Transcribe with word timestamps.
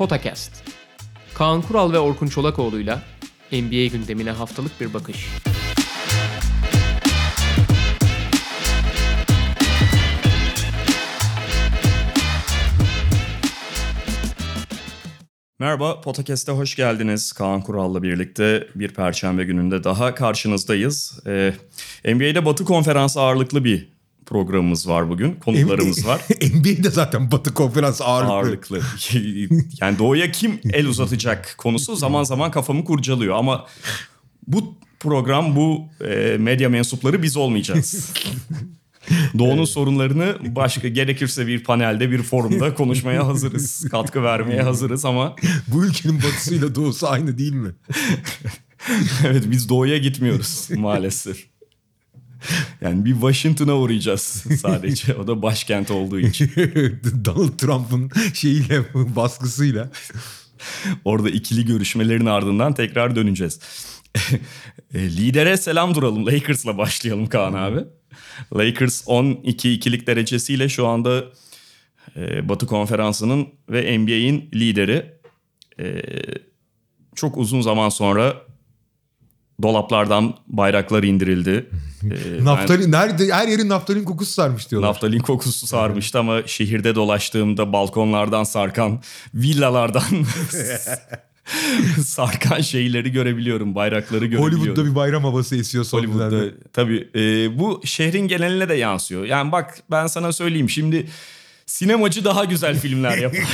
Potakast. 0.00 0.52
Kaan 1.34 1.62
Kural 1.62 1.92
ve 1.92 1.98
Orkun 1.98 2.26
Çolakoğlu'yla 2.26 3.02
NBA 3.52 3.86
gündemine 3.86 4.30
haftalık 4.30 4.80
bir 4.80 4.94
bakış. 4.94 5.28
Merhaba, 15.58 16.00
Podcast'e 16.00 16.52
hoş 16.52 16.76
geldiniz. 16.76 17.32
Kaan 17.32 17.62
Kural'la 17.62 18.02
birlikte 18.02 18.68
bir 18.74 18.94
perşembe 18.94 19.44
gününde 19.44 19.84
daha 19.84 20.14
karşınızdayız. 20.14 21.20
Ee, 21.26 21.54
NBA'de 22.04 22.44
Batı 22.44 22.64
Konferansı 22.64 23.20
ağırlıklı 23.20 23.64
bir 23.64 23.89
programımız 24.30 24.88
var 24.88 25.08
bugün. 25.08 25.32
Konuklarımız 25.34 26.06
var. 26.06 26.20
NBA'de 26.54 26.90
zaten 26.90 27.30
Batı 27.30 27.54
Konferans 27.54 28.00
ağırlıklı. 28.02 28.34
Ağırlıklı. 28.34 28.80
yani 29.80 29.98
doğuya 29.98 30.32
kim 30.32 30.60
el 30.72 30.86
uzatacak 30.86 31.54
konusu 31.58 31.96
zaman 31.96 32.22
zaman 32.22 32.50
kafamı 32.50 32.84
kurcalıyor. 32.84 33.36
Ama 33.36 33.66
bu 34.46 34.74
program, 35.00 35.56
bu 35.56 35.88
e, 36.04 36.36
medya 36.38 36.68
mensupları 36.68 37.22
biz 37.22 37.36
olmayacağız. 37.36 38.12
Doğu'nun 39.38 39.64
sorunlarını 39.64 40.36
başka 40.56 40.88
gerekirse 40.88 41.46
bir 41.46 41.64
panelde, 41.64 42.10
bir 42.10 42.22
forumda 42.22 42.74
konuşmaya 42.74 43.26
hazırız. 43.26 43.88
Katkı 43.90 44.22
vermeye 44.22 44.62
hazırız 44.62 45.04
ama 45.04 45.36
Bu 45.68 45.84
ülkenin 45.84 46.16
batısıyla 46.16 46.74
doğusu 46.74 47.08
aynı 47.08 47.38
değil 47.38 47.52
mi? 47.52 47.70
evet 49.26 49.44
biz 49.50 49.68
doğuya 49.68 49.98
gitmiyoruz 49.98 50.68
maalesef. 50.76 51.49
Yani 52.80 53.04
bir 53.04 53.12
Washington'a 53.12 53.74
uğrayacağız 53.76 54.44
sadece. 54.62 55.14
O 55.14 55.26
da 55.26 55.42
başkent 55.42 55.90
olduğu 55.90 56.20
için. 56.20 56.50
Donald 57.24 57.58
Trump'ın 57.58 58.10
şeyiyle, 58.34 58.82
baskısıyla. 58.94 59.90
Orada 61.04 61.30
ikili 61.30 61.66
görüşmelerin 61.66 62.26
ardından 62.26 62.74
tekrar 62.74 63.16
döneceğiz. 63.16 63.60
E, 64.94 64.98
Lidere 64.98 65.56
selam 65.56 65.94
duralım. 65.94 66.26
Lakers'la 66.26 66.78
başlayalım 66.78 67.26
Kaan 67.26 67.54
abi. 67.54 67.80
Lakers 68.56 69.04
12-2'lik 69.06 70.06
derecesiyle 70.06 70.68
şu 70.68 70.86
anda 70.86 71.24
e, 72.16 72.48
Batı 72.48 72.66
Konferansı'nın 72.66 73.48
ve 73.68 73.98
NBA'in 73.98 74.50
lideri. 74.54 75.12
E, 75.80 76.02
çok 77.14 77.36
uzun 77.36 77.60
zaman 77.60 77.88
sonra 77.88 78.36
dolaplardan 79.62 80.34
bayraklar 80.48 81.02
indirildi. 81.02 81.66
E, 82.04 82.38
ben- 82.38 82.44
Naftalin, 82.44 82.92
nerede, 82.92 83.32
her 83.32 83.48
yerin 83.48 83.68
naftalin 83.68 84.04
kokusu 84.04 84.32
sarmış 84.32 84.70
diyorlar. 84.70 84.88
Naftalin 84.88 85.18
kokusu 85.18 85.66
sarmıştı 85.66 86.18
ama 86.18 86.46
şehirde 86.46 86.94
dolaştığımda 86.94 87.72
balkonlardan 87.72 88.44
sarkan, 88.44 89.02
villalardan 89.34 90.02
sarkan 92.04 92.60
şeyleri 92.60 93.12
görebiliyorum, 93.12 93.74
bayrakları 93.74 94.26
görebiliyorum. 94.26 94.58
Hollywood'da 94.58 94.90
bir 94.90 94.94
bayram 94.94 95.24
havası 95.24 95.56
esiyor 95.56 95.84
son 95.84 95.98
Hollywood'da 95.98 96.28
günlerde. 96.28 96.54
tabii 96.72 97.08
e, 97.14 97.58
bu 97.58 97.80
şehrin 97.84 98.28
geneline 98.28 98.68
de 98.68 98.74
yansıyor. 98.74 99.24
Yani 99.24 99.52
bak 99.52 99.78
ben 99.90 100.06
sana 100.06 100.32
söyleyeyim 100.32 100.70
şimdi 100.70 101.06
sinemacı 101.66 102.24
daha 102.24 102.44
güzel 102.44 102.78
filmler 102.78 103.18
yapar. 103.18 103.40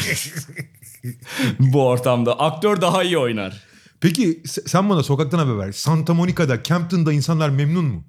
bu 1.58 1.86
ortamda 1.86 2.40
aktör 2.40 2.80
daha 2.80 3.02
iyi 3.02 3.18
oynar. 3.18 3.62
Peki 4.00 4.42
se- 4.44 4.68
sen 4.68 4.90
bana 4.90 5.02
sokaktan 5.02 5.38
haber 5.38 5.58
ver. 5.58 5.72
Santa 5.72 6.14
Monica'da, 6.14 6.62
Campton'da 6.62 7.12
insanlar 7.12 7.48
memnun 7.48 7.84
mu? 7.84 8.04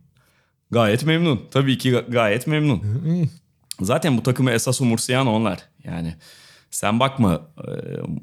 Gayet 0.71 1.05
memnun. 1.05 1.41
Tabii 1.51 1.77
ki 1.77 1.89
ga- 1.91 2.11
gayet 2.11 2.47
memnun. 2.47 2.81
Zaten 3.81 4.17
bu 4.17 4.23
takımı 4.23 4.51
esas 4.51 4.81
umursayan 4.81 5.27
onlar. 5.27 5.59
Yani 5.83 6.15
sen 6.71 6.99
bakma 6.99 7.41
e, 7.57 7.69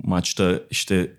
maçta 0.04 0.52
işte 0.70 1.12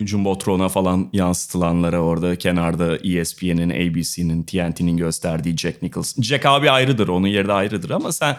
Jumbotron'a 0.00 0.68
falan 0.68 1.10
yansıtılanlara 1.12 2.00
orada 2.00 2.36
kenarda 2.36 2.96
ESPN'in, 2.96 3.70
ABC'nin, 3.70 4.42
TNT'nin 4.42 4.96
gösterdiği 4.96 5.56
Jack 5.56 5.82
Nicholson. 5.82 6.22
Jack 6.22 6.46
abi 6.46 6.70
ayrıdır, 6.70 7.08
onun 7.08 7.26
yeri 7.26 7.48
de 7.48 7.52
ayrıdır 7.52 7.90
ama 7.90 8.12
sen 8.12 8.36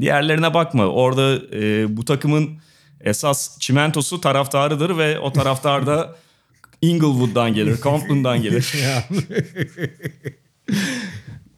diğerlerine 0.00 0.54
bakma. 0.54 0.86
Orada 0.86 1.36
e, 1.56 1.96
bu 1.96 2.04
takımın 2.04 2.50
esas 3.00 3.58
çimentosu 3.58 4.20
taraftarıdır 4.20 4.98
ve 4.98 5.18
o 5.18 5.32
taraftar 5.32 5.86
da 5.86 6.16
Inglewood'dan 6.82 7.54
gelir, 7.54 7.76
Compton'dan 7.82 8.42
gelir. 8.42 8.72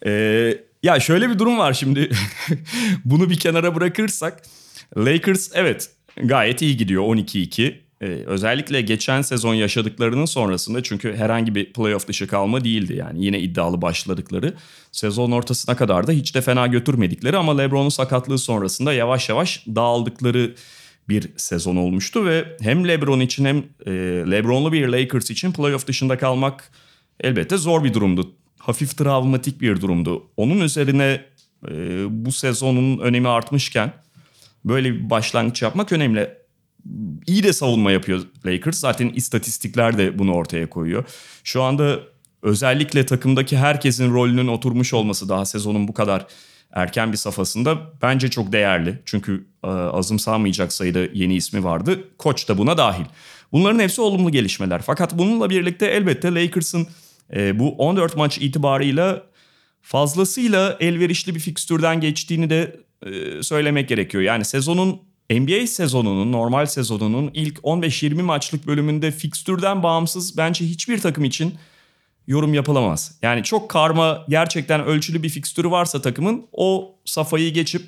Ee, 0.06 0.58
ya 0.82 1.00
şöyle 1.00 1.30
bir 1.30 1.38
durum 1.38 1.58
var 1.58 1.72
şimdi. 1.72 2.10
Bunu 3.04 3.30
bir 3.30 3.38
kenara 3.38 3.74
bırakırsak 3.74 4.42
Lakers 4.96 5.50
evet 5.54 5.90
gayet 6.16 6.62
iyi 6.62 6.76
gidiyor 6.76 7.02
12-2. 7.02 7.74
Ee, 8.00 8.06
özellikle 8.06 8.80
geçen 8.80 9.22
sezon 9.22 9.54
yaşadıklarının 9.54 10.24
sonrasında 10.24 10.82
çünkü 10.82 11.16
herhangi 11.16 11.54
bir 11.54 11.72
playoff 11.72 12.08
dışı 12.08 12.26
kalma 12.26 12.64
değildi 12.64 12.96
yani 12.96 13.24
yine 13.24 13.40
iddialı 13.40 13.82
başladıkları. 13.82 14.54
Sezon 14.92 15.30
ortasına 15.30 15.76
kadar 15.76 16.06
da 16.06 16.12
hiç 16.12 16.34
de 16.34 16.40
fena 16.40 16.66
götürmedikleri 16.66 17.36
ama 17.36 17.56
LeBron'un 17.56 17.88
sakatlığı 17.88 18.38
sonrasında 18.38 18.92
yavaş 18.92 19.28
yavaş 19.28 19.64
dağıldıkları 19.66 20.54
bir 21.08 21.30
sezon 21.36 21.76
olmuştu 21.76 22.26
ve 22.26 22.56
hem 22.60 22.88
LeBron 22.88 23.20
için 23.20 23.44
hem 23.44 23.56
e, 23.86 23.90
LeBron'lu 24.30 24.72
bir 24.72 24.88
Lakers 24.88 25.30
için 25.30 25.52
playoff 25.52 25.86
dışında 25.86 26.18
kalmak 26.18 26.70
elbette 27.20 27.56
zor 27.56 27.84
bir 27.84 27.94
durumdu. 27.94 28.32
Hafif 28.58 28.96
travmatik 28.96 29.60
bir 29.60 29.80
durumdu. 29.80 30.26
Onun 30.36 30.60
üzerine 30.60 31.24
e, 31.68 32.04
bu 32.24 32.32
sezonun 32.32 32.98
önemi 32.98 33.28
artmışken 33.28 33.92
böyle 34.64 34.94
bir 34.94 35.10
başlangıç 35.10 35.62
yapmak 35.62 35.92
önemli. 35.92 36.30
İyi 37.26 37.42
de 37.42 37.52
savunma 37.52 37.92
yapıyor 37.92 38.20
Lakers. 38.46 38.78
Zaten 38.78 39.08
istatistikler 39.08 39.98
de 39.98 40.18
bunu 40.18 40.34
ortaya 40.34 40.70
koyuyor. 40.70 41.04
Şu 41.44 41.62
anda 41.62 42.00
özellikle 42.42 43.06
takımdaki 43.06 43.56
herkesin 43.56 44.12
rolünün 44.12 44.48
oturmuş 44.48 44.94
olması 44.94 45.28
daha 45.28 45.44
sezonun 45.44 45.88
bu 45.88 45.94
kadar 45.94 46.26
erken 46.72 47.12
bir 47.12 47.16
safhasında 47.16 47.78
bence 48.02 48.30
çok 48.30 48.52
değerli. 48.52 48.98
Çünkü 49.04 49.46
e, 49.64 49.68
azımsanmayacak 49.68 50.72
sayıda 50.72 50.98
yeni 51.12 51.34
ismi 51.34 51.64
vardı. 51.64 52.04
Koç 52.18 52.48
da 52.48 52.58
buna 52.58 52.78
dahil. 52.78 53.04
Bunların 53.52 53.78
hepsi 53.78 54.00
olumlu 54.00 54.30
gelişmeler. 54.30 54.82
Fakat 54.82 55.18
bununla 55.18 55.50
birlikte 55.50 55.86
elbette 55.86 56.34
Lakers'ın 56.34 56.88
e, 57.34 57.58
bu 57.58 57.74
14 57.76 58.16
maç 58.16 58.38
itibarıyla 58.38 59.22
fazlasıyla 59.82 60.76
elverişli 60.80 61.34
bir 61.34 61.40
fikstürden 61.40 62.00
geçtiğini 62.00 62.50
de 62.50 62.80
e, 63.06 63.42
söylemek 63.42 63.88
gerekiyor. 63.88 64.22
Yani 64.22 64.44
sezonun 64.44 65.00
NBA 65.30 65.66
sezonunun, 65.66 66.32
normal 66.32 66.66
sezonunun 66.66 67.30
ilk 67.34 67.58
15-20 67.58 68.22
maçlık 68.22 68.66
bölümünde 68.66 69.10
fikstürden 69.10 69.82
bağımsız 69.82 70.36
bence 70.36 70.64
hiçbir 70.64 71.00
takım 71.00 71.24
için 71.24 71.54
yorum 72.28 72.54
yapılamaz. 72.54 73.18
Yani 73.22 73.42
çok 73.42 73.68
karma 73.68 74.24
gerçekten 74.28 74.84
ölçülü 74.84 75.22
bir 75.22 75.28
fikstürü 75.28 75.70
varsa 75.70 76.02
takımın 76.02 76.46
o 76.52 76.94
safhayı 77.04 77.52
geçip 77.52 77.82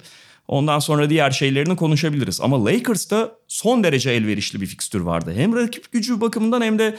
ondan 0.49 0.79
sonra 0.79 1.11
diğer 1.11 1.31
şeylerini 1.31 1.77
konuşabiliriz. 1.77 2.41
Ama 2.41 2.65
Lakers'ta 2.65 3.33
son 3.49 3.85
derece 3.85 4.11
elverişli 4.11 4.61
bir 4.61 4.67
fikstür 4.67 5.01
vardı. 5.01 5.33
Hem 5.37 5.57
rakip 5.57 5.93
gücü 5.93 6.21
bakımından 6.21 6.63
hem 6.63 6.79
de 6.79 6.99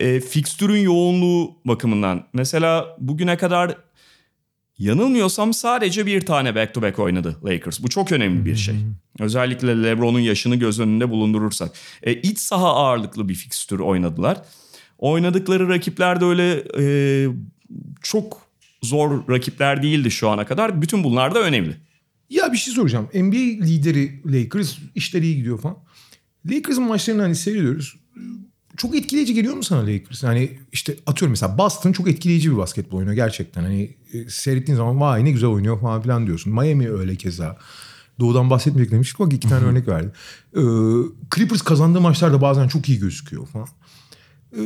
e, 0.00 0.20
fikstürün 0.20 0.80
yoğunluğu 0.80 1.56
bakımından. 1.64 2.26
Mesela 2.32 2.96
bugüne 2.98 3.36
kadar 3.36 3.76
yanılmıyorsam 4.78 5.54
sadece 5.54 6.06
bir 6.06 6.26
tane 6.26 6.54
back 6.54 6.74
to 6.74 6.82
back 6.82 6.98
oynadı 6.98 7.36
Lakers. 7.44 7.82
Bu 7.82 7.88
çok 7.88 8.12
önemli 8.12 8.44
bir 8.44 8.56
şey. 8.56 8.74
Özellikle 9.20 9.82
LeBron'un 9.82 10.20
yaşını 10.20 10.56
göz 10.56 10.80
önünde 10.80 11.10
bulundurursak. 11.10 11.72
E, 12.02 12.12
iç 12.14 12.38
saha 12.38 12.68
ağırlıklı 12.68 13.28
bir 13.28 13.34
fikstür 13.34 13.78
oynadılar. 13.78 14.42
Oynadıkları 15.02 15.68
rakipler 15.68 16.20
de 16.20 16.24
öyle 16.24 16.64
e, 16.78 16.84
çok 18.02 18.42
zor 18.82 19.28
rakipler 19.28 19.82
değildi 19.82 20.10
şu 20.10 20.28
ana 20.28 20.46
kadar. 20.46 20.82
Bütün 20.82 21.04
bunlar 21.04 21.34
da 21.34 21.42
önemli. 21.42 21.76
Ya 22.30 22.52
bir 22.52 22.56
şey 22.56 22.74
soracağım. 22.74 23.08
NBA 23.14 23.66
lideri 23.66 24.20
Lakers 24.26 24.78
işleri 24.94 25.24
iyi 25.24 25.36
gidiyor 25.36 25.60
falan. 25.60 25.76
Lakers'ın 26.50 26.82
maçlarını 26.84 27.22
hani 27.22 27.34
seyrediyoruz. 27.34 27.96
Çok 28.76 28.96
etkileyici 28.96 29.34
geliyor 29.34 29.54
mu 29.54 29.62
sana 29.62 29.86
Lakers? 29.86 30.22
Yani 30.22 30.58
işte 30.72 30.96
atıyorum 31.06 31.30
mesela 31.30 31.58
Boston 31.58 31.92
çok 31.92 32.08
etkileyici 32.08 32.50
bir 32.50 32.56
basketbol 32.56 32.98
oynuyor 32.98 33.14
gerçekten. 33.14 33.62
Hani 33.62 33.96
e, 34.12 34.28
seyrettiğin 34.28 34.76
zaman 34.76 35.00
vay 35.00 35.24
ne 35.24 35.30
güzel 35.30 35.50
oynuyor 35.50 35.80
falan 35.80 36.02
filan 36.02 36.26
diyorsun. 36.26 36.52
Miami 36.52 36.90
öyle 36.90 37.16
keza. 37.16 37.58
Doğudan 38.20 38.50
bahsetmeyecek 38.50 38.92
demiştik 38.92 39.18
bak 39.18 39.32
iki 39.32 39.48
tane 39.48 39.64
örnek 39.64 39.88
verdi. 39.88 40.12
Ee, 40.56 40.60
Clippers 41.34 41.62
kazandığı 41.62 42.00
maçlarda 42.00 42.40
bazen 42.40 42.68
çok 42.68 42.88
iyi 42.88 42.98
gözüküyor 42.98 43.46
falan. 43.46 43.68
Ee, 44.56 44.60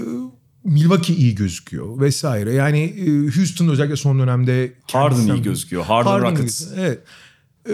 Milwaukee 0.64 1.14
iyi 1.14 1.34
gözüküyor 1.34 2.00
vesaire. 2.00 2.52
Yani 2.52 2.80
e, 2.80 3.36
Houston 3.36 3.68
özellikle 3.68 3.96
son 3.96 4.18
dönemde... 4.18 4.72
Harden 4.92 5.34
iyi 5.34 5.42
gözüküyor. 5.42 5.84
Harden, 5.84 6.10
Harden 6.10 6.30
Rockets. 6.30 6.70
gibi, 6.70 6.80
Evet. 6.80 7.00
Ee, 7.68 7.72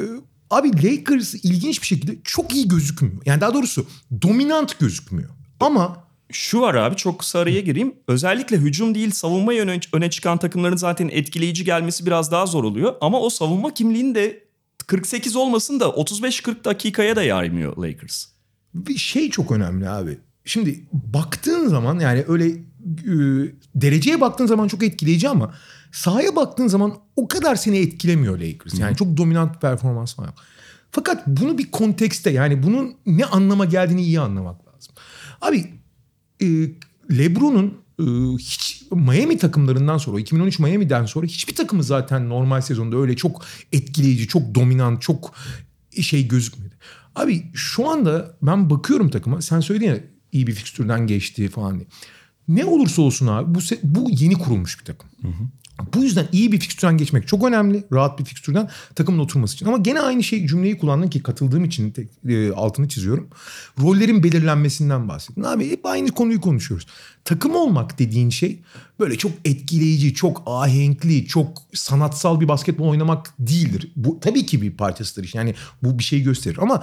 abi 0.50 0.68
Lakers 0.84 1.34
ilginç 1.34 1.82
bir 1.82 1.86
şekilde 1.86 2.18
çok 2.24 2.54
iyi 2.54 2.68
gözükmüyor. 2.68 3.22
Yani 3.26 3.40
daha 3.40 3.54
doğrusu 3.54 3.86
dominant 4.22 4.78
gözükmüyor. 4.78 5.30
Ama 5.60 6.04
Şu 6.32 6.60
var 6.60 6.74
abi 6.74 6.96
çok 6.96 7.18
kısa 7.18 7.38
araya 7.38 7.60
gireyim. 7.60 7.94
Özellikle 8.08 8.56
hücum 8.56 8.94
değil 8.94 9.10
savunma 9.10 9.52
öne, 9.52 9.80
öne 9.92 10.10
çıkan 10.10 10.38
takımların 10.38 10.76
zaten 10.76 11.08
etkileyici 11.12 11.64
gelmesi 11.64 12.06
biraz 12.06 12.32
daha 12.32 12.46
zor 12.46 12.64
oluyor. 12.64 12.94
Ama 13.00 13.20
o 13.20 13.30
savunma 13.30 13.74
kimliğini 13.74 14.14
de 14.14 14.44
48 14.86 15.36
olmasın 15.36 15.80
da 15.80 15.84
35-40 15.84 16.64
dakikaya 16.64 17.16
da 17.16 17.22
yaymıyor 17.22 17.76
Lakers. 17.76 18.26
Bir 18.74 18.96
şey 18.96 19.30
çok 19.30 19.52
önemli 19.52 19.88
abi. 19.88 20.18
Şimdi 20.44 20.84
baktığın 20.92 21.68
zaman 21.68 22.00
yani 22.00 22.24
öyle 22.28 22.46
e, 22.48 23.14
dereceye 23.74 24.20
baktığın 24.20 24.46
zaman 24.46 24.68
çok 24.68 24.82
etkileyici 24.82 25.28
ama 25.28 25.54
sahaya 25.92 26.36
baktığın 26.36 26.66
zaman 26.66 26.94
o 27.16 27.28
kadar 27.28 27.54
seni 27.54 27.78
etkilemiyor 27.78 28.38
Lakers. 28.38 28.78
Yani 28.78 28.96
çok 28.96 29.16
dominant 29.16 29.54
bir 29.54 29.60
performans 29.60 30.18
var. 30.18 30.30
Fakat 30.90 31.26
bunu 31.26 31.58
bir 31.58 31.70
kontekste 31.70 32.30
yani 32.30 32.62
bunun 32.62 32.94
ne 33.06 33.24
anlama 33.24 33.64
geldiğini 33.64 34.02
iyi 34.02 34.20
anlamak 34.20 34.66
lazım. 34.66 34.94
Abi 35.40 35.64
e, 36.42 36.46
LeBron'un 37.18 37.82
e, 38.00 38.04
hiç 38.38 38.82
Miami 38.92 39.38
takımlarından 39.38 39.98
sonra 39.98 40.20
2013 40.20 40.58
Miami'den 40.58 41.06
sonra 41.06 41.26
hiçbir 41.26 41.54
takımı 41.54 41.82
zaten 41.82 42.28
normal 42.28 42.60
sezonda 42.60 42.96
öyle 42.96 43.16
çok 43.16 43.44
etkileyici, 43.72 44.28
çok 44.28 44.54
dominant, 44.54 45.02
çok 45.02 45.34
şey 46.00 46.28
gözükmedi. 46.28 46.74
Abi 47.16 47.46
şu 47.54 47.88
anda 47.88 48.36
ben 48.42 48.70
bakıyorum 48.70 49.10
takıma. 49.10 49.42
Sen 49.42 49.60
söyledin 49.60 49.86
ya 49.86 49.98
iyi 50.32 50.46
bir 50.46 50.52
fikstürden 50.52 51.06
geçti 51.06 51.48
falan 51.48 51.78
diye. 51.78 51.86
Ne 52.48 52.64
olursa 52.64 53.02
olsun 53.02 53.26
abi 53.26 53.54
bu 53.54 53.60
bu 53.82 54.10
yeni 54.10 54.34
kurulmuş 54.34 54.80
bir 54.80 54.84
takım. 54.84 55.08
Hı 55.22 55.28
hı. 55.28 55.46
Bu 55.94 56.02
yüzden 56.02 56.28
iyi 56.32 56.52
bir 56.52 56.60
fikstürden 56.60 56.96
geçmek 56.96 57.28
çok 57.28 57.44
önemli. 57.44 57.84
Rahat 57.92 58.18
bir 58.18 58.24
fikstürden 58.24 58.68
takımın 58.94 59.18
oturması 59.18 59.54
için. 59.54 59.66
Ama 59.66 59.78
gene 59.78 60.00
aynı 60.00 60.22
şey 60.22 60.46
cümleyi 60.46 60.78
kullandın 60.78 61.08
ki 61.08 61.22
katıldığım 61.22 61.64
için 61.64 61.90
tek, 61.90 62.08
e, 62.28 62.52
altını 62.52 62.88
çiziyorum. 62.88 63.28
Rollerin 63.80 64.22
belirlenmesinden 64.22 65.08
bahsettin. 65.08 65.42
Abi 65.42 65.70
hep 65.70 65.86
aynı 65.86 66.10
konuyu 66.10 66.40
konuşuyoruz. 66.40 66.86
Takım 67.24 67.54
olmak 67.54 67.98
dediğin 67.98 68.30
şey 68.30 68.60
böyle 69.00 69.18
çok 69.18 69.32
etkileyici, 69.44 70.14
çok 70.14 70.42
ahenkli, 70.46 71.26
çok 71.26 71.62
sanatsal 71.74 72.40
bir 72.40 72.48
basketbol 72.48 72.88
oynamak 72.88 73.34
değildir. 73.38 73.92
Bu 73.96 74.20
tabii 74.20 74.46
ki 74.46 74.62
bir 74.62 74.70
parçasıdır. 74.70 75.30
Yani 75.34 75.54
bu 75.82 75.98
bir 75.98 76.04
şey 76.04 76.22
gösterir 76.22 76.58
ama 76.60 76.82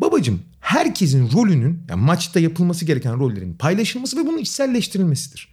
babacım 0.00 0.40
herkesin 0.60 1.32
rolünün 1.32 1.82
yani 1.88 2.02
maçta 2.02 2.40
yapılması 2.40 2.84
gereken 2.84 3.18
rollerin 3.18 3.54
paylaşılması 3.54 4.16
ve 4.16 4.26
bunun 4.26 4.38
içselleştirilmesidir. 4.38 5.48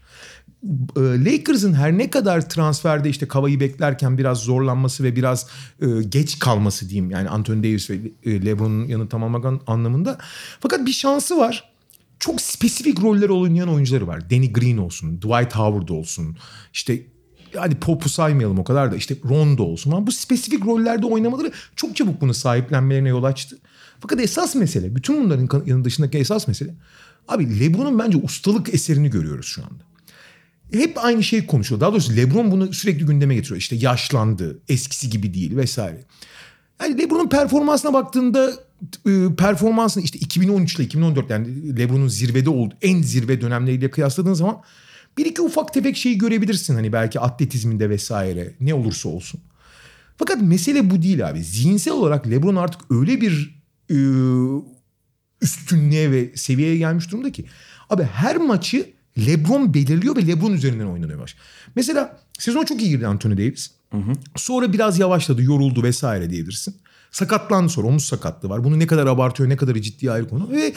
E, 0.98 1.02
Lakers'ın 1.02 1.74
her 1.74 1.98
ne 1.98 2.10
kadar 2.10 2.50
transferde 2.50 3.10
işte 3.10 3.28
Kava'yı 3.28 3.60
beklerken 3.60 4.18
biraz 4.18 4.38
zorlanması 4.38 5.04
ve 5.04 5.16
biraz 5.16 5.48
e, 5.82 5.86
geç 6.10 6.40
kalması 6.40 6.90
diyeyim. 6.90 7.12
Yani 7.12 7.30
Anthony 7.30 7.60
Davis 7.60 7.90
ve 7.90 8.00
e, 8.24 8.46
LeBron'un 8.46 8.88
yanı 8.88 9.10
tamamlamak 9.10 9.62
anlamında. 9.68 10.18
Fakat 10.60 10.86
bir 10.86 10.92
şansı 10.92 11.38
var. 11.38 11.72
Çok 12.20 12.42
spesifik 12.42 13.02
roller 13.02 13.30
oynayan 13.30 13.70
oyuncuları 13.70 14.08
var. 14.08 14.30
Danny 14.30 14.54
Green 14.54 14.78
olsun, 14.78 15.18
Dwight 15.18 15.56
Howard 15.56 15.90
olsun. 15.90 16.38
İşte 16.74 17.02
hadi 17.56 17.76
Pop'u 17.76 18.10
saymayalım 18.10 18.60
o 18.60 18.64
kadar 18.64 18.92
da 18.92 18.96
işte 18.96 19.16
Rondo 19.30 19.64
olsun. 19.64 19.92
Ama 19.92 20.08
bu 20.08 20.12
spesifik 20.12 20.66
rollerde 20.66 21.06
oynamaları 21.06 21.52
çok 21.76 21.96
çabuk 21.96 22.22
bunu 22.22 22.34
sahiplenmelerine 22.34 23.10
yol 23.10 23.24
açtı. 23.24 23.58
Fakat 24.00 24.20
esas 24.20 24.56
mesele, 24.56 24.96
bütün 24.96 25.24
bunların 25.24 25.64
yanı 25.66 25.86
dışındaki 25.86 26.18
esas 26.18 26.48
mesele 26.48 26.76
abi 27.28 27.60
LeBron'un 27.60 28.00
bence 28.00 28.18
ustalık 28.18 28.74
eserini 28.74 29.10
görüyoruz 29.10 29.46
şu 29.46 29.62
anda 29.62 29.88
hep 30.74 31.06
aynı 31.06 31.24
şey 31.24 31.46
konuşuyor. 31.46 31.82
Daha 31.82 31.92
doğrusu 31.92 32.16
LeBron 32.16 32.52
bunu 32.52 32.74
sürekli 32.74 33.06
gündeme 33.06 33.36
getiriyor. 33.36 33.58
İşte 33.58 33.76
yaşlandı, 33.76 34.60
eskisi 34.70 35.10
gibi 35.10 35.34
değil 35.34 35.56
vesaire. 35.56 36.04
Yani 36.82 36.98
LeBron'un 36.98 37.30
performansına 37.30 37.94
baktığında 37.94 38.54
e, 39.08 39.36
performansını 39.38 40.04
işte 40.04 40.20
2013 40.20 40.76
ile 40.76 40.84
2014 40.84 41.30
yani 41.30 41.78
LeBron'un 41.78 42.08
zirvede 42.08 42.50
olduğu 42.50 42.76
en 42.82 43.02
zirve 43.02 43.42
dönemleriyle 43.42 43.92
kıyasladığın 43.92 44.34
zaman 44.34 44.62
bir 45.18 45.26
iki 45.26 45.42
ufak 45.42 45.74
tefek 45.74 45.98
şeyi 45.98 46.18
görebilirsin 46.18 46.76
hani 46.76 46.94
belki 46.94 47.20
atletizminde 47.20 47.90
vesaire 47.90 48.54
ne 48.60 48.74
olursa 48.74 49.10
olsun. 49.10 49.42
Fakat 50.18 50.42
mesele 50.42 50.90
bu 50.90 51.02
değil 51.02 51.30
abi. 51.30 51.44
Zihinsel 51.44 51.94
olarak 51.94 52.30
LeBron 52.30 52.56
artık 52.56 52.82
öyle 52.90 53.22
bir 53.22 53.56
üstünlüğe 55.42 56.12
ve 56.12 56.31
seviyeye 56.36 56.78
gelmiş 56.78 57.12
durumda 57.12 57.31
ki 57.31 57.45
abi 57.89 58.04
her 58.04 58.38
maçı 58.38 58.94
LeBron 59.18 59.74
belirliyor 59.74 60.16
ve 60.16 60.28
LeBron 60.28 60.54
üzerinden 60.54 60.86
oynanıyor 60.86 61.19
baş. 61.19 61.36
Mesela 61.75 62.19
sezon 62.39 62.66
çok 62.66 62.81
iyi 62.81 62.89
girdi 62.89 63.07
Anthony 63.07 63.34
Davis. 63.34 63.72
Hı 63.92 63.98
hı. 63.98 64.12
Sonra 64.36 64.74
biraz 64.74 65.00
yavaşladı, 65.00 65.44
yoruldu 65.44 65.84
vesaire 65.84 66.30
diyebilirsin. 66.30 66.75
Sakatlandı 67.12 67.69
sonra 67.69 67.88
omuz 67.88 68.06
sakatlığı 68.06 68.50
var. 68.50 68.63
Bunu 68.63 68.80
ne 68.80 68.88
kadar 68.88 69.07
abartıyor, 69.07 69.50
ne 69.50 69.57
kadar 69.57 69.75
ciddi 69.75 70.12
ayrı 70.12 70.30
konu. 70.30 70.51
Ve 70.51 70.74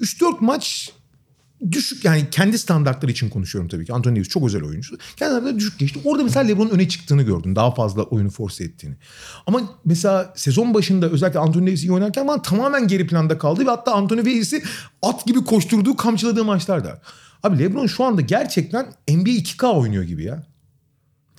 3-4 0.00 0.36
maç 0.40 0.92
düşük 1.72 2.04
yani 2.04 2.30
kendi 2.30 2.58
standartları 2.58 3.12
için 3.12 3.28
konuşuyorum 3.28 3.68
tabii 3.68 3.86
ki. 3.86 3.92
Anthony 3.92 4.16
Davis 4.16 4.28
çok 4.28 4.46
özel 4.46 4.64
oyuncu. 4.64 4.98
Kendi 5.16 5.56
düşük 5.56 5.78
geçti. 5.78 6.00
Orada 6.04 6.24
mesela 6.24 6.46
LeBron'un 6.46 6.70
öne 6.70 6.88
çıktığını 6.88 7.22
gördün. 7.22 7.56
Daha 7.56 7.74
fazla 7.74 8.02
oyunu 8.02 8.30
force 8.30 8.64
ettiğini. 8.64 8.94
Ama 9.46 9.60
mesela 9.84 10.32
sezon 10.36 10.74
başında 10.74 11.08
özellikle 11.10 11.38
Anthony 11.38 11.66
Davis 11.66 11.82
iyi 11.82 11.92
oynarken 11.92 12.28
ben 12.28 12.42
tamamen 12.42 12.88
geri 12.88 13.06
planda 13.06 13.38
kaldı 13.38 13.66
ve 13.66 13.70
hatta 13.70 13.94
Anthony 13.94 14.20
Davis'i 14.20 14.62
at 15.02 15.26
gibi 15.26 15.44
koşturduğu, 15.44 15.96
kamçıladığı 15.96 16.44
maçlarda. 16.44 17.00
Abi 17.42 17.58
LeBron 17.58 17.86
şu 17.86 18.04
anda 18.04 18.20
gerçekten 18.20 18.86
NBA 19.08 19.30
2K 19.30 19.66
oynuyor 19.66 20.04
gibi 20.04 20.24
ya. 20.24 20.46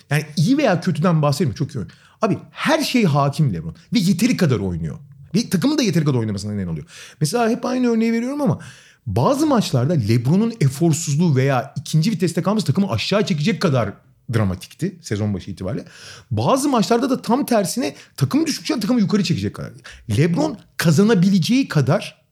Yani 0.09 0.25
iyi 0.37 0.57
veya 0.57 0.81
kötüden 0.81 1.21
bahsetmiyorum. 1.21 1.65
Çok 1.65 1.75
iyi 1.75 1.79
oynuyor. 1.79 1.97
Abi 2.21 2.37
her 2.51 2.83
şey 2.83 3.03
hakim 3.03 3.53
LeBron. 3.53 3.75
Ve 3.93 3.99
yeteri 3.99 4.37
kadar 4.37 4.59
oynuyor. 4.59 4.99
Ve 5.35 5.49
takımın 5.49 5.77
da 5.77 5.83
yeteri 5.83 6.05
kadar 6.05 6.17
oynamasına 6.17 6.53
neden 6.53 6.67
oluyor. 6.67 6.85
Mesela 7.21 7.49
hep 7.49 7.65
aynı 7.65 7.87
örneği 7.87 8.13
veriyorum 8.13 8.41
ama 8.41 8.59
bazı 9.05 9.47
maçlarda 9.47 9.93
LeBron'un 9.93 10.53
eforsuzluğu 10.61 11.35
veya 11.35 11.73
ikinci 11.77 12.11
viteste 12.11 12.41
kalması 12.41 12.65
takımı 12.65 12.91
aşağı 12.91 13.25
çekecek 13.25 13.61
kadar 13.61 13.93
dramatikti 14.33 14.95
sezon 15.01 15.33
başı 15.33 15.51
itibariyle. 15.51 15.85
Bazı 16.31 16.69
maçlarda 16.69 17.09
da 17.09 17.21
tam 17.21 17.45
tersine 17.45 17.95
takım 18.17 18.45
düşükçe 18.45 18.79
takımı 18.79 18.99
yukarı 18.99 19.23
çekecek 19.23 19.55
kadar. 19.55 19.71
LeBron 20.17 20.57
kazanabileceği 20.77 21.67
kadar 21.67 22.25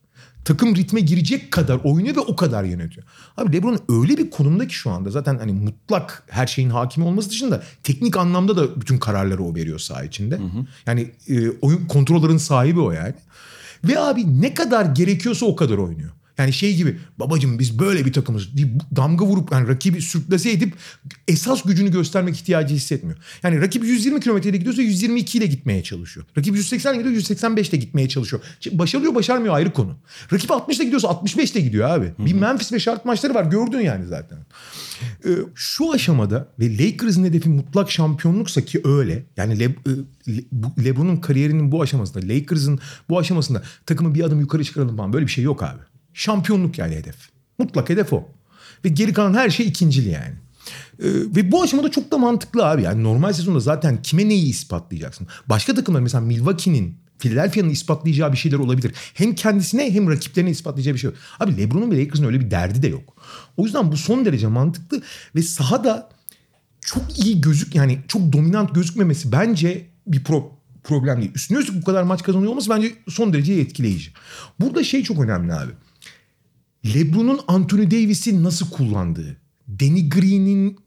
takım 0.44 0.76
ritme 0.76 1.00
girecek 1.00 1.52
kadar 1.52 1.80
oynuyor 1.84 2.16
ve 2.16 2.20
o 2.20 2.36
kadar 2.36 2.64
yönetiyor. 2.64 3.06
Abi 3.36 3.56
LeBron 3.56 3.78
öyle 3.88 4.18
bir 4.18 4.30
konumda 4.30 4.66
ki 4.66 4.74
şu 4.74 4.90
anda 4.90 5.10
zaten 5.10 5.38
hani 5.38 5.52
mutlak 5.52 6.22
her 6.28 6.46
şeyin 6.46 6.70
hakimi 6.70 7.06
olması 7.06 7.30
dışında 7.30 7.62
teknik 7.82 8.16
anlamda 8.16 8.56
da 8.56 8.80
bütün 8.80 8.98
kararları 8.98 9.44
o 9.44 9.54
veriyor 9.54 9.78
saha 9.78 10.04
içinde. 10.04 10.38
Hı 10.38 10.42
hı. 10.42 10.66
Yani 10.86 11.10
e, 11.28 11.50
oyun 11.50 11.86
kontrollerin 11.86 12.36
sahibi 12.36 12.80
o 12.80 12.92
yani. 12.92 13.14
Ve 13.84 13.98
abi 13.98 14.42
ne 14.42 14.54
kadar 14.54 14.84
gerekiyorsa 14.84 15.46
o 15.46 15.56
kadar 15.56 15.78
oynuyor. 15.78 16.10
Yani 16.38 16.52
şey 16.52 16.76
gibi 16.76 16.98
babacım 17.18 17.58
biz 17.58 17.78
böyle 17.78 18.06
bir 18.06 18.12
takımız. 18.12 18.48
Damga 18.96 19.24
vurup 19.24 19.52
yani 19.52 19.68
rakibi 19.68 20.02
sürklase 20.02 20.50
edip 20.50 20.74
esas 21.28 21.62
gücünü 21.62 21.92
göstermek 21.92 22.36
ihtiyacı 22.36 22.74
hissetmiyor. 22.74 23.18
Yani 23.42 23.60
rakip 23.60 23.84
120 23.84 24.20
kilometreyle 24.20 24.56
gidiyorsa 24.56 24.82
122 24.82 25.38
ile 25.38 25.46
gitmeye 25.46 25.82
çalışıyor. 25.82 26.26
Rakip 26.38 26.56
180 26.56 26.98
gidiyor 26.98 27.14
185 27.14 27.68
ile 27.68 27.76
gitmeye 27.76 28.08
çalışıyor. 28.08 28.42
Başarıyor 28.72 29.14
başarmıyor 29.14 29.54
ayrı 29.54 29.72
konu. 29.72 29.96
Rakip 30.32 30.50
60 30.50 30.76
ile 30.76 30.84
gidiyorsa 30.84 31.08
65 31.08 31.52
ile 31.52 31.60
gidiyor 31.60 31.90
abi. 31.90 32.06
Hı-hı. 32.06 32.26
Bir 32.26 32.32
Memphis 32.32 32.72
ve 32.72 32.80
şart 32.80 33.04
maçları 33.04 33.34
var 33.34 33.44
gördün 33.44 33.80
yani 33.80 34.06
zaten. 34.06 34.38
Ee, 35.24 35.28
şu 35.54 35.92
aşamada 35.92 36.48
ve 36.58 36.78
Lakers'ın 36.78 37.24
hedefi 37.24 37.48
mutlak 37.48 37.90
şampiyonluksa 37.90 38.60
ki 38.60 38.80
öyle. 38.84 39.24
Yani 39.36 39.58
Le, 39.58 39.74
Le, 40.28 40.44
LeBron'un 40.84 41.16
kariyerinin 41.16 41.72
bu 41.72 41.82
aşamasında 41.82 42.28
Lakers'ın 42.28 42.78
bu 43.08 43.18
aşamasında 43.18 43.62
takımı 43.86 44.14
bir 44.14 44.24
adım 44.24 44.40
yukarı 44.40 44.64
çıkaralım 44.64 44.96
falan 44.96 45.12
böyle 45.12 45.26
bir 45.26 45.30
şey 45.30 45.44
yok 45.44 45.62
abi. 45.62 45.93
Şampiyonluk 46.14 46.78
yani 46.78 46.94
hedef. 46.94 47.16
Mutlak 47.58 47.88
hedef 47.88 48.12
o. 48.12 48.28
Ve 48.84 48.88
geri 48.88 49.12
kalan 49.12 49.34
her 49.34 49.50
şey 49.50 49.66
ikincil 49.66 50.06
yani. 50.06 50.34
Ee, 50.98 51.06
ve 51.36 51.52
bu 51.52 51.62
aşamada 51.62 51.90
çok 51.90 52.10
da 52.10 52.18
mantıklı 52.18 52.66
abi. 52.66 52.82
Yani 52.82 53.02
normal 53.02 53.32
sezonda 53.32 53.60
zaten 53.60 54.02
kime 54.02 54.28
neyi 54.28 54.46
ispatlayacaksın? 54.46 55.26
Başka 55.46 55.74
takımlar 55.74 56.00
mesela 56.00 56.20
Milwaukee'nin 56.20 57.04
Philadelphia'nın 57.18 57.70
ispatlayacağı 57.70 58.32
bir 58.32 58.36
şeyler 58.36 58.58
olabilir. 58.58 58.92
Hem 59.14 59.34
kendisine 59.34 59.94
hem 59.94 60.10
rakiplerine 60.10 60.50
ispatlayacağı 60.50 60.94
bir 60.94 60.98
şey 60.98 61.10
yok. 61.10 61.18
Abi 61.40 61.56
LeBron'un 61.56 61.90
ve 61.90 62.00
Lakers'ın 62.00 62.24
öyle 62.24 62.40
bir 62.40 62.50
derdi 62.50 62.82
de 62.82 62.88
yok. 62.88 63.16
O 63.56 63.64
yüzden 63.64 63.92
bu 63.92 63.96
son 63.96 64.24
derece 64.24 64.46
mantıklı 64.46 65.02
ve 65.34 65.42
sahada 65.42 66.08
çok 66.80 67.24
iyi 67.24 67.40
gözük 67.40 67.74
yani 67.74 67.98
çok 68.08 68.32
dominant 68.32 68.74
gözükmemesi 68.74 69.32
bence 69.32 69.86
bir 70.06 70.24
pro, 70.24 70.52
problem 70.84 71.20
değil. 71.20 71.32
Üstüne 71.34 71.58
üstlük 71.58 71.82
bu 71.82 71.84
kadar 71.84 72.02
maç 72.02 72.22
kazanıyor 72.22 72.50
olması 72.50 72.70
bence 72.70 72.94
son 73.08 73.32
derece 73.32 73.54
etkileyici. 73.54 74.10
Burada 74.60 74.84
şey 74.84 75.02
çok 75.02 75.20
önemli 75.20 75.52
abi. 75.52 75.72
LeBron'un 76.94 77.40
Anthony 77.48 77.90
Davis'i 77.90 78.42
nasıl 78.42 78.70
kullandığı. 78.70 79.36
Danny 79.80 80.08
Green'in 80.08 80.78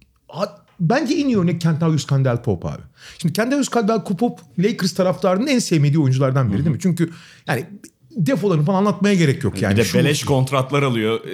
bence 0.79 1.13
en 1.13 1.25
iyi 1.25 1.37
örnek 1.37 1.61
Kentavius 1.61 2.07
Caldwell 2.07 2.41
Pope 2.41 2.67
abi. 2.67 2.81
Şimdi 3.17 3.33
Kentavius 3.33 3.69
Caldwell 3.69 4.03
Pope 4.03 4.43
Lakers 4.59 4.93
taraftarının 4.93 5.47
en 5.47 5.59
sevmediği 5.59 5.99
oyunculardan 5.99 6.51
biri 6.51 6.57
değil 6.57 6.75
mi? 6.75 6.81
Çünkü 6.81 7.11
yani 7.47 7.65
defolarını 8.11 8.65
falan 8.65 8.77
anlatmaya 8.77 9.15
gerek 9.15 9.43
yok 9.43 9.61
yani. 9.61 9.73
Bir 9.73 9.77
de 9.77 9.85
Şu, 9.85 9.97
beleş 9.97 10.23
kontratlar 10.23 10.83
alıyor. 10.83 11.25
Ee, 11.25 11.31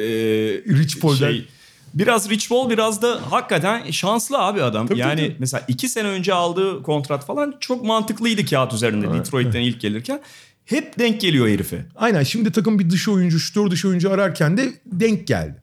Rich 0.80 1.00
Paul'den. 1.00 1.32
Şey, 1.32 1.48
biraz 1.94 2.30
Rich 2.30 2.50
Paul 2.50 2.70
biraz 2.70 3.02
da 3.02 3.20
hakikaten 3.30 3.92
şanslı 3.92 4.38
abi 4.38 4.64
adam. 4.64 4.88
Tabii, 4.88 5.00
yani 5.00 5.22
tabii. 5.22 5.36
mesela 5.40 5.64
iki 5.68 5.90
sene 5.90 6.08
önce 6.08 6.34
aldığı 6.34 6.84
kontrat 6.84 7.26
falan 7.26 7.56
çok 7.60 7.84
mantıklıydı 7.84 8.46
kağıt 8.46 8.74
üzerinde 8.74 9.08
evet, 9.12 9.20
Detroit'ten 9.20 9.62
ilk 9.62 9.82
gelirken. 9.82 10.22
Hep 10.66 11.00
denk 11.00 11.22
geliyor 11.22 11.48
herife. 11.48 11.86
Aynen 11.96 12.24
şimdi 12.24 12.52
takım 12.52 12.80
bir 12.80 12.90
dış 12.90 13.08
oyuncu, 13.08 13.40
şutör 13.40 13.72
dış 13.72 13.86
oyuncu 13.86 14.12
ararken 14.12 14.58
de 14.58 14.74
denk 14.86 15.28
geldi. 15.28 15.62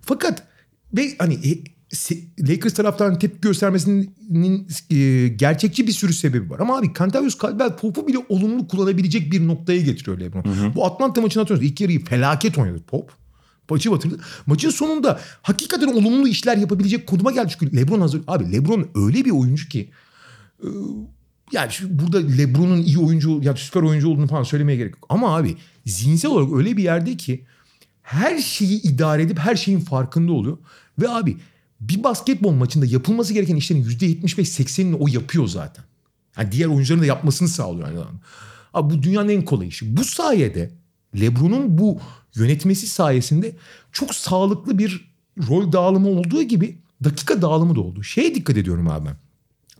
Fakat 0.00 0.42
ve 0.96 1.14
hani 1.18 1.34
se- 1.92 2.50
Lakers 2.52 2.74
taraftarının 2.74 3.18
tepki 3.18 3.40
göstermesinin 3.40 4.14
e, 4.90 5.28
gerçekçi 5.28 5.86
bir 5.86 5.92
sürü 5.92 6.12
sebebi 6.12 6.50
var. 6.50 6.60
Ama 6.60 6.78
abi 6.78 6.92
Kentavius 6.92 7.38
Caldwell 7.42 7.76
Pop'u 7.76 8.06
bile 8.08 8.18
olumlu 8.28 8.68
kullanabilecek 8.68 9.32
bir 9.32 9.46
noktaya 9.46 9.80
getiriyor 9.80 10.20
LeBron. 10.20 10.74
Bu 10.74 10.86
Atlanta 10.86 11.20
maçını 11.20 11.42
hatırlıyorsunuz. 11.42 11.70
İlk 11.72 11.80
yarıyı 11.80 12.04
felaket 12.04 12.58
oynadı 12.58 12.82
Pop. 12.86 13.12
Maçı 13.70 13.90
batırdı. 13.90 14.20
Maçın 14.46 14.70
sonunda 14.70 15.20
hakikaten 15.42 15.86
olumlu 15.88 16.28
işler 16.28 16.56
yapabilecek 16.56 17.06
konuma 17.06 17.30
geldi. 17.30 17.54
Çünkü 17.58 17.76
LeBron 17.76 18.00
hazır. 18.00 18.22
Abi 18.26 18.52
LeBron 18.52 18.88
öyle 18.94 19.24
bir 19.24 19.30
oyuncu 19.30 19.68
ki 19.68 19.90
e, 20.62 20.68
yani 21.52 21.72
burada 21.88 22.18
LeBron'un 22.18 22.82
iyi 22.82 22.98
oyuncu 22.98 23.40
ya 23.42 23.56
süper 23.56 23.82
oyuncu 23.82 24.08
olduğunu 24.08 24.26
falan 24.26 24.42
söylemeye 24.42 24.76
gerek 24.78 24.94
yok. 24.94 25.06
Ama 25.08 25.36
abi 25.36 25.56
zihinsel 25.86 26.30
olarak 26.30 26.52
öyle 26.52 26.76
bir 26.76 26.82
yerde 26.82 27.16
ki 27.16 27.44
her 28.02 28.38
şeyi 28.38 28.82
idare 28.82 29.22
edip 29.22 29.38
her 29.38 29.56
şeyin 29.56 29.80
farkında 29.80 30.32
oluyor. 30.32 30.58
Ve 30.98 31.08
abi 31.08 31.36
bir 31.80 32.04
basketbol 32.04 32.52
maçında 32.52 32.86
yapılması 32.86 33.34
gereken 33.34 33.56
işlerin 33.56 33.84
%75-80'ini 33.84 34.94
o 34.94 35.08
yapıyor 35.08 35.46
zaten. 35.46 35.84
Yani 36.38 36.52
diğer 36.52 36.66
oyuncuların 36.66 37.02
da 37.02 37.06
yapmasını 37.06 37.48
sağlıyor 37.48 37.88
aynı 37.88 37.98
zamanda. 37.98 38.20
Abi 38.74 38.94
bu 38.94 39.02
dünyanın 39.02 39.28
en 39.28 39.44
kolay 39.44 39.68
işi. 39.68 39.96
Bu 39.96 40.04
sayede 40.04 40.70
LeBron'un 41.20 41.78
bu 41.78 42.00
yönetmesi 42.34 42.86
sayesinde 42.86 43.56
çok 43.92 44.14
sağlıklı 44.14 44.78
bir 44.78 45.10
rol 45.48 45.72
dağılımı 45.72 46.08
olduğu 46.08 46.42
gibi 46.42 46.78
dakika 47.04 47.42
dağılımı 47.42 47.74
da 47.74 47.80
oldu. 47.80 48.02
Şeye 48.02 48.34
dikkat 48.34 48.56
ediyorum 48.56 48.88
abi 48.88 49.08
ben. 49.08 49.16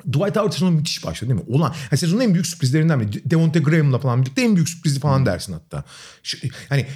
Dwight 0.04 0.36
Howard 0.36 0.52
sezonu 0.52 0.70
müthiş 0.70 1.04
başladı 1.04 1.30
değil 1.30 1.40
mi? 1.48 1.56
Olan 1.56 1.74
yani 1.90 1.98
sezonun 1.98 2.20
en 2.20 2.34
büyük 2.34 2.46
sürprizlerinden 2.46 3.00
biri. 3.00 3.30
Devonte 3.30 3.58
Graham'la 3.58 3.98
falan 3.98 4.22
birlikte 4.22 4.42
en 4.42 4.56
büyük 4.56 4.68
sürprizi 4.68 5.00
falan 5.00 5.26
dersin 5.26 5.52
hatta. 5.52 5.84
Yani 6.70 6.86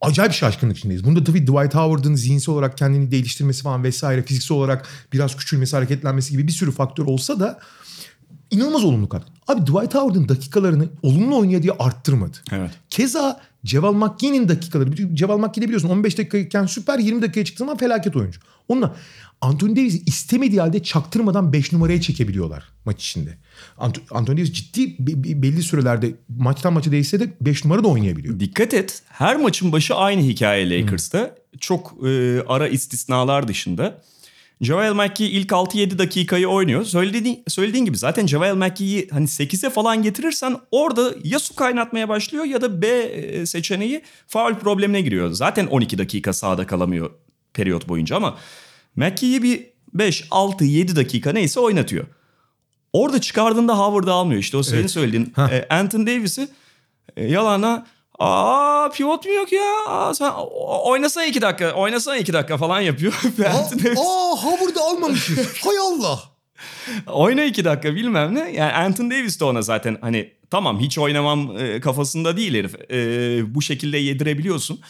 acayip 0.00 0.32
şaşkınlık 0.32 0.78
içindeyiz. 0.78 1.04
Bunda 1.04 1.24
tabii 1.24 1.46
Dwight 1.46 1.74
Howard'ın 1.74 2.14
zihinsel 2.14 2.54
olarak 2.54 2.78
kendini 2.78 3.08
geliştirmesi 3.08 3.62
falan 3.62 3.84
vesaire 3.84 4.22
fiziksel 4.22 4.56
olarak 4.56 4.88
biraz 5.12 5.36
küçülmesi, 5.36 5.76
hareketlenmesi 5.76 6.30
gibi 6.30 6.46
bir 6.46 6.52
sürü 6.52 6.72
faktör 6.72 7.04
olsa 7.06 7.40
da 7.40 7.60
inanılmaz 8.50 8.84
olumlu 8.84 9.08
kattı. 9.08 9.32
Abi 9.48 9.60
Dwight 9.60 9.94
Howard'ın 9.94 10.28
dakikalarını 10.28 10.88
olumlu 11.02 11.38
oynuyor 11.38 11.62
diye 11.62 11.72
arttırmadı. 11.78 12.36
Evet. 12.52 12.70
Keza 12.90 13.40
Ceval 13.64 13.92
McGee'nin 13.92 14.48
dakikaları. 14.48 15.14
Ceval 15.14 15.38
McGee 15.38 15.62
de 15.62 15.66
biliyorsun 15.66 15.88
15 15.88 16.18
dakikayken 16.18 16.66
süper 16.66 16.98
20 16.98 17.22
dakikaya 17.22 17.44
çıktığı 17.44 17.58
zaman 17.58 17.76
felaket 17.76 18.16
oyuncu. 18.16 18.40
Onunla 18.68 18.96
Anthony 19.40 19.76
Davis'i 19.76 20.02
istemediği 20.06 20.60
halde 20.60 20.82
çaktırmadan 20.82 21.52
5 21.52 21.72
numaraya 21.72 22.00
çekebiliyorlar 22.00 22.64
maç 22.84 23.04
içinde. 23.04 23.38
Ant- 23.78 24.00
Anthony 24.10 24.36
Davis 24.36 24.52
ciddi 24.52 24.96
be- 24.98 25.24
be- 25.24 25.42
belli 25.42 25.62
sürelerde 25.62 26.14
maçtan 26.38 26.72
maça 26.72 26.92
değişse 26.92 27.20
de 27.20 27.32
5 27.40 27.64
numara 27.64 27.84
da 27.84 27.88
oynayabiliyor. 27.88 28.40
Dikkat 28.40 28.74
et 28.74 29.02
her 29.08 29.36
maçın 29.36 29.72
başı 29.72 29.94
aynı 29.94 30.22
hikaye 30.22 30.70
Lakers'ta. 30.70 31.34
Çok 31.60 31.94
e, 32.06 32.42
ara 32.48 32.68
istisnalar 32.68 33.48
dışında. 33.48 34.02
Javel 34.60 34.92
McGee 34.94 35.26
ilk 35.28 35.50
6-7 35.50 35.98
dakikayı 35.98 36.48
oynuyor. 36.48 36.84
Söylediğin, 36.84 37.42
söylediğin 37.48 37.84
gibi 37.84 37.96
zaten 37.98 38.26
Javel 38.26 38.54
McGee'yi 38.54 39.08
hani 39.12 39.26
8'e 39.26 39.70
falan 39.70 40.02
getirirsen 40.02 40.56
orada 40.70 41.14
ya 41.24 41.38
su 41.38 41.54
kaynatmaya 41.54 42.08
başlıyor 42.08 42.44
ya 42.44 42.60
da 42.60 42.82
B 42.82 42.86
e, 42.86 43.46
seçeneği 43.46 44.02
faul 44.26 44.54
problemine 44.54 45.00
giriyor. 45.00 45.30
Zaten 45.30 45.66
12 45.66 45.98
dakika 45.98 46.32
sahada 46.32 46.66
kalamıyor 46.66 47.10
periyot 47.54 47.88
boyunca 47.88 48.16
ama 48.16 48.38
McGee'yi 48.96 49.42
bir 49.42 49.66
5, 49.94 50.24
6, 50.30 50.64
7 50.64 50.96
dakika 50.96 51.32
neyse 51.32 51.60
oynatıyor. 51.60 52.04
Orada 52.92 53.20
çıkardığında 53.20 53.78
Howard'ı 53.78 54.12
almıyor. 54.12 54.40
İşte 54.40 54.56
o 54.56 54.62
senin 54.62 54.80
Evet. 54.80 54.90
söylediğin 54.90 55.32
e, 55.50 55.66
Anthony 55.70 56.06
Davis'i 56.06 56.48
e, 57.16 57.26
yalana 57.26 57.86
Aa 58.18 58.88
pivot 58.94 59.26
mu 59.26 59.32
yok 59.32 59.52
ya? 59.52 59.64
Aa, 59.88 60.14
sen 60.14 60.32
oynasana 60.84 61.24
iki 61.24 61.42
dakika, 61.42 61.72
oynasana 61.72 62.16
iki 62.16 62.32
dakika 62.32 62.56
falan 62.56 62.80
yapıyor. 62.80 63.12
Davis, 63.38 63.98
aa 63.98 64.36
Howard'ı 64.36 64.80
almamışız. 64.80 65.54
Hay 65.64 65.78
Allah. 65.78 66.20
Oyna 67.06 67.44
iki 67.44 67.64
dakika 67.64 67.94
bilmem 67.94 68.34
ne. 68.34 68.52
Yani 68.52 68.72
Anthony 68.72 69.10
Davis 69.10 69.40
de 69.40 69.44
ona 69.44 69.62
zaten 69.62 69.98
hani 70.00 70.32
tamam 70.50 70.80
hiç 70.80 70.98
oynamam 70.98 71.58
e, 71.58 71.80
kafasında 71.80 72.36
değil 72.36 72.54
herif. 72.54 72.74
E, 72.90 73.54
bu 73.54 73.62
şekilde 73.62 73.98
yedirebiliyorsun. 73.98 74.80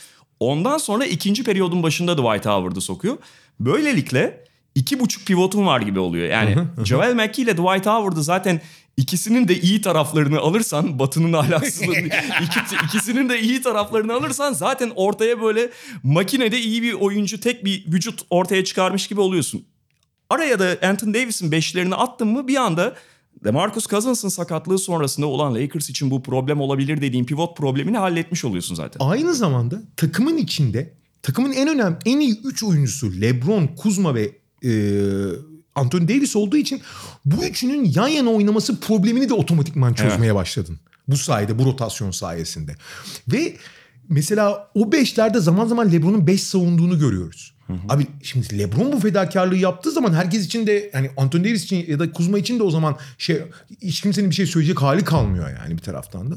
Ondan 0.40 0.78
sonra 0.78 1.04
ikinci 1.04 1.44
periyodun 1.44 1.82
başında 1.82 2.18
Dwight 2.18 2.46
Howard'ı 2.46 2.80
sokuyor. 2.80 3.16
Böylelikle 3.60 4.44
iki 4.74 5.00
buçuk 5.00 5.26
pivotun 5.26 5.66
var 5.66 5.80
gibi 5.80 6.00
oluyor. 6.00 6.28
Yani 6.28 6.56
Javel 6.84 7.14
McGee 7.14 7.42
ile 7.44 7.52
Dwight 7.56 7.86
Howard'ı 7.86 8.22
zaten 8.22 8.60
ikisinin 8.98 9.48
de 9.48 9.60
iyi 9.60 9.80
taraflarını 9.80 10.38
alırsan 10.38 10.98
Batı'nın 10.98 11.32
ahlaksızlığını 11.32 12.06
iki, 12.42 12.60
ikisinin 12.84 13.28
de 13.28 13.40
iyi 13.40 13.62
taraflarını 13.62 14.12
alırsan 14.14 14.52
zaten 14.52 14.92
ortaya 14.96 15.42
böyle 15.42 15.70
makinede 16.02 16.60
iyi 16.60 16.82
bir 16.82 16.92
oyuncu 16.92 17.40
tek 17.40 17.64
bir 17.64 17.92
vücut 17.92 18.20
ortaya 18.30 18.64
çıkarmış 18.64 19.06
gibi 19.06 19.20
oluyorsun. 19.20 19.64
Araya 20.30 20.58
da 20.58 20.76
Anthony 20.82 21.14
Davis'in 21.14 21.52
beşlerini 21.52 21.94
attın 21.94 22.28
mı 22.28 22.48
bir 22.48 22.56
anda 22.56 22.94
DeMarcus 23.44 23.86
Cousins'ın 23.86 24.28
sakatlığı 24.28 24.78
sonrasında 24.78 25.26
olan 25.26 25.54
Lakers 25.54 25.90
için 25.90 26.10
bu 26.10 26.22
problem 26.22 26.60
olabilir 26.60 27.00
dediğin 27.00 27.24
pivot 27.24 27.56
problemini 27.56 27.98
halletmiş 27.98 28.44
oluyorsun 28.44 28.74
zaten. 28.74 29.06
Aynı 29.06 29.34
zamanda 29.34 29.82
takımın 29.96 30.36
içinde 30.36 30.94
takımın 31.22 31.52
en 31.52 31.68
önemli 31.68 31.96
en 32.06 32.20
iyi 32.20 32.40
3 32.44 32.62
oyuncusu 32.62 33.20
LeBron, 33.20 33.66
Kuzma 33.66 34.14
ve 34.14 34.30
e, 34.64 34.70
Anthony 35.78 36.08
Davis 36.08 36.36
olduğu 36.36 36.56
için 36.56 36.80
bu 37.24 37.44
üçünün 37.44 37.92
yan 37.94 38.08
yana 38.08 38.30
oynaması 38.30 38.80
problemini 38.80 39.28
de 39.28 39.34
otomatikman 39.34 39.94
çözmeye 39.94 40.34
başladın. 40.34 40.78
Bu 41.08 41.16
sayede, 41.16 41.58
bu 41.58 41.64
rotasyon 41.64 42.10
sayesinde. 42.10 42.76
Ve 43.28 43.56
mesela 44.08 44.70
o 44.74 44.92
beşlerde 44.92 45.40
zaman 45.40 45.66
zaman 45.66 45.92
LeBron'un 45.92 46.26
beş 46.26 46.42
savunduğunu 46.42 46.98
görüyoruz. 46.98 47.54
Abi 47.88 48.06
şimdi 48.22 48.58
LeBron 48.58 48.92
bu 48.92 49.00
fedakarlığı 49.00 49.56
yaptığı 49.56 49.90
zaman 49.90 50.12
herkes 50.12 50.46
için 50.46 50.66
de 50.66 50.90
yani 50.94 51.10
Anthony 51.16 51.44
Davis 51.44 51.64
için 51.64 51.84
ya 51.88 51.98
da 51.98 52.12
Kuzma 52.12 52.38
için 52.38 52.58
de 52.58 52.62
o 52.62 52.70
zaman 52.70 52.96
şey 53.18 53.42
hiç 53.82 54.00
kimsenin 54.00 54.30
bir 54.30 54.34
şey 54.34 54.46
söyleyecek 54.46 54.82
hali 54.82 55.04
kalmıyor 55.04 55.50
yani 55.62 55.76
bir 55.76 55.82
taraftan 55.82 56.30
da. 56.30 56.36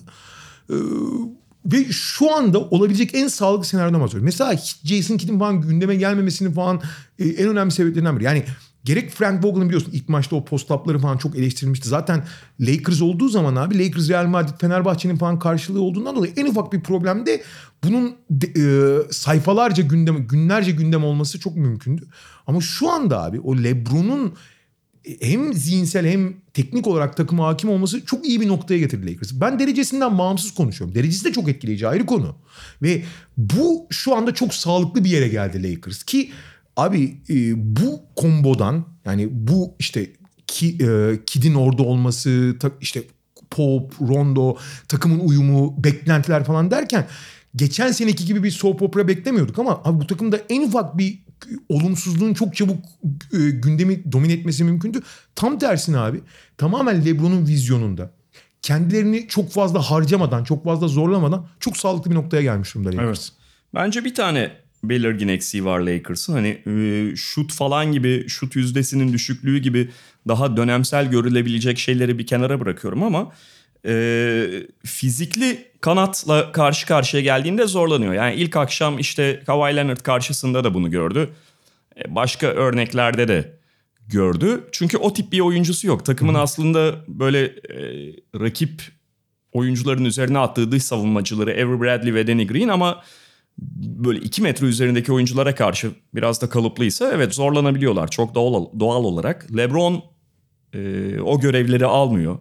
Ve 1.66 1.86
şu 1.92 2.36
anda 2.36 2.60
olabilecek 2.60 3.16
en 3.16 3.28
sağlıklı 3.28 3.66
senaryodan 3.66 4.02
bahsediyorum. 4.02 4.26
Mesela 4.26 4.58
Jason 4.84 5.18
Kidd'in 5.18 5.40
falan 5.40 5.62
gündeme 5.62 5.96
gelmemesinin 5.96 6.52
falan 6.52 6.82
e, 7.20 7.28
en 7.28 7.48
önemli 7.48 7.72
sebeplerinden 7.72 8.16
biri. 8.16 8.26
Yani 8.26 8.44
gerek 8.84 9.12
Frank 9.12 9.46
Vogel'ın 9.46 9.68
biliyorsun 9.68 9.92
ilk 9.92 10.10
maçta 10.10 10.36
o 10.36 10.46
postapları 10.46 11.00
falan 11.00 11.18
çok 11.18 11.36
eleştirilmişti. 11.36 11.90
Zaten 11.90 12.26
Lakers 12.60 13.02
olduğu 13.02 13.30
zaman 13.30 13.56
abi 13.56 13.86
Lakers, 13.86 14.10
Real 14.10 14.26
Madrid, 14.26 14.60
Fenerbahçe'nin 14.62 15.16
falan 15.16 15.40
karşılığı 15.40 15.82
olduğundan 15.82 16.16
dolayı 16.16 16.34
en 16.38 16.46
ufak 16.46 16.74
bir 16.74 16.82
problemde 16.82 17.44
bunun 17.84 18.16
e, 18.58 18.64
sayfalarca 19.12 19.84
gündem, 19.84 20.28
günlerce 20.28 20.72
gündem 20.72 21.04
olması 21.04 21.40
çok 21.40 21.56
mümkündü. 21.56 22.08
Ama 22.48 22.62
şu 22.62 22.90
anda 22.90 23.24
abi 23.24 23.40
o 23.40 23.58
LeBron'un 23.58 24.34
hem 25.22 25.54
zihinsel 25.54 26.06
hem 26.08 26.34
teknik 26.54 26.88
olarak 26.88 27.18
takıma 27.18 27.48
hakim 27.48 27.70
olması 27.70 28.06
çok 28.06 28.26
iyi 28.26 28.42
bir 28.42 28.48
noktaya 28.48 28.80
getirdi 28.80 29.14
Lakers. 29.14 29.32
Ben 29.34 29.60
derecesinden 29.60 30.18
bağımsız 30.18 30.54
konuşuyorum. 30.54 30.96
Derecesi 30.96 31.26
de 31.26 31.32
çok 31.32 31.50
etkileyici 31.50 31.88
ayrı 31.88 32.06
konu. 32.06 32.36
Ve 32.82 33.04
bu 33.38 33.88
şu 33.90 34.16
anda 34.16 34.34
çok 34.34 34.54
sağlıklı 34.54 35.04
bir 35.04 35.10
yere 35.10 35.28
geldi 35.28 35.72
Lakers. 35.72 36.04
Ki 36.04 36.32
abi 36.78 37.22
e, 37.30 37.36
bu 37.76 38.02
kombodan 38.16 38.86
yani 39.06 39.28
bu 39.32 39.76
işte 39.80 40.12
ki, 40.48 40.78
e, 40.82 41.20
Kid'in 41.26 41.54
orada 41.54 41.84
olması 41.84 42.56
ta- 42.60 42.72
işte 42.82 43.04
Pop, 43.50 44.02
Rondo, 44.02 44.58
takımın 44.88 45.20
uyumu, 45.20 45.84
beklentiler 45.84 46.44
falan 46.44 46.72
derken 46.72 47.08
geçen 47.56 47.92
seneki 47.92 48.26
gibi 48.26 48.44
bir 48.44 48.52
soap 48.52 48.82
opera 48.82 49.08
beklemiyorduk 49.08 49.60
ama 49.60 49.82
abi 49.86 50.00
bu 50.02 50.08
takımda 50.08 50.40
en 50.50 50.68
ufak 50.68 50.98
bir 50.98 51.20
olumsuzluğun 51.70 52.34
çok 52.34 52.56
çabuk 52.56 52.86
e, 53.34 53.38
gündemi 53.50 54.12
domine 54.12 54.34
etmesi 54.34 54.64
mümkündü. 54.64 55.00
Tam 55.36 55.60
tersine 55.60 55.98
abi 55.98 56.22
tamamen 56.58 57.06
LeBron'un 57.06 57.48
vizyonunda 57.48 58.12
kendilerini 58.62 59.28
çok 59.28 59.52
fazla 59.52 59.82
harcamadan, 59.82 60.44
çok 60.44 60.64
fazla 60.64 60.88
zorlamadan 60.88 61.48
çok 61.60 61.78
sağlıklı 61.78 62.12
bir 62.12 62.16
noktaya 62.16 62.44
gelmiş 62.44 62.76
durumda 62.76 62.90
Lakers. 62.90 63.30
Bence 63.74 64.06
bir 64.06 64.16
tane 64.16 64.52
belirgin 64.84 65.28
eksiği 65.28 65.66
var 65.66 65.80
Lakers'ın. 65.80 66.34
Hani 66.34 66.62
e, 66.68 67.16
şut 67.16 67.54
falan 67.54 67.92
gibi, 67.92 68.26
şut 68.28 68.56
yüzdesinin 68.56 69.14
düşüklüğü 69.14 69.58
gibi 69.58 69.90
daha 70.28 70.58
dönemsel 70.58 71.12
görülebilecek 71.12 71.80
şeyleri 71.80 72.20
bir 72.20 72.28
kenara 72.28 72.60
bırakıyorum 72.60 73.04
ama 73.04 73.32
e, 73.86 74.48
fizikli 74.86 75.72
kanatla 75.82 76.52
karşı 76.52 76.88
karşıya 76.88 77.24
geldiğinde 77.24 77.68
zorlanıyor. 77.68 78.14
Yani 78.14 78.36
ilk 78.36 78.56
akşam 78.56 79.00
işte 79.00 79.44
Kawhi 79.46 79.76
Leonard 79.76 80.02
karşısında 80.02 80.64
da 80.64 80.74
bunu 80.74 80.92
gördü. 80.92 81.30
E, 81.98 82.16
başka 82.16 82.48
örneklerde 82.48 83.28
de 83.28 83.58
gördü. 84.08 84.64
Çünkü 84.72 84.98
o 84.98 85.14
tip 85.14 85.32
bir 85.32 85.40
oyuncusu 85.40 85.88
yok. 85.88 86.06
Takımın 86.06 86.34
aslında 86.34 86.96
böyle 87.08 87.44
e, 87.44 87.80
rakip 88.40 88.82
oyuncuların 89.52 90.06
üzerine 90.06 90.40
attığı 90.40 90.72
dış 90.72 90.84
savunmacıları 90.84 91.52
Avery 91.52 91.82
Bradley 91.82 92.14
ve 92.14 92.28
Danny 92.28 92.48
Green 92.48 92.68
ama 92.68 93.04
böyle 93.82 94.20
2 94.20 94.42
metre 94.42 94.66
üzerindeki 94.66 95.14
oyunculara 95.14 95.56
karşı 95.56 95.92
biraz 96.16 96.42
da 96.42 96.50
kalıplıysa 96.50 97.12
evet 97.14 97.34
zorlanabiliyorlar 97.34 98.08
çok 98.08 98.36
doğal, 98.36 98.66
doğal 98.80 99.04
olarak. 99.04 99.58
LeBron 99.58 100.04
e, 100.74 101.20
o 101.20 101.40
görevleri 101.40 101.86
almıyor. 101.86 102.40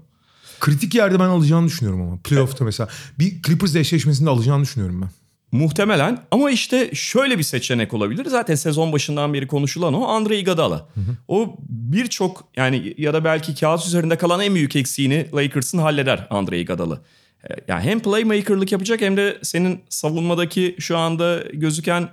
Kritik 0.60 0.94
yerde 0.94 1.20
ben 1.20 1.28
alacağını 1.28 1.66
düşünüyorum 1.66 2.02
ama. 2.02 2.18
Playoff'ta 2.24 2.64
mesela. 2.64 2.88
Bir 3.18 3.42
Clippers 3.42 3.76
eşleşmesinde 3.76 4.30
alacağını 4.30 4.62
düşünüyorum 4.62 5.02
ben. 5.02 5.10
Muhtemelen 5.52 6.18
ama 6.30 6.50
işte 6.50 6.90
şöyle 6.94 7.38
bir 7.38 7.42
seçenek 7.42 7.94
olabilir. 7.94 8.26
Zaten 8.26 8.54
sezon 8.54 8.92
başından 8.92 9.34
beri 9.34 9.46
konuşulan 9.46 9.94
o 9.94 10.06
Andre 10.06 10.38
Iguodala. 10.38 10.88
O 11.28 11.56
birçok 11.68 12.44
yani 12.56 12.94
ya 12.98 13.14
da 13.14 13.24
belki 13.24 13.54
kağıt 13.54 13.86
üzerinde 13.86 14.18
kalan 14.18 14.40
en 14.40 14.54
büyük 14.54 14.76
eksiğini 14.76 15.26
Lakers'ın 15.34 15.78
halleder 15.78 16.26
Andre 16.30 16.60
Iguodala. 16.60 17.00
E, 17.50 17.54
Yani 17.68 17.82
hem 17.82 18.00
playmaker'lık 18.00 18.72
yapacak 18.72 19.00
hem 19.00 19.16
de 19.16 19.38
senin 19.42 19.80
savunmadaki 19.88 20.76
şu 20.78 20.96
anda 20.98 21.44
gözüken 21.52 22.08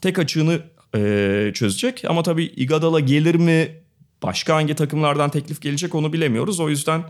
tek 0.00 0.18
açığını 0.18 0.60
e, 0.96 1.50
çözecek. 1.54 2.04
Ama 2.08 2.22
tabii 2.22 2.44
Iguodala 2.44 3.00
gelir 3.00 3.34
mi? 3.34 3.82
Başka 4.22 4.54
hangi 4.54 4.74
takımlardan 4.74 5.30
teklif 5.30 5.60
gelecek 5.60 5.94
onu 5.94 6.12
bilemiyoruz. 6.12 6.60
O 6.60 6.68
yüzden 6.68 7.02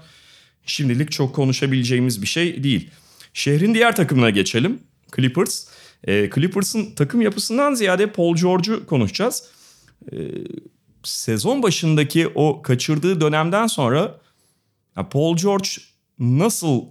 şimdilik 0.67 1.13
çok 1.13 1.35
konuşabileceğimiz 1.35 2.23
bir 2.23 2.27
şey 2.27 2.65
değil. 2.65 2.91
Şehrin 3.35 3.75
diğer 3.75 3.97
takımına 3.97 4.31
geçelim. 4.31 4.79
Clippers. 5.17 5.67
Ee, 6.09 6.31
Clippers'ın 6.35 6.95
takım 6.95 7.21
yapısından 7.21 7.75
ziyade 7.75 8.07
Paul 8.07 8.37
George'u 8.37 8.87
konuşacağız. 8.87 9.45
Ee, 10.13 10.17
sezon 11.03 11.63
başındaki 11.63 12.29
o 12.35 12.63
kaçırdığı 12.63 13.21
dönemden 13.21 13.67
sonra 13.67 14.21
Paul 15.11 15.37
George 15.37 15.69
nasıl 16.19 16.83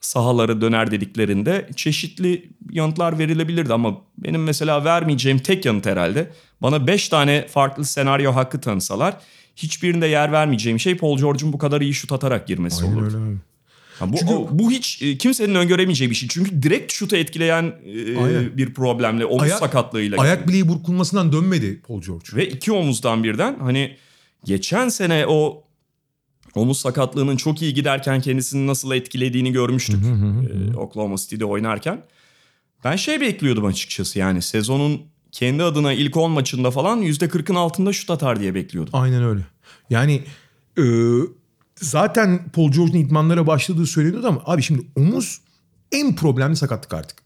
sahalara 0.00 0.60
döner 0.60 0.90
dediklerinde 0.90 1.68
çeşitli 1.76 2.50
yanıtlar 2.70 3.18
verilebilirdi 3.18 3.72
ama 3.72 3.96
benim 4.18 4.42
mesela 4.44 4.84
vermeyeceğim 4.84 5.38
tek 5.38 5.64
yanıt 5.64 5.86
herhalde 5.86 6.30
bana 6.62 6.86
5 6.86 7.08
tane 7.08 7.46
farklı 7.48 7.84
senaryo 7.84 8.32
hakkı 8.34 8.60
tanısalar 8.60 9.16
hiçbirinde 9.56 10.06
yer 10.06 10.32
vermeyeceğim 10.32 10.80
şey 10.80 10.96
Paul 10.96 11.18
George'un 11.18 11.52
bu 11.52 11.58
kadar 11.58 11.80
iyi 11.80 11.94
şut 11.94 12.12
atarak 12.12 12.46
girmesi 12.46 12.84
Aynen 12.84 12.96
olurdu. 12.96 13.16
öyle. 13.28 13.36
Ha, 13.98 14.12
bu, 14.12 14.16
Çünkü- 14.16 14.32
o- 14.32 14.48
bu 14.50 14.70
hiç 14.70 15.02
e, 15.02 15.18
kimsenin 15.18 15.54
öngöremeyeceği 15.54 16.10
bir 16.10 16.14
şey. 16.14 16.28
Çünkü 16.28 16.62
direkt 16.62 16.92
şutu 16.92 17.16
etkileyen 17.16 17.62
e, 17.86 18.18
Aynen. 18.18 18.56
bir 18.56 18.74
problemle, 18.74 19.24
omuz 19.26 19.42
Ayak- 19.42 19.58
sakatlığıyla. 19.58 20.18
Ayak 20.18 20.48
bileği 20.48 20.68
burkulmasından 20.68 21.32
dönmedi 21.32 21.80
Paul 21.88 22.02
George. 22.02 22.26
Ve 22.34 22.48
iki 22.48 22.72
omuzdan 22.72 23.24
birden 23.24 23.56
hani 23.60 23.96
geçen 24.44 24.88
sene 24.88 25.26
o 25.26 25.64
omuz 26.54 26.78
sakatlığının 26.78 27.36
çok 27.36 27.62
iyi 27.62 27.74
giderken 27.74 28.20
kendisini 28.20 28.66
nasıl 28.66 28.92
etkilediğini 28.92 29.52
görmüştük. 29.52 30.04
e, 30.04 30.76
Oklahoma 30.76 31.16
City'de 31.16 31.44
oynarken. 31.44 32.02
Ben 32.84 32.96
şey 32.96 33.20
bekliyordum 33.20 33.64
açıkçası 33.64 34.18
yani 34.18 34.42
sezonun 34.42 35.02
kendi 35.32 35.62
adına 35.62 35.92
ilk 35.92 36.16
10 36.16 36.30
maçında 36.30 36.70
falan 36.70 37.02
%40'ın 37.02 37.54
altında 37.54 37.92
şut 37.92 38.10
atar 38.10 38.40
diye 38.40 38.54
bekliyordum. 38.54 38.94
Aynen 38.96 39.24
öyle. 39.24 39.40
Yani 39.90 40.22
e, 40.78 40.84
zaten 41.76 42.50
Paul 42.52 42.72
George'un 42.72 42.98
idmanlara 42.98 43.46
başladığı 43.46 43.86
söyleniyordu 43.86 44.26
ama 44.26 44.42
abi 44.44 44.62
şimdi 44.62 44.82
omuz 44.96 45.40
en 45.92 46.16
problemli 46.16 46.56
sakatlık 46.56 46.94
artık. 46.94 47.18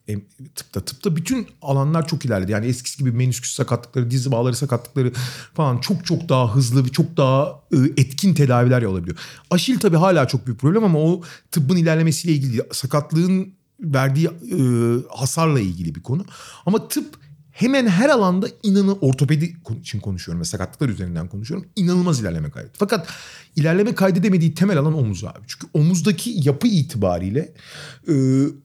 Tıpta 0.54 0.80
tıpta 0.80 1.16
bütün 1.16 1.46
alanlar 1.62 2.08
çok 2.08 2.24
ilerledi. 2.24 2.52
Yani 2.52 2.66
eskisi 2.66 2.98
gibi 2.98 3.12
menisküs 3.12 3.54
sakatlıkları, 3.54 4.10
diz 4.10 4.32
bağları 4.32 4.56
sakatlıkları 4.56 5.12
falan 5.54 5.78
çok 5.78 6.06
çok 6.06 6.28
daha 6.28 6.54
hızlı 6.54 6.84
ve 6.84 6.88
çok 6.88 7.16
daha 7.16 7.60
e, 7.72 7.76
etkin 7.96 8.34
tedaviler 8.34 8.82
olabiliyor. 8.82 9.16
Aşil 9.50 9.78
tabii 9.78 9.96
hala 9.96 10.28
çok 10.28 10.46
büyük 10.46 10.60
problem 10.60 10.84
ama 10.84 10.98
o 10.98 11.22
tıbbın 11.50 11.76
ilerlemesiyle 11.76 12.34
ilgili. 12.34 12.62
Sakatlığın 12.72 13.54
verdiği 13.80 14.26
e, 14.26 14.58
hasarla 15.08 15.60
ilgili 15.60 15.94
bir 15.94 16.02
konu. 16.02 16.24
Ama 16.66 16.88
tıp 16.88 17.23
hemen 17.54 17.86
her 17.86 18.08
alanda 18.08 18.48
inanı 18.62 18.92
ortopedi 18.92 19.56
için 19.80 20.00
konuşuyorum 20.00 20.40
ve 20.40 20.44
sakatlıklar 20.44 20.88
üzerinden 20.88 21.28
konuşuyorum. 21.28 21.68
İnanılmaz 21.76 22.20
ilerleme 22.20 22.50
kaydetti. 22.50 22.74
Fakat 22.78 23.08
ilerleme 23.56 23.94
kaydedemediği 23.94 24.54
temel 24.54 24.78
alan 24.78 24.94
omuz 24.94 25.24
abi. 25.24 25.44
Çünkü 25.46 25.66
omuzdaki 25.74 26.30
yapı 26.44 26.66
itibariyle 26.66 27.52
e, 28.08 28.14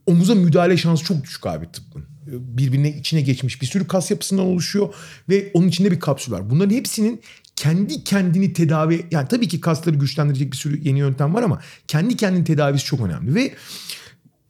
omuza 0.05 0.35
müdahale 0.35 0.77
şansı 0.77 1.03
çok 1.03 1.23
düşük 1.23 1.45
abi 1.45 1.71
tıbbın. 1.71 2.03
Birbirine 2.27 2.97
içine 2.97 3.21
geçmiş 3.21 3.61
bir 3.61 3.67
sürü 3.67 3.87
kas 3.87 4.11
yapısından 4.11 4.45
oluşuyor 4.45 4.93
ve 5.29 5.51
onun 5.53 5.67
içinde 5.67 5.91
bir 5.91 5.99
kapsül 5.99 6.31
var. 6.31 6.49
Bunların 6.49 6.75
hepsinin 6.75 7.21
kendi 7.55 8.03
kendini 8.03 8.53
tedavi 8.53 9.05
yani 9.11 9.27
tabii 9.27 9.47
ki 9.47 9.61
kasları 9.61 9.95
güçlendirecek 9.95 10.51
bir 10.51 10.57
sürü 10.57 10.87
yeni 10.87 10.99
yöntem 10.99 11.33
var 11.33 11.43
ama 11.43 11.61
kendi 11.87 12.17
kendini 12.17 12.43
tedavisi 12.43 12.85
çok 12.85 13.01
önemli 13.01 13.35
ve 13.35 13.53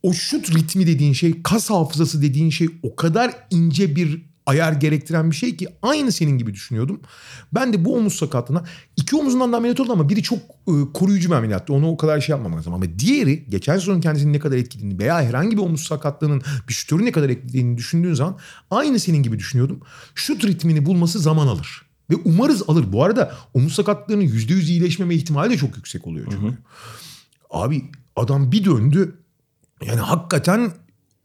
o 0.04 0.14
şut 0.14 0.56
ritmi 0.56 0.88
dediğin 0.88 1.14
şey, 1.14 1.44
kas 1.44 1.70
hafızası 1.70 2.22
dediğin 2.22 2.50
şey 2.50 2.68
o 2.84 2.96
kadar 2.96 3.36
ince 3.52 3.96
bir 3.96 4.29
ayar 4.50 4.74
gerektiren 4.74 5.32
bir 5.32 5.36
şey 5.36 5.58
ki 5.58 5.68
aynı 5.82 6.12
senin 6.12 6.38
gibi 6.38 6.54
düşünüyordum. 6.54 7.02
Ben 7.52 7.74
de 7.74 7.86
bu 7.86 7.96
omuz 7.96 8.14
sakatlığına 8.14 8.64
iki 8.98 9.16
omuzundan 9.16 9.54
da 9.54 9.58
ameliyat 9.58 9.80
oldu 9.80 9.92
ama 9.92 10.10
biri 10.10 10.24
çok 10.24 10.40
e, 10.40 10.74
koruyucu 10.94 11.30
bir 11.30 11.36
ameliyattı. 11.36 11.74
Onu 11.74 11.90
o 11.90 11.98
kadar 11.98 12.22
şey 12.22 12.34
yapmamak 12.34 12.58
lazım. 12.58 12.74
Ama 12.74 12.86
diğeri 13.00 13.46
geçen 13.50 13.74
sezon 13.74 14.02
kendisini 14.02 14.34
ne 14.34 14.40
kadar 14.40 14.58
etkilediğini 14.58 15.00
veya 15.00 15.22
herhangi 15.22 15.58
bir 15.58 15.62
omuz 15.62 15.82
sakatlığının 15.82 16.42
bir 16.68 16.74
şutörü 16.74 17.06
ne 17.06 17.12
kadar 17.12 17.30
etkilediğini 17.30 17.78
düşündüğün 17.78 18.14
zaman 18.14 18.38
aynı 18.72 19.00
senin 19.00 19.24
gibi 19.24 19.40
düşünüyordum. 19.40 19.80
Şut 20.16 20.46
ritmini 20.46 20.86
bulması 20.86 21.20
zaman 21.20 21.48
alır. 21.48 21.82
Ve 22.10 22.16
umarız 22.26 22.64
alır. 22.70 22.86
Bu 22.92 23.04
arada 23.04 23.36
omuz 23.54 23.74
sakatlığının 23.74 24.22
%100 24.24 24.62
iyileşmeme 24.62 25.16
ihtimali 25.16 25.50
de 25.50 25.58
çok 25.58 25.78
yüksek 25.78 26.08
oluyor 26.08 26.28
çünkü. 26.32 26.58
Abi 27.50 27.86
adam 28.16 28.52
bir 28.52 28.66
döndü. 28.66 29.16
Yani 29.86 30.00
hakikaten 30.00 30.72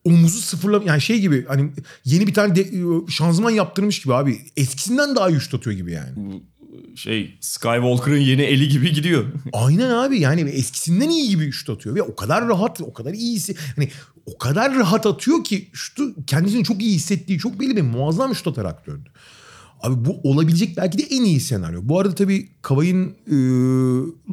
omuzu 0.04 0.38
sıfırla 0.38 0.82
yani 0.84 1.00
şey 1.00 1.20
gibi 1.20 1.44
hani 1.48 1.70
yeni 2.04 2.26
bir 2.26 2.34
tane 2.34 2.56
de, 2.56 2.70
şanzıman 3.10 3.50
yaptırmış 3.50 4.02
gibi 4.02 4.14
abi. 4.14 4.38
Eskisinden 4.56 5.16
daha 5.16 5.30
iyi 5.30 5.40
şut 5.40 5.54
atıyor 5.54 5.76
gibi 5.76 5.92
yani. 5.92 6.42
Şey 6.94 7.38
Skywalker'ın 7.40 8.20
yeni 8.20 8.42
eli 8.42 8.68
gibi 8.68 8.92
gidiyor. 8.92 9.24
Aynen 9.52 9.90
abi 9.90 10.20
yani 10.20 10.40
eskisinden 10.40 11.08
iyi 11.08 11.28
gibi 11.28 11.52
şut 11.52 11.70
atıyor 11.70 11.94
ve 11.94 12.02
o 12.02 12.16
kadar 12.16 12.48
rahat 12.48 12.80
o 12.80 12.92
kadar 12.92 13.14
iyisi 13.14 13.56
hani 13.76 13.88
o 14.26 14.38
kadar 14.38 14.74
rahat 14.74 15.06
atıyor 15.06 15.44
ki 15.44 15.70
şutu 15.72 16.24
kendisini 16.26 16.64
çok 16.64 16.82
iyi 16.82 16.94
hissettiği 16.94 17.38
çok 17.38 17.60
belli 17.60 17.76
bir 17.76 17.82
muazzam 17.82 18.34
şut 18.34 18.48
atarak 18.48 18.86
döndü. 18.86 19.10
Abi 19.82 20.04
bu 20.04 20.20
olabilecek 20.22 20.76
belki 20.76 20.98
de 20.98 21.02
en 21.02 21.24
iyi 21.24 21.40
senaryo. 21.40 21.80
Bu 21.82 22.00
arada 22.00 22.14
tabii 22.14 22.48
Kavay'ın 22.62 23.16
e, 23.26 23.36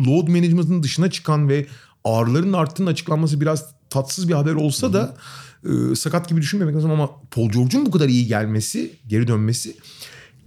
load 0.08 0.28
management'ın 0.28 0.84
dışına 0.84 1.12
çıkan 1.12 1.50
ve 1.50 1.68
ağrıların 2.04 2.54
arttığının 2.54 2.92
açıklanması 2.92 3.42
biraz 3.42 3.66
tatsız 3.90 4.30
bir 4.30 4.34
haber 4.34 4.54
olsa 4.54 4.94
da 4.94 5.16
e, 5.66 5.96
sakat 5.96 6.30
gibi 6.30 6.42
düşünmemek 6.42 6.76
lazım 6.76 6.92
ama 6.92 7.10
Paul 7.32 7.50
George'un 7.50 7.86
bu 7.86 7.92
kadar 7.92 8.10
iyi 8.10 8.28
gelmesi, 8.28 8.92
geri 9.08 9.28
dönmesi 9.28 9.76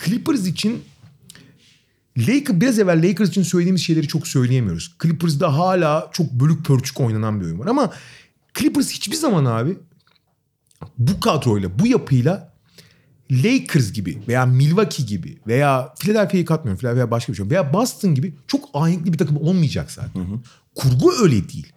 Clippers 0.04 0.46
için 0.46 0.82
Lakers 2.18 2.60
biraz 2.60 2.78
evvel 2.78 3.08
Lakers 3.08 3.28
için 3.28 3.42
söylediğimiz 3.42 3.82
şeyleri 3.82 4.08
çok 4.08 4.26
söyleyemiyoruz. 4.26 4.94
Clippers'da 5.02 5.58
hala 5.58 6.10
çok 6.12 6.32
bölük 6.32 6.64
pörçük 6.64 7.00
oynanan 7.00 7.40
bir 7.40 7.44
oyun 7.44 7.58
var 7.58 7.66
ama 7.66 7.92
Clippers 8.54 8.90
hiçbir 8.90 9.16
zaman 9.16 9.44
abi 9.44 9.76
bu 10.98 11.20
kadroyla, 11.20 11.78
bu 11.78 11.86
yapıyla 11.86 12.54
Lakers 13.30 13.92
gibi 13.92 14.22
veya 14.28 14.46
Milwaukee 14.46 15.04
gibi 15.04 15.38
veya 15.46 15.94
Philadelphia'yı 15.98 16.44
katmıyorum. 16.44 16.80
Philadelphia 16.80 17.10
başka 17.10 17.32
bir 17.32 17.36
şey. 17.36 17.50
Veya 17.50 17.72
Boston 17.72 18.14
gibi 18.14 18.34
çok 18.46 18.68
ahenkli 18.74 19.12
bir 19.12 19.18
takım 19.18 19.36
olmayacak 19.36 19.90
zaten. 19.90 20.40
Kurgu 20.74 21.12
öyle 21.22 21.48
değil. 21.48 21.72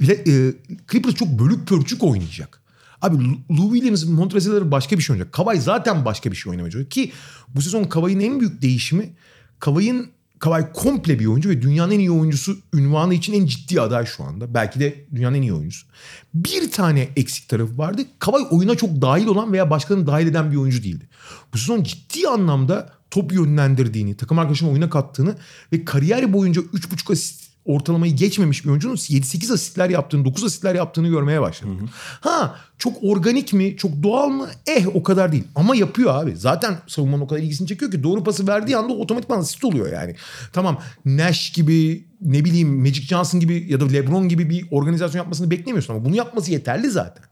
E, 0.00 0.54
Clippers 0.90 1.14
çok 1.14 1.28
bölük 1.28 1.68
pörçük 1.68 2.04
oynayacak. 2.04 2.57
Abi 3.02 3.16
Lou- 3.50 3.72
Williams, 3.72 4.04
Montrezl 4.04 4.70
başka 4.70 4.98
bir 4.98 5.02
şey 5.02 5.14
oynayacak. 5.14 5.32
Kavay 5.32 5.60
zaten 5.60 6.04
başka 6.04 6.30
bir 6.30 6.36
şey 6.36 6.50
oynamaya 6.50 6.70
çalışıyor. 6.70 6.90
Ki 6.90 7.12
bu 7.54 7.62
sezon 7.62 7.84
Kavay'ın 7.84 8.20
en 8.20 8.40
büyük 8.40 8.62
değişimi 8.62 9.10
Kavay'ın 9.58 10.10
Kavay 10.38 10.72
komple 10.72 11.18
bir 11.18 11.26
oyuncu 11.26 11.48
ve 11.48 11.62
dünyanın 11.62 11.92
en 11.92 11.98
iyi 11.98 12.10
oyuncusu 12.10 12.56
ünvanı 12.74 13.14
için 13.14 13.32
en 13.32 13.46
ciddi 13.46 13.80
aday 13.80 14.06
şu 14.06 14.24
anda. 14.24 14.54
Belki 14.54 14.80
de 14.80 15.04
dünyanın 15.14 15.36
en 15.36 15.42
iyi 15.42 15.52
oyuncusu. 15.52 15.86
Bir 16.34 16.70
tane 16.70 17.08
eksik 17.16 17.48
tarafı 17.48 17.78
vardı. 17.78 18.02
Kavay 18.18 18.42
oyuna 18.50 18.74
çok 18.74 19.02
dahil 19.02 19.26
olan 19.26 19.52
veya 19.52 19.70
başkalarını 19.70 20.06
dahil 20.06 20.26
eden 20.26 20.50
bir 20.52 20.56
oyuncu 20.56 20.82
değildi. 20.82 21.08
Bu 21.54 21.58
sezon 21.58 21.82
ciddi 21.82 22.28
anlamda 22.28 22.92
top 23.10 23.32
yönlendirdiğini, 23.32 24.16
takım 24.16 24.38
arkadaşını 24.38 24.70
oyuna 24.70 24.90
kattığını 24.90 25.36
ve 25.72 25.84
kariyer 25.84 26.32
boyunca 26.32 26.60
3.5 26.60 27.12
asist 27.12 27.47
ortalamayı 27.68 28.16
geçmemiş 28.16 28.64
bir 28.64 28.70
oyuncunun 28.70 28.96
7-8 28.96 29.52
asistler 29.52 29.90
yaptığını, 29.90 30.24
9 30.24 30.44
asistler 30.44 30.74
yaptığını 30.74 31.08
görmeye 31.08 31.40
başladık. 31.40 31.80
Ha 32.20 32.56
çok 32.78 32.96
organik 33.02 33.52
mi, 33.52 33.76
çok 33.76 34.02
doğal 34.02 34.28
mı? 34.28 34.48
Eh 34.66 34.86
o 34.94 35.02
kadar 35.02 35.32
değil. 35.32 35.44
Ama 35.54 35.76
yapıyor 35.76 36.22
abi. 36.22 36.36
Zaten 36.36 36.78
savunmanın 36.86 37.22
o 37.22 37.26
kadar 37.26 37.40
ilgisini 37.40 37.68
çekiyor 37.68 37.90
ki 37.90 38.02
doğru 38.02 38.24
pası 38.24 38.46
verdiği 38.46 38.76
anda 38.76 38.92
otomatikman 38.92 39.38
asist 39.38 39.64
oluyor 39.64 39.92
yani. 39.92 40.16
Tamam 40.52 40.80
Nash 41.04 41.52
gibi 41.52 42.06
ne 42.20 42.44
bileyim 42.44 42.78
Magic 42.78 43.02
Johnson 43.02 43.40
gibi 43.40 43.66
ya 43.68 43.80
da 43.80 43.88
LeBron 43.88 44.28
gibi 44.28 44.50
bir 44.50 44.66
organizasyon 44.70 45.22
yapmasını 45.22 45.50
beklemiyorsun 45.50 45.94
ama 45.94 46.04
bunu 46.04 46.16
yapması 46.16 46.52
yeterli 46.52 46.90
zaten. 46.90 47.24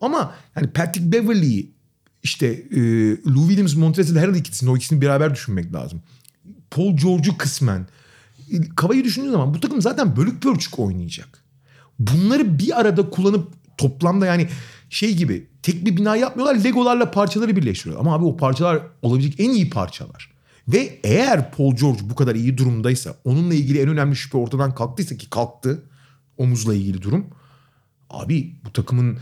Ama 0.00 0.34
yani 0.56 0.70
Patrick 0.70 1.12
Beverley'i 1.12 1.70
işte 2.22 2.46
e, 2.46 2.80
Lou 3.10 3.48
Williams, 3.48 3.74
Montrezl 3.74 4.16
Harrell 4.16 4.34
ikisini 4.34 4.70
o 4.70 4.76
ikisini 4.76 5.00
beraber 5.00 5.34
düşünmek 5.34 5.74
lazım. 5.74 6.02
Paul 6.70 6.96
George'u 6.96 7.38
kısmen. 7.38 7.86
Kavayı 8.76 9.04
düşündüğün 9.04 9.30
zaman 9.30 9.54
bu 9.54 9.60
takım 9.60 9.82
zaten 9.82 10.16
bölük 10.16 10.42
pörçük 10.42 10.78
oynayacak. 10.78 11.44
Bunları 11.98 12.58
bir 12.58 12.80
arada 12.80 13.10
kullanıp 13.10 13.48
toplamda 13.78 14.26
yani 14.26 14.48
şey 14.90 15.14
gibi 15.16 15.48
tek 15.62 15.86
bir 15.86 15.96
bina 15.96 16.16
yapmıyorlar. 16.16 16.64
Legolarla 16.64 17.10
parçaları 17.10 17.56
birleştiriyorlar. 17.56 18.06
Ama 18.06 18.14
abi 18.16 18.24
o 18.24 18.36
parçalar 18.36 18.82
olabilecek 19.02 19.40
en 19.40 19.50
iyi 19.50 19.70
parçalar. 19.70 20.32
Ve 20.68 21.00
eğer 21.04 21.50
Paul 21.50 21.76
George 21.76 22.00
bu 22.02 22.14
kadar 22.14 22.34
iyi 22.34 22.58
durumdaysa 22.58 23.14
onunla 23.24 23.54
ilgili 23.54 23.80
en 23.80 23.88
önemli 23.88 24.16
şüphe 24.16 24.38
ortadan 24.38 24.74
kalktıysa 24.74 25.16
ki 25.16 25.30
kalktı 25.30 25.82
omuzla 26.38 26.74
ilgili 26.74 27.02
durum. 27.02 27.26
Abi 28.10 28.54
bu 28.64 28.72
takımın 28.72 29.18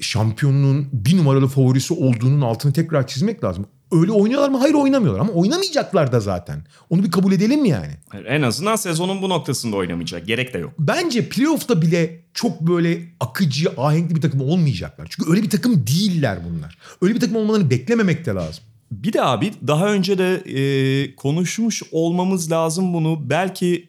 şampiyonluğun 0.00 0.88
bir 0.92 1.16
numaralı 1.16 1.48
favorisi 1.48 1.94
olduğunun 1.94 2.40
altını 2.40 2.72
tekrar 2.72 3.06
çizmek 3.06 3.44
lazım. 3.44 3.66
Öyle 3.92 4.12
oynuyorlar 4.12 4.48
mı? 4.48 4.58
Hayır 4.58 4.74
oynamıyorlar 4.74 5.20
ama 5.20 5.32
oynamayacaklar 5.32 6.12
da 6.12 6.20
zaten. 6.20 6.64
Onu 6.90 7.04
bir 7.04 7.10
kabul 7.10 7.32
edelim 7.32 7.62
mi 7.62 7.68
yani? 7.68 7.92
En 8.26 8.42
azından 8.42 8.76
sezonun 8.76 9.22
bu 9.22 9.28
noktasında 9.28 9.76
oynamayacak. 9.76 10.26
Gerek 10.26 10.54
de 10.54 10.58
yok. 10.58 10.72
Bence 10.78 11.28
playoff'ta 11.28 11.82
bile 11.82 12.20
çok 12.34 12.60
böyle 12.60 13.02
akıcı, 13.20 13.70
ahenkli 13.76 14.14
bir 14.14 14.20
takım 14.20 14.40
olmayacaklar. 14.40 15.06
Çünkü 15.10 15.30
öyle 15.30 15.42
bir 15.42 15.50
takım 15.50 15.86
değiller 15.86 16.38
bunlar. 16.48 16.78
Öyle 17.02 17.14
bir 17.14 17.20
takım 17.20 17.36
olmalarını 17.36 17.70
beklememek 17.70 18.26
de 18.26 18.30
lazım. 18.30 18.64
Bir 18.90 19.12
de 19.12 19.22
abi 19.22 19.52
daha 19.66 19.92
önce 19.92 20.18
de 20.18 20.34
e, 20.34 21.16
konuşmuş 21.16 21.82
olmamız 21.92 22.52
lazım 22.52 22.94
bunu. 22.94 23.30
Belki 23.30 23.88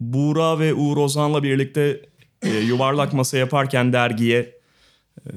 Buğra 0.00 0.58
ve 0.58 0.74
Uğur 0.74 0.96
Ozan'la 0.96 1.42
birlikte 1.42 2.00
e, 2.42 2.58
yuvarlak 2.58 3.12
masa 3.12 3.36
yaparken 3.36 3.92
dergiye 3.92 4.60
e, 5.26 5.30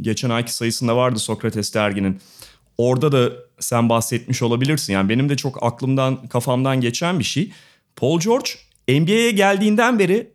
geçen 0.00 0.30
ayki 0.30 0.54
sayısında 0.54 0.96
vardı 0.96 1.18
Sokrates 1.18 1.74
derginin. 1.74 2.20
Orada 2.78 3.12
da 3.12 3.32
sen 3.60 3.88
bahsetmiş 3.88 4.42
olabilirsin. 4.42 4.92
Yani 4.92 5.08
benim 5.08 5.28
de 5.28 5.36
çok 5.36 5.62
aklımdan 5.62 6.26
kafamdan 6.26 6.80
geçen 6.80 7.18
bir 7.18 7.24
şey. 7.24 7.50
Paul 7.96 8.20
George 8.20 8.50
NBA'ye 8.88 9.30
geldiğinden 9.30 9.98
beri 9.98 10.30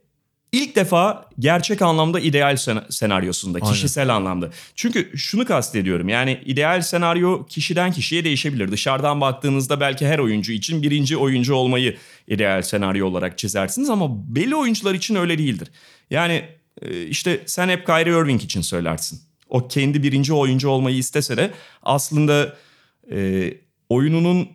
ilk 0.52 0.76
defa 0.76 1.30
gerçek 1.40 1.82
anlamda 1.82 2.20
ideal 2.20 2.56
sen- 2.56 2.84
senaryosunda, 2.90 3.60
Aynen. 3.62 3.74
kişisel 3.74 4.16
anlamda. 4.16 4.50
Çünkü 4.76 5.12
şunu 5.18 5.46
kastediyorum 5.46 6.10
yani 6.10 6.42
ideal 6.46 6.82
senaryo 6.82 7.46
kişiden 7.46 7.92
kişiye 7.92 8.24
değişebilir. 8.24 8.72
Dışarıdan 8.72 9.22
baktığınızda 9.22 9.80
belki 9.80 10.08
her 10.08 10.20
oyuncu 10.20 10.52
için 10.52 10.84
birinci 10.84 11.18
oyuncu 11.18 11.56
olmayı 11.56 11.98
ideal 12.28 12.62
senaryo 12.62 13.08
olarak 13.08 13.38
çizersiniz 13.38 13.90
ama 13.90 14.36
belli 14.36 14.56
oyuncular 14.56 14.94
için 14.94 15.16
öyle 15.16 15.38
değildir. 15.38 15.68
Yani 16.10 16.46
e, 16.82 17.06
işte 17.06 17.44
sen 17.46 17.70
hep 17.70 17.86
Kyrie 17.86 18.20
Irving 18.22 18.44
için 18.44 18.62
söylersin. 18.62 19.22
O 19.54 19.68
kendi 19.68 20.04
birinci 20.04 20.34
oyuncu 20.34 20.70
olmayı 20.70 20.98
istese 20.98 21.38
de 21.38 21.52
aslında 21.84 22.56
e, 23.12 23.50
oyununun 23.90 24.48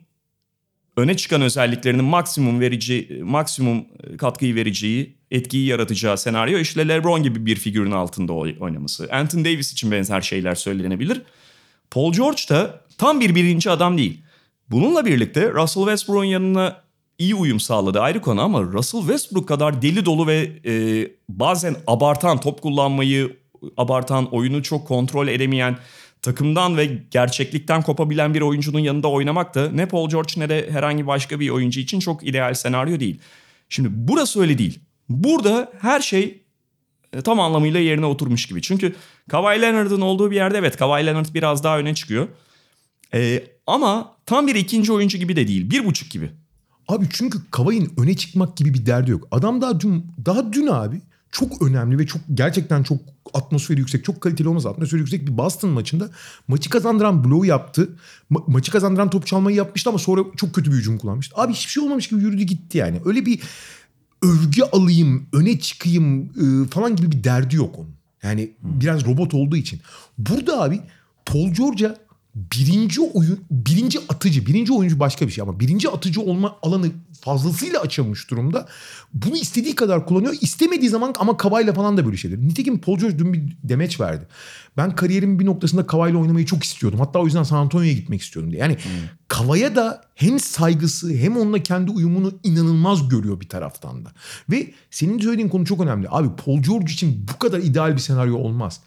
öne 0.96 1.16
çıkan 1.16 1.42
özelliklerinin 1.42 2.04
maksimum 2.04 2.60
verici 2.60 3.20
maksimum 3.24 3.84
katkıyı 4.18 4.54
vereceği, 4.54 5.16
etkiyi 5.30 5.66
yaratacağı 5.66 6.18
senaryo 6.18 6.58
işte 6.58 6.88
LeBron 6.88 7.22
gibi 7.22 7.46
bir 7.46 7.56
figürün 7.56 7.90
altında 7.90 8.32
oy- 8.32 8.56
oynaması. 8.60 9.08
Anthony 9.12 9.44
Davis 9.44 9.72
için 9.72 9.90
benzer 9.90 10.20
şeyler 10.20 10.54
söylenebilir. 10.54 11.22
Paul 11.90 12.12
George 12.12 12.42
da 12.50 12.80
tam 12.98 13.20
bir 13.20 13.34
birinci 13.34 13.70
adam 13.70 13.98
değil. 13.98 14.22
Bununla 14.70 15.06
birlikte 15.06 15.52
Russell 15.52 15.82
Westbrook'un 15.82 16.24
yanına 16.24 16.82
iyi 17.18 17.34
uyum 17.34 17.60
sağladı 17.60 18.00
ayrı 18.00 18.20
konu 18.20 18.40
ama 18.40 18.62
Russell 18.62 19.00
Westbrook 19.00 19.48
kadar 19.48 19.82
deli 19.82 20.04
dolu 20.04 20.26
ve 20.26 20.52
e, 20.66 20.72
bazen 21.28 21.76
abartan 21.86 22.40
top 22.40 22.62
kullanmayı 22.62 23.36
abartan 23.76 24.34
oyunu 24.34 24.62
çok 24.62 24.88
kontrol 24.88 25.28
edemeyen 25.28 25.78
takımdan 26.22 26.76
ve 26.76 26.98
gerçeklikten 27.10 27.82
kopabilen 27.82 28.34
bir 28.34 28.40
oyuncunun 28.40 28.78
yanında 28.78 29.08
oynamak 29.08 29.54
da 29.54 29.70
ne 29.70 29.88
Paul 29.88 30.10
George 30.10 30.32
ne 30.36 30.48
de 30.48 30.70
herhangi 30.70 31.06
başka 31.06 31.40
bir 31.40 31.50
oyuncu 31.50 31.80
için 31.80 32.00
çok 32.00 32.26
ideal 32.26 32.54
senaryo 32.54 33.00
değil. 33.00 33.20
Şimdi 33.68 33.88
burası 33.92 34.40
öyle 34.40 34.58
değil. 34.58 34.80
Burada 35.08 35.72
her 35.80 36.00
şey 36.00 36.42
e, 37.12 37.20
tam 37.20 37.40
anlamıyla 37.40 37.80
yerine 37.80 38.06
oturmuş 38.06 38.46
gibi. 38.46 38.62
Çünkü 38.62 38.94
Kawhi 39.30 39.62
Leonard'ın 39.62 40.00
olduğu 40.00 40.30
bir 40.30 40.36
yerde 40.36 40.58
evet 40.58 40.76
Kawhi 40.76 41.06
Leonard 41.06 41.26
biraz 41.34 41.64
daha 41.64 41.78
öne 41.78 41.94
çıkıyor. 41.94 42.28
E, 43.14 43.44
ama 43.66 44.16
tam 44.26 44.46
bir 44.46 44.54
ikinci 44.54 44.92
oyuncu 44.92 45.18
gibi 45.18 45.36
de 45.36 45.48
değil. 45.48 45.70
Bir 45.70 45.84
buçuk 45.84 46.10
gibi. 46.10 46.30
Abi 46.88 47.06
çünkü 47.10 47.38
Kavay'ın 47.50 47.92
öne 47.96 48.16
çıkmak 48.16 48.56
gibi 48.56 48.74
bir 48.74 48.86
derdi 48.86 49.10
yok. 49.10 49.28
Adam 49.30 49.60
daha 49.60 49.80
dün, 49.80 50.06
daha 50.26 50.52
dün 50.52 50.66
abi 50.66 51.00
çok 51.32 51.62
önemli 51.62 51.98
ve 51.98 52.06
çok 52.06 52.22
gerçekten 52.34 52.82
çok 52.82 53.00
atmosferi 53.34 53.78
yüksek, 53.78 54.04
çok 54.04 54.20
kaliteli 54.20 54.48
olmaz 54.48 54.66
atmosferi 54.66 55.00
yüksek 55.00 55.26
bir 55.26 55.38
Boston 55.38 55.70
maçında 55.70 56.10
maçı 56.48 56.70
kazandıran 56.70 57.24
bloğu 57.24 57.44
yaptı. 57.46 57.88
Ma- 58.30 58.44
maçı 58.46 58.72
kazandıran 58.72 59.10
top 59.10 59.26
çalmayı 59.26 59.56
yapmıştı 59.56 59.90
ama 59.90 59.98
sonra 59.98 60.22
çok 60.36 60.54
kötü 60.54 60.72
bir 60.72 60.76
hücum 60.76 60.98
kullanmıştı. 60.98 61.34
Abi 61.40 61.52
hiçbir 61.52 61.72
şey 61.72 61.82
olmamış 61.82 62.08
gibi 62.08 62.22
yürüdü 62.22 62.42
gitti 62.42 62.78
yani. 62.78 63.00
Öyle 63.04 63.26
bir 63.26 63.40
övgü 64.22 64.62
alayım, 64.62 65.26
öne 65.32 65.58
çıkayım 65.58 66.24
e, 66.24 66.68
falan 66.68 66.96
gibi 66.96 67.10
bir 67.10 67.24
derdi 67.24 67.56
yok 67.56 67.78
onun. 67.78 67.98
Yani 68.22 68.50
biraz 68.62 69.06
robot 69.06 69.34
olduğu 69.34 69.56
için. 69.56 69.80
Burada 70.18 70.62
abi 70.62 70.80
Paul 71.26 71.48
George'a 71.48 71.96
birinci 72.38 73.00
oyun, 73.00 73.44
birinci 73.50 73.98
atıcı, 74.08 74.46
birinci 74.46 74.72
oyuncu 74.72 75.00
başka 75.00 75.26
bir 75.26 75.32
şey 75.32 75.42
ama 75.42 75.60
birinci 75.60 75.88
atıcı 75.88 76.20
olma 76.20 76.56
alanı 76.62 76.90
fazlasıyla 77.20 77.80
açılmış 77.80 78.30
durumda. 78.30 78.68
Bunu 79.14 79.36
istediği 79.36 79.74
kadar 79.74 80.06
kullanıyor. 80.06 80.34
İstemediği 80.40 80.90
zaman 80.90 81.14
ama 81.18 81.36
Kavay'la 81.36 81.72
falan 81.72 81.96
da 81.96 82.06
böyle 82.06 82.16
şeyler. 82.16 82.38
Nitekim 82.38 82.78
Paul 82.78 82.98
George 82.98 83.18
dün 83.18 83.32
bir 83.32 83.56
demeç 83.62 84.00
verdi. 84.00 84.28
Ben 84.76 84.94
kariyerimin 84.96 85.38
bir 85.38 85.46
noktasında 85.46 85.86
Kavay'la 85.86 86.18
oynamayı 86.18 86.46
çok 86.46 86.64
istiyordum. 86.64 87.00
Hatta 87.00 87.18
o 87.18 87.24
yüzden 87.24 87.42
San 87.42 87.56
Antonio'ya 87.56 87.92
gitmek 87.92 88.22
istiyordum 88.22 88.52
diye. 88.52 88.62
Yani 88.62 88.76
Kavay'a 89.28 89.76
da 89.76 90.02
hem 90.14 90.40
saygısı 90.40 91.14
hem 91.14 91.36
onunla 91.36 91.62
kendi 91.62 91.90
uyumunu 91.90 92.32
inanılmaz 92.42 93.08
görüyor 93.08 93.40
bir 93.40 93.48
taraftan 93.48 94.04
da. 94.04 94.12
Ve 94.50 94.72
senin 94.90 95.18
söylediğin 95.18 95.48
konu 95.48 95.64
çok 95.64 95.80
önemli. 95.80 96.06
Abi 96.10 96.28
Paul 96.44 96.62
George 96.62 96.92
için 96.92 97.26
bu 97.34 97.38
kadar 97.38 97.58
ideal 97.58 97.92
bir 97.92 98.00
senaryo 98.00 98.36
olmaz 98.36 98.80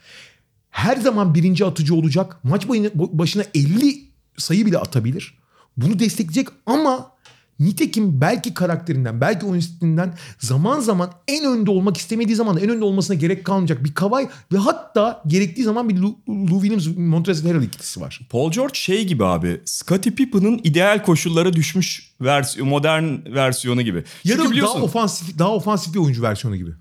her 0.71 0.97
zaman 0.97 1.35
birinci 1.35 1.65
atıcı 1.65 1.95
olacak. 1.95 2.37
Maç 2.43 2.67
başına 2.95 3.43
50 3.55 4.01
sayı 4.37 4.65
bile 4.65 4.77
atabilir. 4.77 5.37
Bunu 5.77 5.99
destekleyecek 5.99 6.47
ama 6.65 7.11
nitekim 7.59 8.21
belki 8.21 8.53
karakterinden, 8.53 9.21
belki 9.21 9.45
oyun 9.45 9.59
stilinden 9.59 10.17
zaman 10.39 10.79
zaman 10.79 11.11
en 11.27 11.45
önde 11.45 11.71
olmak 11.71 11.97
istemediği 11.97 12.35
zaman 12.35 12.57
en 12.57 12.69
önde 12.69 12.85
olmasına 12.85 13.15
gerek 13.15 13.45
kalmayacak 13.45 13.83
bir 13.83 13.93
Kawhi 13.93 14.29
ve 14.51 14.57
hatta 14.57 15.23
gerektiği 15.27 15.63
zaman 15.63 15.89
bir 15.89 15.97
Lou, 15.97 16.17
Lou 16.29 16.61
Williams, 16.61 16.87
Montrezl 16.97 17.47
Harrell 17.47 17.63
ikilisi 17.63 18.01
var. 18.01 18.19
Paul 18.29 18.51
George 18.51 18.73
şey 18.73 19.07
gibi 19.07 19.25
abi. 19.25 19.61
Scottie 19.65 20.13
Pippen'ın 20.13 20.61
ideal 20.63 21.03
koşullara 21.03 21.53
düşmüş 21.53 22.11
versiyon, 22.21 22.67
modern 22.67 23.33
versiyonu 23.33 23.81
gibi. 23.81 24.03
Ya 24.23 24.37
da 24.37 24.61
daha 24.61 24.73
ofansif, 24.73 25.39
daha 25.39 25.51
ofansif 25.51 25.93
bir 25.93 25.99
oyuncu 25.99 26.21
versiyonu 26.21 26.55
gibi. 26.55 26.71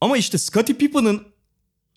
ama 0.00 0.16
işte 0.16 0.38
Scottie 0.38 0.76
Pippen'ın 0.76 1.22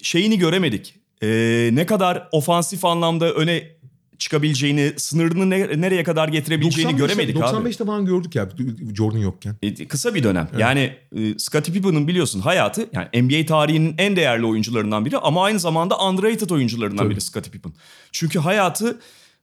şeyini 0.02 0.38
göremedik. 0.38 1.07
Ee, 1.24 1.70
ne 1.74 1.86
kadar 1.86 2.28
ofansif 2.32 2.86
anlamda 2.86 3.34
öne 3.34 3.78
çıkabileceğini, 4.20 4.94
sınırını 4.98 5.50
ne- 5.50 5.82
nereye 5.82 6.04
kadar 6.04 6.28
getirebileceğini 6.28 6.92
95'te 6.92 6.98
göremedik 6.98 7.36
abi. 7.38 7.44
95'te 7.44 7.86
falan 7.86 8.06
gördük 8.06 8.36
ya 8.36 8.50
Jordan 8.98 9.18
yokken. 9.18 9.56
E, 9.62 9.88
Kısa 9.88 10.16
bir 10.16 10.24
dönem. 10.24 10.50
Yani 10.58 10.94
e, 11.16 11.40
Scottie 11.40 11.74
Pippen'ın 11.74 12.08
biliyorsun 12.08 12.40
hayatı 12.40 12.90
yani 12.94 13.22
NBA 13.24 13.46
tarihinin 13.46 13.96
en 13.98 14.16
değerli 14.16 14.46
oyuncularından 14.46 15.06
biri 15.06 15.18
ama 15.18 15.44
aynı 15.44 15.60
zamanda 15.60 15.98
underrated 16.00 16.50
oyuncularından 16.50 16.98
Tabii. 17.04 17.10
biri 17.10 17.22
Scottie 17.22 17.52
Pippen. 17.52 17.74
Çünkü 18.12 18.40
hayatı 18.40 19.00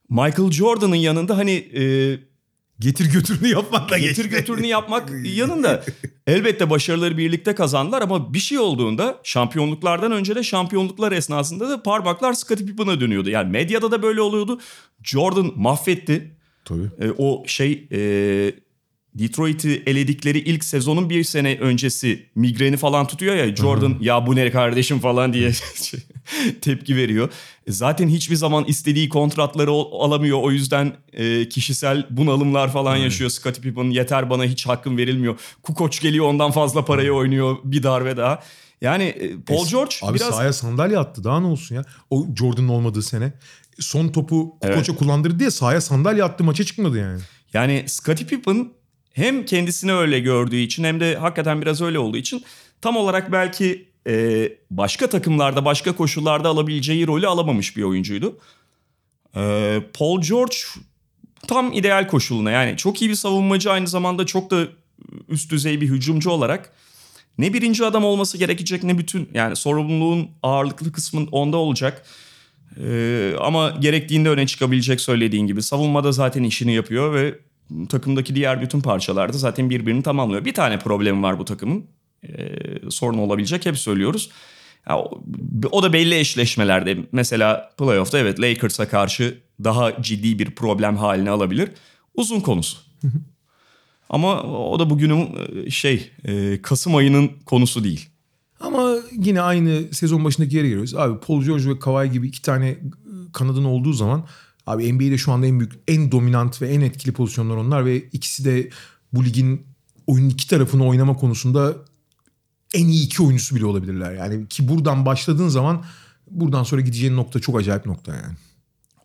Michael 0.09 0.51
Jordan'ın 0.51 0.95
yanında 0.95 1.37
hani 1.37 1.51
e, 1.51 1.83
Getir 2.79 3.11
götürünü 3.13 3.47
yapmakla 3.47 3.97
getir 3.97 4.23
geçti. 4.23 4.29
götürünü 4.29 4.65
yapmak 4.67 5.11
yanında 5.23 5.83
elbette 6.27 6.69
başarıları 6.69 7.17
birlikte 7.17 7.55
kazandılar 7.55 8.01
ama 8.01 8.33
bir 8.33 8.39
şey 8.39 8.59
olduğunda 8.59 9.19
şampiyonluklardan 9.23 10.11
önce 10.11 10.35
de 10.35 10.43
şampiyonluklar 10.43 11.11
esnasında 11.11 11.69
da 11.69 11.83
parmaklar 11.83 12.33
Scottie 12.33 12.65
Pippen'a 12.65 12.99
dönüyordu. 13.01 13.29
Yani 13.29 13.51
medyada 13.51 13.91
da 13.91 14.03
böyle 14.03 14.21
oluyordu. 14.21 14.59
Jordan 15.03 15.51
mahvetti. 15.55 16.35
Tabii. 16.65 16.89
E, 16.99 17.11
o 17.17 17.43
şey 17.47 17.87
e, 17.91 17.99
Detroit'i 19.15 19.83
eledikleri 19.85 20.39
ilk 20.39 20.63
sezonun 20.63 21.09
bir 21.09 21.23
sene 21.23 21.57
öncesi 21.57 22.25
migreni 22.35 22.77
falan 22.77 23.07
tutuyor 23.07 23.35
ya 23.35 23.55
Jordan 23.55 23.97
ya 24.01 24.27
bu 24.27 24.35
ne 24.35 24.51
kardeşim 24.51 24.99
falan 24.99 25.33
diye 25.33 25.51
tepki 26.61 26.95
veriyor. 26.95 27.29
E, 27.67 27.71
Zaten 27.71 28.07
hiçbir 28.07 28.35
zaman 28.35 28.63
istediği 28.65 29.09
kontratları 29.09 29.71
alamıyor. 29.71 30.39
O 30.41 30.51
yüzden 30.51 30.93
e, 31.13 31.49
kişisel 31.49 32.07
bunalımlar 32.09 32.73
falan 32.73 32.95
yaşıyor 32.95 33.29
Scottie 33.29 33.61
Pippen. 33.61 33.83
Yeter 33.89 34.29
bana 34.29 34.45
hiç 34.45 34.67
hakkım 34.67 34.97
verilmiyor. 34.97 35.39
Kukoç 35.63 35.99
geliyor 36.01 36.25
ondan 36.25 36.51
fazla 36.51 36.85
paraya 36.85 37.13
oynuyor 37.13 37.57
bir 37.63 37.83
darbe 37.83 38.17
daha. 38.17 38.39
Yani 38.81 39.03
e, 39.03 39.41
Paul 39.41 39.65
Es- 39.65 39.71
George 39.71 39.95
Abi 40.01 40.15
biraz 40.19 40.29
sahaya 40.29 40.53
sandalye 40.53 40.97
attı 40.97 41.23
daha 41.23 41.39
ne 41.39 41.47
olsun 41.47 41.75
ya. 41.75 41.83
O 42.09 42.25
Jordan'ın 42.39 42.67
olmadığı 42.67 43.01
sene. 43.01 43.33
Son 43.79 44.07
topu 44.07 44.57
koça 44.75 44.95
kullandırdı 44.95 45.39
diye 45.39 45.51
sahaya 45.51 45.81
sandalye 45.81 46.23
attı 46.23 46.43
maça 46.43 46.63
çıkmadı 46.63 46.99
yani. 46.99 47.21
Yani 47.53 47.83
Scottie 47.87 48.27
Pippen 48.27 48.69
hem 49.13 49.45
kendisini 49.45 49.93
öyle 49.93 50.19
gördüğü 50.19 50.55
için 50.57 50.83
hem 50.83 50.99
de 50.99 51.15
hakikaten 51.15 51.61
biraz 51.61 51.81
öyle 51.81 51.99
olduğu 51.99 52.17
için 52.17 52.43
tam 52.81 52.97
olarak 52.97 53.31
belki 53.31 53.87
e, 54.07 54.49
başka 54.71 55.09
takımlarda 55.09 55.65
başka 55.65 55.95
koşullarda 55.95 56.49
alabileceği 56.49 57.07
rolü 57.07 57.27
alamamış 57.27 57.77
bir 57.77 57.83
oyuncuydu. 57.83 58.37
E, 59.35 59.81
Paul 59.93 60.21
George 60.21 60.55
tam 61.47 61.73
ideal 61.73 62.07
koşuluna 62.07 62.51
yani 62.51 62.77
çok 62.77 63.01
iyi 63.01 63.09
bir 63.09 63.15
savunmacı 63.15 63.71
aynı 63.71 63.87
zamanda 63.87 64.25
çok 64.25 64.51
da 64.51 64.67
üst 65.29 65.51
düzey 65.51 65.81
bir 65.81 65.89
hücumcu 65.89 66.29
olarak 66.29 66.73
ne 67.37 67.53
birinci 67.53 67.85
adam 67.85 68.05
olması 68.05 68.37
gerekecek 68.37 68.83
ne 68.83 68.97
bütün 68.97 69.29
yani 69.33 69.55
sorumluluğun 69.55 70.29
ağırlıklı 70.43 70.91
kısmın 70.91 71.27
onda 71.31 71.57
olacak. 71.57 72.05
Ee, 72.83 73.33
ama 73.41 73.69
gerektiğinde 73.69 74.29
öne 74.29 74.47
çıkabilecek 74.47 75.01
söylediğin 75.01 75.47
gibi. 75.47 75.63
Savunmada 75.63 76.11
zaten 76.11 76.43
işini 76.43 76.73
yapıyor 76.73 77.13
ve 77.13 77.39
takımdaki 77.89 78.35
diğer 78.35 78.61
bütün 78.61 78.81
parçalarda 78.81 79.37
zaten 79.37 79.69
birbirini 79.69 80.03
tamamlıyor. 80.03 80.45
Bir 80.45 80.53
tane 80.53 80.79
problemi 80.79 81.23
var 81.23 81.39
bu 81.39 81.45
takımın. 81.45 81.85
Ee, 82.23 82.55
sorun 82.89 83.17
olabilecek 83.17 83.65
hep 83.65 83.77
söylüyoruz. 83.77 84.29
Ya 84.89 84.97
o, 85.71 85.83
da 85.83 85.93
belli 85.93 86.19
eşleşmelerde. 86.19 86.97
Mesela 87.11 87.71
playoff'ta 87.77 88.19
evet 88.19 88.39
Lakers'a 88.39 88.89
karşı 88.89 89.37
daha 89.63 90.01
ciddi 90.01 90.39
bir 90.39 90.51
problem 90.51 90.97
haline 90.97 91.29
alabilir. 91.29 91.69
Uzun 92.15 92.39
konusu. 92.39 92.77
Ama 94.09 94.43
o 94.43 94.79
da 94.79 94.89
bugünün 94.89 95.29
e, 95.65 95.69
şey 95.69 96.11
e, 96.25 96.61
Kasım 96.61 96.95
ayının 96.95 97.31
konusu 97.45 97.83
değil. 97.83 98.09
Ama 98.59 98.95
yine 99.11 99.41
aynı 99.41 99.93
sezon 99.93 100.25
başındaki 100.25 100.55
yere 100.55 100.67
geliyoruz. 100.67 100.95
Abi 100.95 101.19
Paul 101.19 101.43
George 101.43 101.69
ve 101.69 101.79
Kawhi 101.79 102.11
gibi 102.11 102.27
iki 102.27 102.41
tane 102.41 102.77
kanadın 103.33 103.63
olduğu 103.63 103.93
zaman 103.93 104.27
abi 104.67 104.93
NBA'de 104.93 105.17
şu 105.17 105.31
anda 105.31 105.47
en 105.47 105.59
büyük, 105.59 105.73
en 105.87 106.11
dominant 106.11 106.61
ve 106.61 106.67
en 106.67 106.81
etkili 106.81 107.13
pozisyonlar 107.13 107.55
onlar 107.55 107.85
ve 107.85 107.97
ikisi 107.97 108.45
de 108.45 108.69
bu 109.13 109.25
ligin 109.25 109.65
oyunun 110.07 110.29
iki 110.29 110.47
tarafını 110.47 110.87
oynama 110.87 111.15
konusunda 111.15 111.75
en 112.73 112.87
iyi 112.87 113.05
iki 113.05 113.23
oyuncusu 113.23 113.55
bile 113.55 113.65
olabilirler. 113.65 114.13
Yani 114.13 114.47
ki 114.47 114.67
buradan 114.67 115.05
başladığın 115.05 115.47
zaman 115.47 115.83
buradan 116.31 116.63
sonra 116.63 116.81
gideceğin 116.81 117.15
nokta 117.15 117.39
çok 117.39 117.59
acayip 117.59 117.85
nokta 117.85 118.15
yani. 118.15 118.35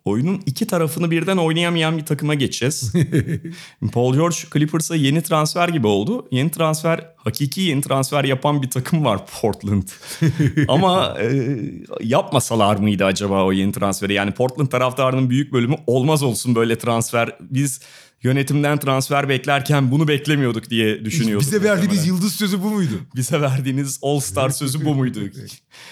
Oyunun 0.05 0.41
iki 0.45 0.67
tarafını 0.67 1.11
birden 1.11 1.37
oynayamayan 1.37 1.97
bir 1.97 2.05
takıma 2.05 2.33
geçeceğiz. 2.33 2.93
Paul 3.93 4.13
George 4.13 4.35
Clippers'a 4.53 4.95
yeni 4.95 5.21
transfer 5.21 5.69
gibi 5.69 5.87
oldu. 5.87 6.27
Yeni 6.31 6.51
transfer, 6.51 7.09
hakiki 7.15 7.61
yeni 7.61 7.81
transfer 7.81 8.23
yapan 8.23 8.61
bir 8.61 8.69
takım 8.69 9.05
var 9.05 9.21
Portland. 9.41 9.83
Ama 10.67 11.17
e, 11.21 11.57
yapmasalar 12.01 12.75
mıydı 12.75 13.05
acaba 13.05 13.43
o 13.45 13.51
yeni 13.51 13.71
transferi? 13.71 14.13
Yani 14.13 14.31
Portland 14.31 14.67
taraftarının 14.67 15.29
büyük 15.29 15.53
bölümü 15.53 15.75
olmaz 15.87 16.23
olsun 16.23 16.55
böyle 16.55 16.77
transfer. 16.77 17.35
Biz 17.41 17.81
yönetimden 18.23 18.77
transfer 18.77 19.29
beklerken 19.29 19.91
bunu 19.91 20.07
beklemiyorduk 20.07 20.69
diye 20.69 21.05
düşünüyorduk. 21.05 21.47
Bize 21.47 21.63
verdiğiniz 21.63 21.97
muhtemelen. 21.97 22.15
yıldız 22.15 22.35
sözü 22.35 22.63
bu 22.63 22.69
muydu? 22.69 23.01
Bize 23.15 23.41
verdiğiniz 23.41 23.99
All 24.01 24.19
Star 24.19 24.49
sözü 24.49 24.85
bu 24.85 24.95
muydu? 24.95 25.19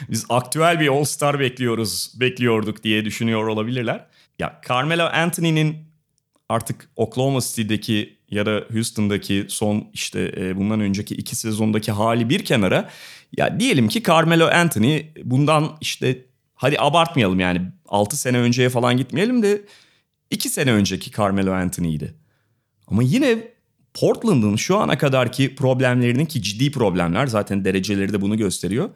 Biz 0.09 0.25
aktüel 0.29 0.79
bir 0.79 0.87
All 0.87 1.03
Star 1.03 1.39
bekliyoruz, 1.39 2.13
bekliyorduk 2.19 2.83
diye 2.83 3.05
düşünüyor 3.05 3.47
olabilirler. 3.47 4.05
Ya 4.39 4.61
Carmelo 4.69 5.03
Anthony'nin 5.03 5.77
artık 6.49 6.89
Oklahoma 6.95 7.39
City'deki 7.41 8.19
ya 8.31 8.45
da 8.45 8.63
Houston'daki 8.71 9.45
son 9.47 9.89
işte 9.93 10.31
e, 10.37 10.57
bundan 10.57 10.79
önceki 10.79 11.15
iki 11.15 11.35
sezondaki 11.35 11.91
hali 11.91 12.29
bir 12.29 12.45
kenara. 12.45 12.89
Ya 13.37 13.59
diyelim 13.59 13.87
ki 13.87 14.03
Carmelo 14.03 14.47
Anthony 14.47 15.01
bundan 15.23 15.77
işte 15.81 16.25
hadi 16.55 16.79
abartmayalım 16.79 17.39
yani 17.39 17.61
6 17.87 18.17
sene 18.17 18.37
önceye 18.37 18.69
falan 18.69 18.97
gitmeyelim 18.97 19.43
de 19.43 19.61
2 20.31 20.49
sene 20.49 20.71
önceki 20.71 21.11
Carmelo 21.11 21.51
Anthony'ydi. 21.51 22.13
Ama 22.91 23.03
yine 23.03 23.47
Portland'ın 23.93 24.55
şu 24.55 24.77
ana 24.77 24.97
kadarki 24.97 25.55
problemlerinin 25.55 26.25
ki 26.25 26.41
ciddi 26.41 26.71
problemler 26.71 27.27
zaten 27.27 27.65
dereceleri 27.65 28.13
de 28.13 28.21
bunu 28.21 28.37
gösteriyor. 28.37 28.89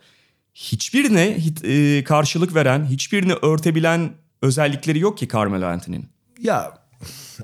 Hiçbirine 0.53 1.37
e, 1.63 2.03
karşılık 2.03 2.55
veren, 2.55 2.85
hiçbirini 2.85 3.33
örtebilen 3.33 4.11
özellikleri 4.41 4.99
yok 4.99 5.17
ki 5.17 5.27
Carmelo 5.27 5.65
Anthony'nin. 5.65 6.05
Ya 6.41 6.73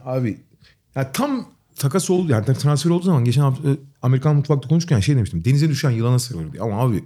abi 0.05 0.39
ya 0.95 1.11
tam 1.11 1.45
takas 1.75 2.09
oldu 2.09 2.31
yani 2.31 2.45
transfer 2.45 2.91
olduğu 2.91 3.05
zaman 3.05 3.25
geçen 3.25 3.41
hafta 3.41 3.69
e, 3.69 3.73
Amerikan 4.01 4.35
mutfakta 4.35 4.69
konuşurken 4.69 4.99
şey 4.99 5.15
demiştim. 5.15 5.45
Denize 5.45 5.69
düşen 5.69 5.91
yılana 5.91 6.19
sarılır 6.19 6.51
diye. 6.51 6.63
Ama 6.63 6.81
abi 6.81 7.03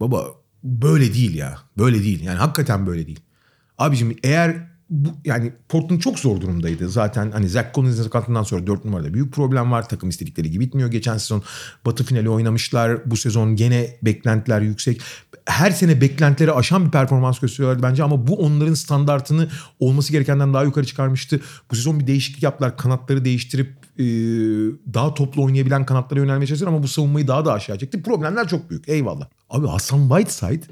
baba 0.00 0.26
böyle 0.64 1.14
değil 1.14 1.34
ya. 1.34 1.58
Böyle 1.78 2.02
değil. 2.02 2.20
Yani 2.20 2.38
hakikaten 2.38 2.86
böyle 2.86 3.06
değil. 3.06 3.20
Abicim 3.78 4.16
eğer 4.22 4.73
bu, 4.94 5.08
yani 5.24 5.52
Portland 5.68 6.00
çok 6.00 6.18
zor 6.18 6.40
durumdaydı. 6.40 6.88
Zaten 6.88 7.30
hani 7.30 7.48
Zach 7.48 7.74
Collins'in 7.74 8.02
sakatından 8.02 8.42
sonra 8.42 8.66
4 8.66 8.84
numarada 8.84 9.14
büyük 9.14 9.32
problem 9.32 9.72
var. 9.72 9.88
Takım 9.88 10.08
istedikleri 10.08 10.50
gibi 10.50 10.64
bitmiyor. 10.64 10.90
Geçen 10.90 11.18
sezon 11.18 11.42
batı 11.86 12.04
finali 12.04 12.30
oynamışlar. 12.30 13.10
Bu 13.10 13.16
sezon 13.16 13.56
gene 13.56 13.96
beklentiler 14.02 14.60
yüksek. 14.60 15.00
Her 15.46 15.70
sene 15.70 16.00
beklentileri 16.00 16.52
aşan 16.52 16.86
bir 16.86 16.90
performans 16.90 17.38
gösteriyorlardı 17.38 17.82
bence 17.82 18.02
ama 18.02 18.26
bu 18.26 18.36
onların 18.36 18.74
standartını 18.74 19.48
olması 19.80 20.12
gerekenden 20.12 20.54
daha 20.54 20.64
yukarı 20.64 20.86
çıkarmıştı. 20.86 21.40
Bu 21.70 21.76
sezon 21.76 22.00
bir 22.00 22.06
değişiklik 22.06 22.42
yaptılar. 22.42 22.76
Kanatları 22.76 23.24
değiştirip 23.24 23.76
e, 23.98 24.04
daha 24.94 25.14
toplu 25.14 25.44
oynayabilen 25.44 25.86
kanatlara 25.86 26.20
yönelmeye 26.20 26.46
çalıştılar 26.46 26.72
ama 26.72 26.82
bu 26.82 26.88
savunmayı 26.88 27.28
daha 27.28 27.44
da 27.44 27.52
aşağı 27.52 27.78
çekti. 27.78 28.02
Problemler 28.02 28.48
çok 28.48 28.70
büyük. 28.70 28.88
Eyvallah. 28.88 29.28
Abi 29.50 29.66
Hasan 29.66 30.08
Whiteside 30.08 30.62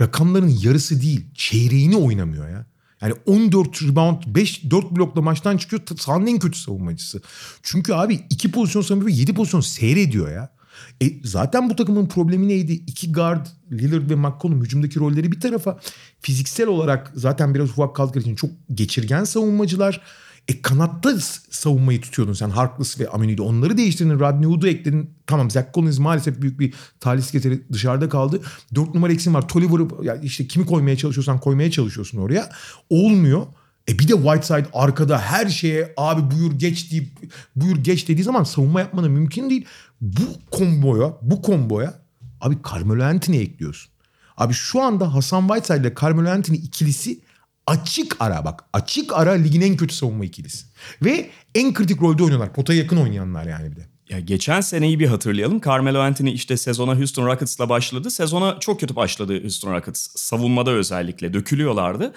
rakamların 0.00 0.58
yarısı 0.62 1.02
değil 1.02 1.26
çeyreğini 1.34 1.96
oynamıyor 1.96 2.48
ya. 2.48 2.66
Yani 3.00 3.14
14 3.26 3.82
rebound 3.82 4.22
5 4.26 4.70
4 4.70 4.90
blokla 4.90 5.22
maçtan 5.22 5.56
çıkıyor 5.56 5.82
sahanın 5.98 6.26
en 6.26 6.38
kötü 6.38 6.58
savunmacısı. 6.58 7.22
Çünkü 7.62 7.92
abi 7.92 8.20
2 8.30 8.50
pozisyon 8.50 8.82
savunuyor 8.82 9.10
ve 9.10 9.12
7 9.12 9.34
pozisyon 9.34 9.60
seyrediyor 9.60 10.32
ya. 10.32 10.58
E, 11.02 11.06
zaten 11.24 11.70
bu 11.70 11.76
takımın 11.76 12.06
problemi 12.06 12.48
neydi? 12.48 12.72
İki 12.72 13.12
guard 13.12 13.46
Lillard 13.72 14.10
ve 14.10 14.14
McCollum 14.14 14.64
hücumdaki 14.64 15.00
rolleri 15.00 15.32
bir 15.32 15.40
tarafa 15.40 15.78
fiziksel 16.20 16.66
olarak 16.66 17.12
zaten 17.14 17.54
biraz 17.54 17.70
ufak 17.70 17.96
kaldıkları 17.96 18.24
için 18.24 18.34
çok 18.34 18.50
geçirgen 18.74 19.24
savunmacılar. 19.24 20.00
E 20.48 20.62
kanatta 20.62 21.18
savunmayı 21.50 22.00
tutuyordun 22.00 22.32
sen 22.32 22.50
Harkless 22.50 23.00
ve 23.00 23.08
Amini'de. 23.08 23.42
Onları 23.42 23.76
değiştirdin. 23.76 24.20
Rodney 24.20 24.48
Hood'u 24.48 24.68
ekledin. 24.68 25.10
Tamam 25.26 25.50
Zach 25.50 25.74
Collins 25.74 25.98
maalesef 25.98 26.42
büyük 26.42 26.60
bir 26.60 26.74
talihsiz 27.00 27.32
getiri 27.32 27.62
dışarıda 27.72 28.08
kaldı. 28.08 28.40
Dört 28.74 28.94
numara 28.94 29.12
eksin 29.12 29.34
var. 29.34 29.48
Tolliver'ı 29.48 30.04
yani 30.04 30.24
işte 30.24 30.46
kimi 30.46 30.66
koymaya 30.66 30.96
çalışıyorsan 30.96 31.40
koymaya 31.40 31.70
çalışıyorsun 31.70 32.18
oraya. 32.18 32.50
Olmuyor. 32.90 33.46
E 33.88 33.98
bir 33.98 34.08
de 34.08 34.12
Whiteside 34.12 34.66
arkada 34.72 35.18
her 35.18 35.46
şeye 35.46 35.94
abi 35.96 36.36
buyur 36.36 36.52
geç 36.52 36.92
deyip 36.92 37.08
buyur 37.56 37.76
geç 37.76 38.08
dediği 38.08 38.22
zaman 38.22 38.44
savunma 38.44 38.80
yapmanın 38.80 39.10
mümkün 39.10 39.50
değil. 39.50 39.64
Bu 40.00 40.22
komboya, 40.50 41.12
bu 41.22 41.42
komboya 41.42 41.94
abi 42.40 42.58
Carmelo 42.72 43.04
Anthony 43.04 43.40
ekliyorsun. 43.40 43.90
Abi 44.36 44.54
şu 44.54 44.82
anda 44.82 45.14
Hasan 45.14 45.48
Whiteside 45.48 45.88
ile 45.88 45.94
Carmelo 46.00 46.30
Anthony 46.30 46.56
ikilisi 46.56 47.20
açık 47.68 48.16
ara 48.20 48.44
bak. 48.44 48.64
Açık 48.72 49.12
ara 49.16 49.32
ligin 49.32 49.60
en 49.60 49.76
kötü 49.76 49.94
savunma 49.94 50.24
ikilisi. 50.24 50.66
Ve 51.02 51.30
en 51.54 51.74
kritik 51.74 52.02
rolde 52.02 52.22
oynuyorlar. 52.22 52.52
Potaya 52.52 52.78
yakın 52.78 52.96
oynayanlar 52.96 53.46
yani 53.46 53.70
bir 53.70 53.76
de. 53.76 53.86
Ya 54.10 54.20
geçen 54.20 54.60
seneyi 54.60 55.00
bir 55.00 55.06
hatırlayalım. 55.06 55.60
Carmelo 55.60 55.98
Anthony 56.00 56.32
işte 56.32 56.56
sezona 56.56 56.96
Houston 56.96 57.26
Rockets'la 57.26 57.68
başladı. 57.68 58.10
Sezona 58.10 58.60
çok 58.60 58.80
kötü 58.80 58.96
başladı 58.96 59.42
Houston 59.42 59.72
Rockets. 59.72 60.08
Savunmada 60.16 60.70
özellikle 60.70 61.34
dökülüyorlardı. 61.34 62.12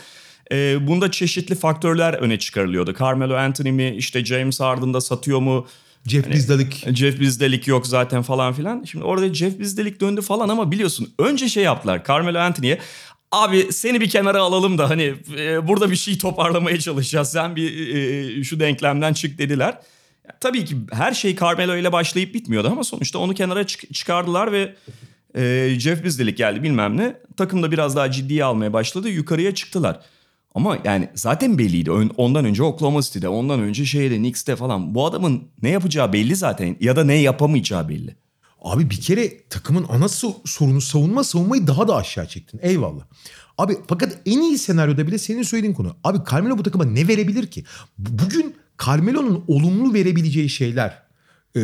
Ee, 0.51 0.87
bunda 0.87 1.11
çeşitli 1.11 1.55
faktörler 1.55 2.13
öne 2.13 2.39
çıkarılıyordu. 2.39 2.93
Carmelo 2.99 3.35
Anthony 3.35 3.71
mi 3.71 3.95
işte 3.97 4.25
James 4.25 4.59
Harden'da 4.59 5.01
satıyor 5.01 5.39
mu? 5.39 5.67
Jeff 6.05 6.25
Hani- 6.25 6.35
Bizdelik 6.35 6.87
Jeff 6.95 7.19
Bizdelik 7.19 7.67
yok 7.67 7.87
zaten 7.87 8.21
falan 8.21 8.53
filan. 8.53 8.83
Şimdi 8.83 9.05
orada 9.05 9.33
Jeff 9.33 9.59
Bizdelik 9.59 10.01
döndü 10.01 10.21
falan 10.21 10.49
ama 10.49 10.71
biliyorsun 10.71 11.13
önce 11.19 11.49
şey 11.49 11.63
yaptılar 11.63 12.03
Carmelo 12.07 12.39
Anthony'ye. 12.39 12.79
Abi 13.31 13.73
seni 13.73 14.01
bir 14.01 14.09
kenara 14.09 14.41
alalım 14.41 14.77
da 14.77 14.89
hani 14.89 15.13
e, 15.37 15.67
burada 15.67 15.91
bir 15.91 15.95
şey 15.95 16.17
toparlamaya 16.17 16.79
çalışacağız. 16.79 17.31
Sen 17.31 17.55
bir 17.55 17.95
e, 17.95 18.43
şu 18.43 18.59
denklemden 18.59 19.13
çık 19.13 19.37
dediler. 19.37 19.77
Ya, 20.27 20.37
tabii 20.39 20.65
ki 20.65 20.75
her 20.91 21.13
şey 21.13 21.35
Carmelo 21.35 21.75
ile 21.75 21.91
başlayıp 21.91 22.33
bitmiyordu 22.33 22.67
ama 22.71 22.83
sonuçta 22.83 23.19
onu 23.19 23.33
kenara 23.33 23.67
çık- 23.67 23.93
çıkardılar 23.93 24.51
ve 24.51 24.75
e, 25.35 25.75
Jeff 25.79 26.03
Bizdelik 26.03 26.37
geldi 26.37 26.63
bilmem 26.63 26.97
ne. 26.97 27.15
Takım 27.37 27.63
da 27.63 27.71
biraz 27.71 27.95
daha 27.95 28.11
ciddiye 28.11 28.43
almaya 28.43 28.73
başladı. 28.73 29.09
Yukarıya 29.09 29.55
çıktılar. 29.55 29.99
Ama 30.55 30.77
yani 30.83 31.09
zaten 31.15 31.57
belliydi. 31.57 31.91
Ondan 32.17 32.45
önce 32.45 32.63
Oklahoma 32.63 33.01
City'de, 33.01 33.27
ondan 33.29 33.59
önce 33.59 33.85
şeyde, 33.85 34.17
Knicks'te 34.17 34.55
falan. 34.55 34.95
Bu 34.95 35.05
adamın 35.05 35.43
ne 35.61 35.69
yapacağı 35.69 36.13
belli 36.13 36.35
zaten 36.35 36.75
ya 36.79 36.95
da 36.95 37.03
ne 37.03 37.15
yapamayacağı 37.15 37.89
belli. 37.89 38.15
Abi 38.61 38.89
bir 38.89 39.01
kere 39.01 39.47
takımın 39.49 39.85
ana 39.89 40.05
so- 40.05 40.47
sorunu 40.47 40.81
savunma. 40.81 41.23
Savunmayı 41.23 41.67
daha 41.67 41.87
da 41.87 41.95
aşağı 41.95 42.27
çektin. 42.27 42.59
Eyvallah. 42.63 43.03
Abi 43.57 43.77
fakat 43.87 44.17
en 44.25 44.41
iyi 44.41 44.57
senaryoda 44.57 45.07
bile 45.07 45.17
senin 45.17 45.43
söylediğin 45.43 45.73
konu. 45.73 45.95
Abi 46.03 46.17
Carmelo 46.31 46.57
bu 46.57 46.63
takıma 46.63 46.85
ne 46.85 47.07
verebilir 47.07 47.47
ki? 47.47 47.63
Bu- 47.97 48.23
Bugün 48.25 48.55
Carmelo'nun 48.85 49.43
olumlu 49.47 49.93
verebileceği 49.93 50.49
şeyler 50.49 51.03
e, 51.57 51.61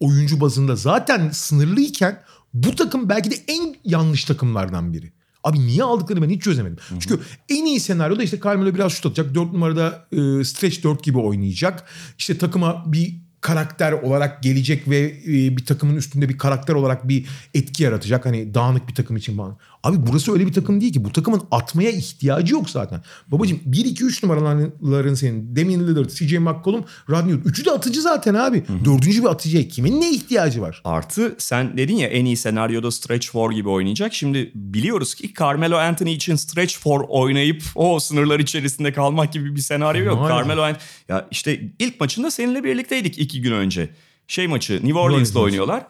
oyuncu 0.00 0.40
bazında 0.40 0.76
zaten 0.76 1.30
sınırlıyken 1.30 2.22
bu 2.54 2.74
takım 2.76 3.08
belki 3.08 3.30
de 3.30 3.34
en 3.48 3.76
yanlış 3.84 4.24
takımlardan 4.24 4.92
biri. 4.92 5.12
Abi 5.44 5.60
niye 5.66 5.82
aldıklarını 5.84 6.24
ben 6.24 6.30
hiç 6.30 6.42
çözemedim. 6.42 6.76
Çünkü 7.00 7.20
en 7.48 7.64
iyi 7.64 7.80
senaryoda 7.80 8.22
işte 8.22 8.40
Carmelo 8.44 8.74
biraz 8.74 8.92
şut 8.92 9.06
atacak. 9.06 9.34
4 9.34 9.52
numarada 9.52 10.06
e, 10.12 10.44
stretch 10.44 10.82
4 10.84 11.04
gibi 11.04 11.18
oynayacak. 11.18 11.84
İşte 12.18 12.38
takıma 12.38 12.84
bir 12.92 13.16
karakter 13.42 13.92
olarak 13.92 14.42
gelecek 14.42 14.88
ve 14.90 14.98
e, 15.26 15.56
bir 15.56 15.66
takımın 15.66 15.96
üstünde 15.96 16.28
bir 16.28 16.38
karakter 16.38 16.74
olarak 16.74 17.08
bir 17.08 17.26
etki 17.54 17.82
yaratacak. 17.82 18.26
Hani 18.26 18.54
dağınık 18.54 18.88
bir 18.88 18.94
takım 18.94 19.16
için 19.16 19.36
falan. 19.36 19.56
Abi 19.82 19.96
burası 20.06 20.32
öyle 20.32 20.46
bir 20.46 20.52
takım 20.52 20.80
değil 20.80 20.92
ki. 20.92 21.04
Bu 21.04 21.12
takımın 21.12 21.42
atmaya 21.50 21.90
ihtiyacı 21.90 22.52
yok 22.54 22.70
zaten. 22.70 23.02
Babacığım 23.28 23.60
1-2-3 23.70 24.26
numaraların 24.26 25.14
senin. 25.14 25.56
Damian 25.56 25.86
Lillard, 25.86 26.10
CJ 26.10 26.32
McCollum, 26.32 26.84
Rodney 27.10 27.34
Hood. 27.34 27.44
Üçü 27.44 27.64
de 27.64 27.70
atıcı 27.70 28.02
zaten 28.02 28.34
abi. 28.34 28.64
Dördüncü 28.84 29.22
bir 29.22 29.28
atıcıya 29.28 29.68
kimin 29.68 30.00
ne 30.00 30.10
ihtiyacı 30.10 30.60
var? 30.62 30.82
Artı 30.84 31.34
sen 31.38 31.76
dedin 31.76 31.96
ya 31.96 32.08
en 32.08 32.24
iyi 32.24 32.36
senaryoda 32.36 32.90
stretch 32.90 33.28
four 33.30 33.52
gibi 33.52 33.68
oynayacak. 33.68 34.14
Şimdi 34.14 34.50
biliyoruz 34.54 35.14
ki 35.14 35.34
Carmelo 35.40 35.76
Anthony 35.76 36.12
için 36.12 36.36
stretch 36.36 36.78
four 36.78 37.04
oynayıp 37.08 37.62
o 37.74 38.00
sınırlar 38.00 38.40
içerisinde 38.40 38.92
kalmak 38.92 39.32
gibi 39.32 39.54
bir 39.56 39.60
senaryo 39.60 40.04
yok. 40.04 40.18
Maalesef. 40.18 40.38
Carmelo 40.38 40.62
An- 40.62 40.76
ya 41.08 41.28
işte 41.30 41.60
ilk 41.78 42.00
maçında 42.00 42.30
seninle 42.30 42.64
birlikteydik 42.64 43.18
iki 43.32 43.42
gün 43.42 43.52
önce. 43.52 43.90
Şey 44.28 44.46
maçı 44.46 44.72
New 44.74 44.98
Orleans'da 44.98 45.38
Orleans. 45.38 45.44
oynuyorlar. 45.44 45.86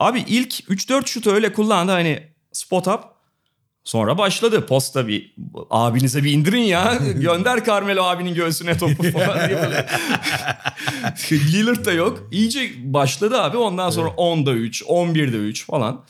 Abi 0.00 0.24
ilk 0.26 0.60
3-4 0.60 1.06
şutu 1.06 1.30
öyle 1.30 1.52
kullandı 1.52 1.92
hani 1.92 2.22
spot 2.52 2.88
up. 2.88 3.00
Sonra 3.84 4.18
başladı. 4.18 4.66
Posta 4.66 5.08
bir 5.08 5.34
abinize 5.70 6.24
bir 6.24 6.32
indirin 6.32 6.62
ya. 6.62 6.94
Gönder 7.16 7.64
Carmelo 7.64 8.02
abinin 8.02 8.34
göğsüne 8.34 8.78
topu 8.78 9.02
falan 9.12 9.38
diye 9.48 9.62
böyle. 9.62 9.86
Lillard 11.32 11.84
da 11.84 11.92
yok. 11.92 12.28
İyice 12.32 12.70
başladı 12.78 13.42
abi. 13.42 13.56
Ondan 13.56 13.90
sonra 13.90 14.08
10'da 14.08 14.52
3, 14.52 14.82
11'de 14.82 15.36
3 15.36 15.66
falan. 15.66 16.04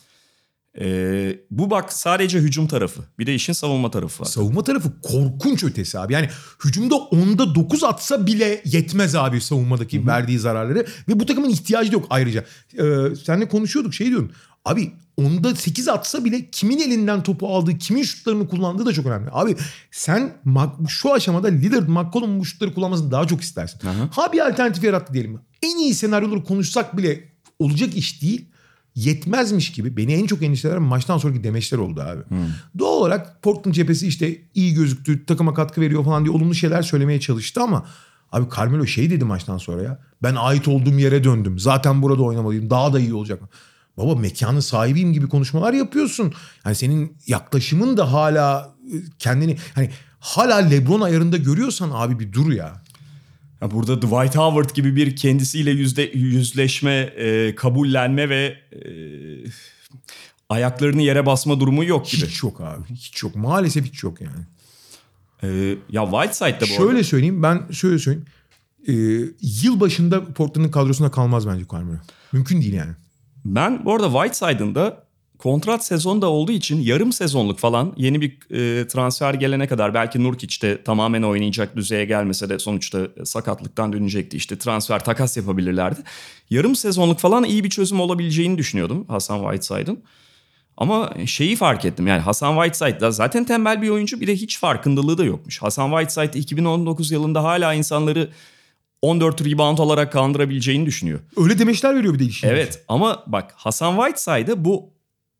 Ee, 0.81 1.39
bu 1.51 1.71
bak 1.71 1.93
sadece 1.93 2.39
hücum 2.39 2.69
tarafı. 2.69 3.03
Bir 3.19 3.27
de 3.27 3.35
işin 3.35 3.53
savunma 3.53 3.91
tarafı 3.91 4.23
var. 4.23 4.29
Savunma 4.29 4.65
tarafı 4.65 5.01
korkunç 5.03 5.65
ötesi 5.65 5.99
abi. 5.99 6.13
Yani 6.13 6.29
hücumda 6.65 6.95
onda 6.97 7.55
9 7.55 7.85
atsa 7.85 8.27
bile 8.27 8.63
yetmez 8.65 9.15
abi 9.15 9.41
savunmadaki 9.41 10.07
verdiği 10.07 10.39
zararları. 10.39 10.87
Ve 11.09 11.21
bu 11.21 11.27
takımın 11.27 11.49
ihtiyacı 11.49 11.91
da 11.91 11.95
yok 11.95 12.07
ayrıca. 12.11 12.45
Ee, 12.79 12.85
seninle 13.25 13.49
konuşuyorduk 13.49 13.95
şey 13.95 14.07
diyordun. 14.07 14.33
Abi 14.65 14.93
onda 15.17 15.55
8 15.55 15.89
atsa 15.89 16.25
bile 16.25 16.51
kimin 16.51 16.79
elinden 16.79 17.23
topu 17.23 17.49
aldığı, 17.57 17.79
kimin 17.79 18.03
şutlarını 18.03 18.49
kullandığı 18.49 18.87
da 18.87 18.93
çok 18.93 19.07
önemli. 19.07 19.31
Abi 19.33 19.57
sen 19.91 20.33
şu 20.89 21.13
aşamada 21.13 21.49
Lillard, 21.49 21.89
McCollum 21.89 22.41
bu 22.41 22.45
şutları 22.45 22.75
kullanmasını 22.75 23.11
daha 23.11 23.27
çok 23.27 23.41
istersin. 23.41 23.81
Ha 24.13 24.33
bir 24.33 24.49
alternatif 24.49 24.85
yarattı 24.85 25.15
diyelim. 25.15 25.41
En 25.63 25.77
iyi 25.77 25.95
senaryoları 25.95 26.45
konuşsak 26.45 26.97
bile 26.97 27.33
olacak 27.59 27.97
iş 27.97 28.23
değil 28.23 28.52
yetmezmiş 28.95 29.73
gibi 29.73 29.97
beni 29.97 30.13
en 30.13 30.27
çok 30.27 30.43
endişelenen 30.43 30.83
maçtan 30.83 31.19
sonraki 31.19 31.45
demeçler 31.45 31.79
oldu 31.79 32.01
abi. 32.01 32.23
Doğal 32.79 32.93
olarak 32.93 33.43
Portland 33.43 33.75
cephesi 33.75 34.07
işte 34.07 34.43
iyi 34.55 34.75
gözüktü, 34.75 35.27
takıma 35.27 35.55
katkı 35.55 35.81
veriyor 35.81 36.05
falan 36.05 36.25
diye 36.25 36.35
olumlu 36.35 36.55
şeyler 36.55 36.83
söylemeye 36.83 37.21
çalıştı 37.21 37.63
ama 37.63 37.87
abi 38.33 38.47
Carmelo 38.57 38.87
şey 38.87 39.11
dedi 39.11 39.25
maçtan 39.25 39.59
sonra 39.59 39.83
ya. 39.83 39.99
Ben 40.23 40.35
ait 40.35 40.69
olduğum 40.69 40.99
yere 40.99 41.25
döndüm. 41.25 41.59
Zaten 41.59 42.03
burada 42.03 42.23
oynamalıyım. 42.23 42.71
Daha 42.71 42.93
da 42.93 43.01
iyi 43.01 43.15
olacak. 43.15 43.41
Baba 43.97 44.15
mekanın 44.15 44.61
sahibiyim 44.61 45.13
gibi 45.13 45.29
konuşmalar 45.29 45.73
yapıyorsun. 45.73 46.33
Yani 46.65 46.77
senin 46.77 47.17
yaklaşımın 47.27 47.97
da 47.97 48.13
hala 48.13 48.75
e, 48.93 48.97
kendini 49.19 49.57
hani 49.75 49.91
hala 50.21 50.57
LeBron 50.57 51.01
ayarında 51.01 51.37
görüyorsan 51.37 51.91
abi 51.93 52.19
bir 52.19 52.33
dur 52.33 52.53
ya. 52.53 52.82
Burada 53.71 54.03
Dwight 54.03 54.37
Howard 54.37 54.71
gibi 54.71 54.97
bir 54.97 55.17
kendisiyle 55.17 55.71
yüzde 55.71 56.03
yüzleşme, 56.03 56.95
e, 56.95 57.55
kabullenme 57.55 58.29
ve 58.29 58.57
e, 58.73 58.81
ayaklarını 60.49 61.03
yere 61.03 61.27
basma 61.27 61.61
durumu 61.61 61.85
yok 61.85 62.07
gibi. 62.11 62.27
Hiç 62.27 62.43
yok 62.43 62.61
abi. 62.61 62.85
Hiç 62.91 63.23
yok. 63.23 63.37
Maalesef 63.37 63.85
hiç 63.85 64.03
yok 64.03 64.21
yani. 64.21 64.45
E, 65.43 65.77
ya 65.91 66.05
Whiteside'da 66.05 66.61
bu 66.61 66.67
Şöyle 66.67 66.91
arada. 66.91 67.05
söyleyeyim 67.05 67.43
ben 67.43 67.63
şöyle 67.73 67.99
söyleyeyim. 67.99 68.27
Ee, 68.89 68.93
yıl 69.41 69.81
başında 69.81 70.25
Portland'ın 70.25 70.71
kadrosunda 70.71 71.11
kalmaz 71.11 71.47
bence 71.47 71.65
Carmelo. 71.73 71.97
Mümkün 72.33 72.61
değil 72.61 72.73
yani. 72.73 72.93
Ben 73.45 73.85
bu 73.85 73.95
arada 73.95 74.11
Whiteside'ın 74.25 74.75
da 74.75 75.02
kontrat 75.43 75.85
sezonu 75.85 76.23
da 76.23 76.27
olduğu 76.27 76.53
için 76.53 76.81
yarım 76.81 77.13
sezonluk 77.13 77.59
falan 77.59 77.95
yeni 77.97 78.21
bir 78.21 78.31
e, 78.31 78.87
transfer 78.87 79.35
gelene 79.35 79.67
kadar 79.67 79.95
belki 79.95 80.23
Nurkic 80.23 80.63
de 80.63 80.85
tamamen 80.85 81.23
oynayacak 81.23 81.77
düzeye 81.77 82.05
gelmese 82.05 82.49
de 82.49 82.59
sonuçta 82.59 83.09
sakatlıktan 83.25 83.93
dönecekti. 83.93 84.37
İşte 84.37 84.59
transfer 84.59 85.05
takas 85.05 85.37
yapabilirlerdi. 85.37 86.01
Yarım 86.51 86.77
sezonluk 86.77 87.19
falan 87.19 87.45
iyi 87.45 87.65
bir 87.65 87.71
çözüm 87.71 88.01
olabileceğini 88.01 88.59
düşünüyordum 88.59 89.05
Hasan 89.09 89.41
Whiteside'ın. 89.43 90.03
Ama 90.77 91.13
şeyi 91.27 91.57
fark 91.57 91.85
ettim 91.85 92.07
yani 92.07 92.21
Hasan 92.21 92.55
Whiteside 92.55 93.01
da 93.01 93.11
zaten 93.11 93.45
tembel 93.45 93.83
bir 93.83 93.89
oyuncu 93.89 94.21
bir 94.21 94.27
de 94.27 94.37
hiç 94.37 94.59
farkındalığı 94.59 95.19
da 95.19 95.25
yokmuş. 95.25 95.63
Hasan 95.63 95.91
Whiteside 95.91 96.39
2019 96.39 97.11
yılında 97.11 97.45
hala 97.45 97.75
insanları 97.75 98.31
14 99.03 99.45
rebound 99.45 99.79
olarak 99.79 100.13
kandırabileceğini 100.13 100.87
düşünüyor. 100.87 101.21
Öyle 101.37 101.59
demeçler 101.59 101.97
veriyor 101.97 102.15
bir 102.15 102.19
de 102.19 102.25
işin. 102.25 102.49
Evet 102.49 102.85
ama 102.89 103.23
bak 103.27 103.55
Hasan 103.57 103.97
Whiteside'ı 103.97 104.65
bu 104.65 104.93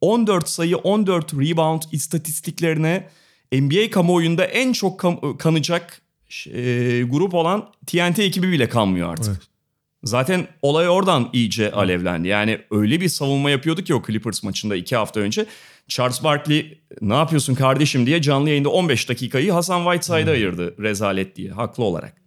14 0.03 0.49
sayı 0.49 0.77
14 0.77 1.35
rebound 1.35 1.83
istatistiklerine 1.93 3.09
NBA 3.53 3.91
kamuoyunda 3.91 4.45
en 4.45 4.73
çok 4.73 5.01
kanacak 5.39 6.03
e, 6.47 7.03
grup 7.03 7.35
olan 7.35 7.73
TNT 7.87 8.19
ekibi 8.19 8.53
bile 8.53 8.69
kanmıyor 8.69 9.13
artık. 9.13 9.29
Evet. 9.29 9.43
Zaten 10.05 10.47
olay 10.63 10.89
oradan 10.89 11.31
iyice 11.33 11.73
alevlendi. 11.73 12.29
Yani 12.29 12.59
öyle 12.71 13.01
bir 13.01 13.09
savunma 13.09 13.51
yapıyordu 13.51 13.83
ki 13.83 13.95
o 13.95 14.03
Clippers 14.07 14.43
maçında 14.43 14.77
iki 14.77 14.97
hafta 14.97 15.21
önce. 15.21 15.47
Charles 15.89 16.25
Barkley 16.25 16.83
ne 17.01 17.15
yapıyorsun 17.15 17.55
kardeşim 17.55 18.07
diye 18.07 18.23
canlı 18.23 18.49
yayında 18.49 18.69
15 18.69 19.09
dakikayı 19.09 19.53
Hasan 19.53 19.85
Whiteside'a 19.85 20.35
ayırdı 20.35 20.83
rezalet 20.83 21.37
diye 21.37 21.51
haklı 21.51 21.85
olarak. 21.85 22.22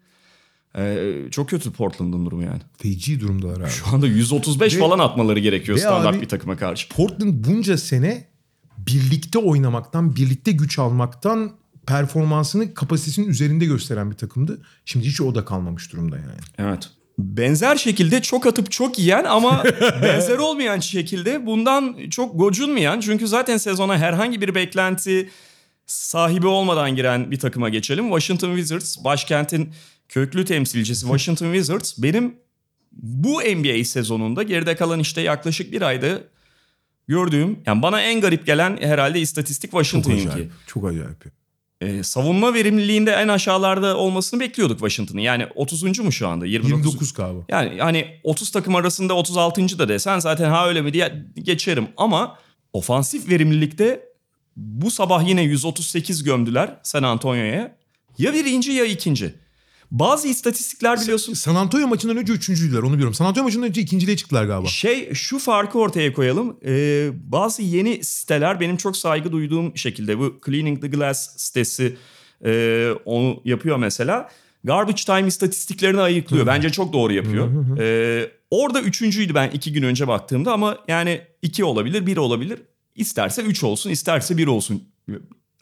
Ee, 0.77 1.13
çok 1.31 1.49
kötü 1.49 1.71
Portland'ın 1.71 2.25
durumu 2.25 2.43
yani. 2.43 2.61
Feci 2.77 3.19
durumdalar 3.19 3.61
abi. 3.61 3.69
Şu 3.69 3.87
anda 3.87 4.07
135 4.07 4.75
Ve- 4.75 4.79
falan 4.79 4.99
atmaları 4.99 5.39
gerekiyor 5.39 5.77
standart 5.77 6.15
abi- 6.15 6.21
bir 6.21 6.29
takıma 6.29 6.57
karşı. 6.57 6.89
Portland 6.89 7.45
bunca 7.45 7.77
sene 7.77 8.27
birlikte 8.77 9.39
oynamaktan, 9.39 10.15
birlikte 10.15 10.51
güç 10.51 10.79
almaktan 10.79 11.51
performansını 11.87 12.73
kapasitesinin 12.73 13.27
üzerinde 13.27 13.65
gösteren 13.65 14.11
bir 14.11 14.15
takımdı. 14.15 14.61
Şimdi 14.85 15.05
hiç 15.05 15.21
o 15.21 15.35
da 15.35 15.45
kalmamış 15.45 15.93
durumda 15.93 16.15
yani. 16.17 16.39
Evet. 16.57 16.89
Benzer 17.19 17.75
şekilde 17.75 18.21
çok 18.21 18.45
atıp 18.47 18.71
çok 18.71 18.99
yiyen 18.99 19.23
ama 19.23 19.63
benzer 20.01 20.37
olmayan 20.37 20.79
şekilde 20.79 21.45
bundan 21.45 22.09
çok 22.09 22.39
gocunmayan 22.39 22.99
çünkü 22.99 23.27
zaten 23.27 23.57
sezona 23.57 23.97
herhangi 23.97 24.41
bir 24.41 24.55
beklenti 24.55 25.29
sahibi 25.85 26.47
olmadan 26.47 26.95
giren 26.95 27.31
bir 27.31 27.39
takıma 27.39 27.69
geçelim. 27.69 28.05
Washington 28.05 28.55
Wizards 28.55 29.03
başkentin 29.03 29.69
köklü 30.09 30.45
temsilcisi 30.45 31.01
Washington 31.05 31.45
Wizards 31.53 31.93
benim 31.97 32.35
bu 32.91 33.41
NBA 33.41 33.83
sezonunda 33.83 34.43
geride 34.43 34.75
kalan 34.75 34.99
işte 34.99 35.21
yaklaşık 35.21 35.71
bir 35.71 35.81
ayda 35.81 36.19
gördüğüm 37.07 37.59
yani 37.65 37.81
bana 37.81 38.01
en 38.01 38.21
garip 38.21 38.45
gelen 38.45 38.77
herhalde 38.81 39.21
istatistik 39.21 39.71
Çok 39.71 39.83
Washington'ınki. 39.83 40.29
acayip. 40.29 40.51
Çok 40.67 40.85
acayip. 40.85 41.25
Ee, 41.81 42.03
savunma 42.03 42.53
verimliliğinde 42.53 43.11
en 43.11 43.27
aşağılarda 43.27 43.97
olmasını 43.97 44.39
bekliyorduk 44.39 44.79
Washington'ın. 44.79 45.21
Yani 45.21 45.47
30. 45.55 45.99
mu 45.99 46.11
şu 46.11 46.27
anda? 46.27 46.45
29. 46.45 46.85
29 46.85 47.13
galiba. 47.13 47.39
Yani 47.49 47.79
hani 47.79 48.19
30 48.23 48.51
takım 48.51 48.75
arasında 48.75 49.13
36. 49.13 49.79
da 49.79 49.89
desen 49.89 50.19
zaten 50.19 50.49
ha 50.49 50.67
öyle 50.67 50.81
mi 50.81 50.93
diye 50.93 51.25
geçerim. 51.35 51.87
Ama 51.97 52.39
ofansif 52.73 53.29
verimlilikte 53.29 54.03
bu 54.55 54.91
sabah 54.91 55.27
yine 55.27 55.43
138 55.43 56.23
gömdüler 56.23 56.77
San 56.83 57.03
Antonio'ya. 57.03 57.75
Ya 58.17 58.33
birinci 58.33 58.71
ya 58.71 58.85
ikinci. 58.85 59.35
Bazı 59.99 60.27
istatistikler 60.27 61.01
biliyorsun 61.01 61.33
San 61.33 61.55
Antonio 61.55 61.87
maçından 61.87 62.17
önce 62.17 62.33
üçüncüydüler 62.33 62.79
onu 62.81 62.93
biliyorum. 62.93 63.13
San 63.13 63.25
Antonio 63.25 63.43
maçından 63.43 63.69
önce 63.69 63.81
ikinciliğe 63.81 64.17
çıktılar 64.17 64.45
galiba. 64.45 64.67
Şey 64.67 65.13
şu 65.13 65.39
farkı 65.39 65.79
ortaya 65.79 66.13
koyalım. 66.13 66.57
Ee, 66.65 67.09
bazı 67.13 67.61
yeni 67.61 68.03
siteler 68.03 68.59
benim 68.59 68.77
çok 68.77 68.97
saygı 68.97 69.31
duyduğum 69.31 69.77
şekilde 69.77 70.19
bu 70.19 70.41
Cleaning 70.45 70.81
the 70.81 70.87
Glass 70.87 71.37
sitesi 71.37 71.97
e, 72.45 72.89
onu 73.05 73.41
yapıyor 73.45 73.77
mesela. 73.77 74.29
Garbage 74.63 75.03
time 75.05 75.27
istatistiklerini 75.27 76.01
ayıklıyor. 76.01 76.47
Bence 76.47 76.69
çok 76.69 76.93
doğru 76.93 77.13
yapıyor. 77.13 77.77
Ee, 77.79 78.31
orada 78.51 78.81
üçüncüydü 78.81 79.33
ben 79.33 79.49
iki 79.49 79.73
gün 79.73 79.83
önce 79.83 80.07
baktığımda 80.07 80.53
ama 80.53 80.77
yani 80.87 81.21
iki 81.41 81.63
olabilir, 81.63 82.05
bir 82.05 82.17
olabilir. 82.17 82.59
İsterse 82.95 83.41
üç 83.41 83.63
olsun, 83.63 83.89
isterse 83.89 84.37
bir 84.37 84.47
olsun. 84.47 84.83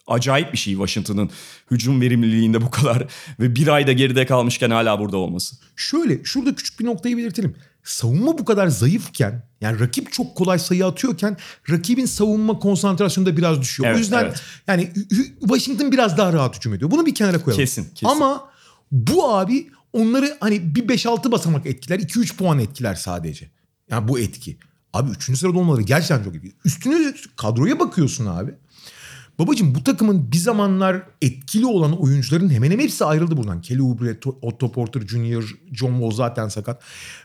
Acayip 0.06 0.52
bir 0.52 0.58
şey 0.58 0.72
Washington'ın 0.72 1.30
hücum 1.70 2.00
verimliliğinde 2.00 2.60
bu 2.60 2.70
kadar 2.70 3.06
ve 3.40 3.56
bir 3.56 3.68
ayda 3.68 3.92
geride 3.92 4.26
kalmışken 4.26 4.70
hala 4.70 5.00
burada 5.00 5.16
olması. 5.16 5.56
Şöyle 5.76 6.24
şurada 6.24 6.54
küçük 6.54 6.80
bir 6.80 6.84
noktayı 6.84 7.16
belirtelim. 7.16 7.56
Savunma 7.84 8.38
bu 8.38 8.44
kadar 8.44 8.68
zayıfken 8.68 9.42
yani 9.60 9.80
rakip 9.80 10.12
çok 10.12 10.36
kolay 10.36 10.58
sayı 10.58 10.86
atıyorken 10.86 11.36
rakibin 11.70 12.06
savunma 12.06 12.58
konsantrasyonu 12.58 13.26
da 13.26 13.36
biraz 13.36 13.60
düşüyor. 13.60 13.88
Evet, 13.88 13.96
o 13.96 13.98
yüzden 13.98 14.24
evet. 14.24 14.42
yani 14.66 14.92
Washington 15.40 15.92
biraz 15.92 16.18
daha 16.18 16.32
rahat 16.32 16.56
hücum 16.56 16.74
ediyor. 16.74 16.90
Bunu 16.90 17.06
bir 17.06 17.14
kenara 17.14 17.42
koyalım. 17.42 17.62
Kesin, 17.64 17.84
kesin. 17.84 18.06
Ama 18.06 18.50
bu 18.92 19.28
abi 19.28 19.70
onları 19.92 20.36
hani 20.40 20.74
bir 20.74 20.88
5-6 20.88 21.32
basamak 21.32 21.66
etkiler. 21.66 21.98
2-3 21.98 22.36
puan 22.36 22.58
etkiler 22.58 22.94
sadece. 22.94 23.50
Yani 23.90 24.08
bu 24.08 24.18
etki. 24.18 24.58
Abi 24.92 25.10
3. 25.10 25.38
sırada 25.38 25.58
olmaları 25.58 25.82
gerçekten 25.82 26.24
çok 26.24 26.34
iyi. 26.34 26.52
Üstüne 26.64 27.14
kadroya 27.36 27.80
bakıyorsun 27.80 28.26
abi. 28.26 28.54
Babacım 29.38 29.74
bu 29.74 29.84
takımın 29.84 30.32
bir 30.32 30.36
zamanlar 30.36 31.02
etkili 31.22 31.66
olan 31.66 32.00
oyuncuların 32.00 32.50
hemen 32.50 32.70
hemen 32.70 32.82
hepsi 32.82 33.04
ayrıldı 33.04 33.36
buradan. 33.36 33.60
Kelly 33.60 33.82
Oubre, 33.82 34.10
To- 34.10 34.36
Otto 34.42 34.72
Porter 34.72 35.00
Jr., 35.00 35.44
John 35.72 35.92
Wall 35.92 36.10
zaten 36.10 36.48
sakat. 36.48 36.82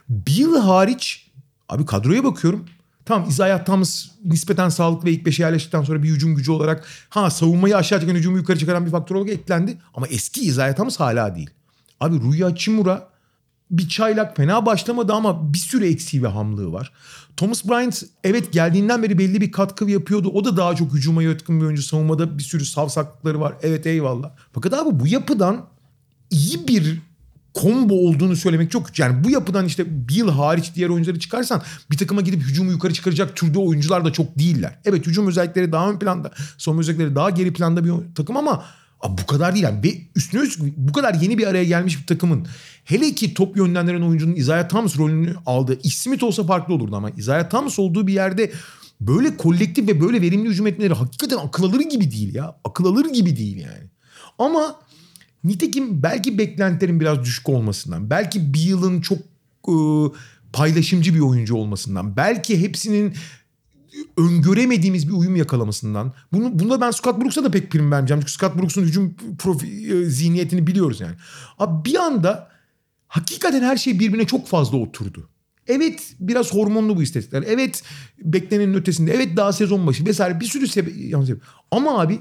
Bill 0.08 0.54
hariç 0.56 1.30
abi 1.68 1.86
kadroya 1.86 2.24
bakıyorum. 2.24 2.64
Tamam 3.04 3.28
Isaiah 3.28 3.64
Thomas 3.64 4.06
nispeten 4.24 4.68
sağlıklı 4.68 5.08
ve 5.08 5.12
ilk 5.12 5.26
beşe 5.26 5.42
yerleştikten 5.42 5.82
sonra 5.82 6.02
bir 6.02 6.08
hücum 6.08 6.34
gücü 6.36 6.50
olarak 6.50 6.86
ha 7.08 7.30
savunmayı 7.30 7.76
aşağı 7.76 8.00
çeken 8.00 8.14
hücumu 8.14 8.36
yukarı 8.36 8.58
çıkaran 8.58 8.86
bir 8.86 8.90
faktör 8.90 9.16
olarak 9.16 9.30
eklendi. 9.30 9.78
Ama 9.94 10.06
eski 10.06 10.40
Isaiah 10.40 10.76
Thomas 10.76 11.00
hala 11.00 11.34
değil. 11.34 11.50
Abi 12.00 12.20
Rui 12.20 12.40
Hachimura 12.42 13.09
bir 13.70 13.88
çaylak 13.88 14.36
fena 14.36 14.66
başlamadı 14.66 15.12
ama 15.12 15.52
bir 15.52 15.58
sürü 15.58 15.86
eksiği 15.86 16.22
ve 16.22 16.28
hamlığı 16.28 16.72
var. 16.72 16.92
Thomas 17.36 17.64
Bryant 17.64 18.02
evet 18.24 18.52
geldiğinden 18.52 19.02
beri 19.02 19.18
belli 19.18 19.40
bir 19.40 19.52
katkı 19.52 19.84
yapıyordu. 19.84 20.28
O 20.28 20.44
da 20.44 20.56
daha 20.56 20.76
çok 20.76 20.94
hücuma 20.94 21.22
yatkın 21.22 21.60
bir 21.60 21.64
oyuncu. 21.64 21.82
Savunmada 21.82 22.38
bir 22.38 22.42
sürü 22.42 22.64
savsaklıkları 22.64 23.40
var. 23.40 23.54
Evet 23.62 23.86
eyvallah. 23.86 24.30
Fakat 24.52 24.74
abi 24.74 25.00
bu 25.00 25.06
yapıdan 25.06 25.66
iyi 26.30 26.68
bir 26.68 26.98
combo 27.54 27.94
olduğunu 27.94 28.36
söylemek 28.36 28.70
çok 28.70 28.86
güç. 28.86 28.98
Yani 28.98 29.24
bu 29.24 29.30
yapıdan 29.30 29.66
işte 29.66 30.08
Bill 30.08 30.28
hariç 30.28 30.72
diğer 30.74 30.88
oyuncuları 30.88 31.18
çıkarsan 31.18 31.62
bir 31.90 31.98
takıma 31.98 32.20
gidip 32.20 32.42
hücumu 32.42 32.70
yukarı 32.70 32.94
çıkaracak 32.94 33.36
türde 33.36 33.58
oyuncular 33.58 34.04
da 34.04 34.12
çok 34.12 34.38
değiller. 34.38 34.78
Evet 34.84 35.06
hücum 35.06 35.28
özellikleri 35.28 35.72
daha 35.72 35.90
ön 35.90 35.98
planda, 35.98 36.30
savunma 36.58 36.80
özellikleri 36.80 37.14
daha 37.14 37.30
geri 37.30 37.52
planda 37.52 37.84
bir 37.84 37.92
takım 38.14 38.36
ama 38.36 38.64
Abi 39.00 39.22
bu 39.22 39.26
kadar 39.26 39.54
değil 39.54 39.64
yani. 39.64 39.82
Ve 39.82 39.98
üstüne 40.16 40.40
üstlük 40.40 40.76
bu 40.76 40.92
kadar 40.92 41.14
yeni 41.14 41.38
bir 41.38 41.46
araya 41.46 41.64
gelmiş 41.64 42.00
bir 42.00 42.06
takımın 42.06 42.46
hele 42.84 43.14
ki 43.14 43.34
top 43.34 43.56
yönlendiren 43.56 44.02
oyuncunun 44.02 44.34
Isaiah 44.34 44.68
Thomas 44.68 44.98
rolünü 44.98 45.34
aldığı 45.46 45.78
Smith 45.88 46.24
olsa 46.24 46.44
farklı 46.44 46.74
olurdu 46.74 46.96
ama 46.96 47.10
Isaiah 47.10 47.50
Thomas 47.50 47.78
olduğu 47.78 48.06
bir 48.06 48.12
yerde 48.12 48.52
böyle 49.00 49.36
kolektif 49.36 49.88
ve 49.88 50.00
böyle 50.00 50.22
verimli 50.22 50.48
hücum 50.48 50.66
etmeleri 50.66 50.94
hakikaten 50.94 51.36
akıl 51.36 51.64
alır 51.64 51.80
gibi 51.80 52.10
değil 52.10 52.34
ya. 52.34 52.56
Akıl 52.64 52.84
alır 52.84 53.12
gibi 53.12 53.36
değil 53.36 53.56
yani. 53.56 53.90
Ama 54.38 54.76
nitekim 55.44 56.02
belki 56.02 56.38
beklentilerin 56.38 57.00
biraz 57.00 57.24
düşük 57.24 57.48
olmasından, 57.48 58.10
belki 58.10 58.54
bir 58.54 58.60
yılın 58.60 59.00
çok 59.00 59.18
e, 59.68 59.74
paylaşımcı 60.52 61.14
bir 61.14 61.20
oyuncu 61.20 61.56
olmasından, 61.56 62.16
belki 62.16 62.60
hepsinin 62.60 63.14
öngöremediğimiz 64.16 65.08
bir 65.08 65.12
uyum 65.12 65.36
yakalamasından. 65.36 66.12
Bunu, 66.32 66.58
bunda 66.58 66.80
ben 66.80 66.90
Scott 66.90 67.20
Brooks'a 67.20 67.44
da 67.44 67.50
pek 67.50 67.70
prim 67.70 67.92
vermeyeceğim. 67.92 68.20
Çünkü 68.20 68.32
Scott 68.32 68.58
Brooks'un 68.58 68.82
hücum 68.82 69.14
profi, 69.38 69.92
e, 69.92 70.04
zihniyetini 70.04 70.66
biliyoruz 70.66 71.00
yani. 71.00 71.14
Abi 71.58 71.84
bir 71.90 71.96
anda 71.96 72.48
hakikaten 73.08 73.62
her 73.62 73.76
şey 73.76 74.00
birbirine 74.00 74.26
çok 74.26 74.46
fazla 74.46 74.78
oturdu. 74.78 75.28
Evet 75.66 76.14
biraz 76.20 76.54
hormonlu 76.54 76.96
bu 76.96 77.02
istatistikler. 77.02 77.44
Evet 77.46 77.82
beklenenin 78.22 78.74
ötesinde. 78.74 79.12
Evet 79.14 79.36
daha 79.36 79.52
sezon 79.52 79.86
başı 79.86 80.06
vesaire 80.06 80.40
bir 80.40 80.46
sürü 80.46 80.68
sebep. 80.68 81.42
Ama 81.70 82.00
abi 82.00 82.20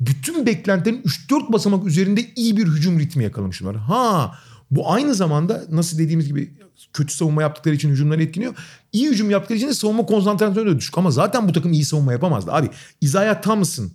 bütün 0.00 0.46
beklentilerin 0.46 1.02
3-4 1.02 1.52
basamak 1.52 1.86
üzerinde 1.86 2.24
iyi 2.36 2.56
bir 2.56 2.66
hücum 2.66 2.98
ritmi 2.98 3.24
yakalamışlar. 3.24 3.76
Ha 3.76 4.38
bu 4.72 4.92
aynı 4.92 5.14
zamanda 5.14 5.64
nasıl 5.70 5.98
dediğimiz 5.98 6.28
gibi 6.28 6.52
kötü 6.92 7.14
savunma 7.14 7.42
yaptıkları 7.42 7.74
için 7.74 7.90
hücumları 7.90 8.22
etkiliyor. 8.22 8.54
İyi 8.92 9.08
hücum 9.08 9.30
yaptıkları 9.30 9.58
için 9.58 9.68
de 9.68 9.74
savunma 9.74 10.06
konsantrasyonu 10.06 10.70
da 10.70 10.76
düşük. 10.78 10.98
Ama 10.98 11.10
zaten 11.10 11.48
bu 11.48 11.52
takım 11.52 11.72
iyi 11.72 11.84
savunma 11.84 12.12
yapamazdı. 12.12 12.52
Abi 12.52 12.70
Isaiah 13.00 13.42
Thomas'ın, 13.42 13.92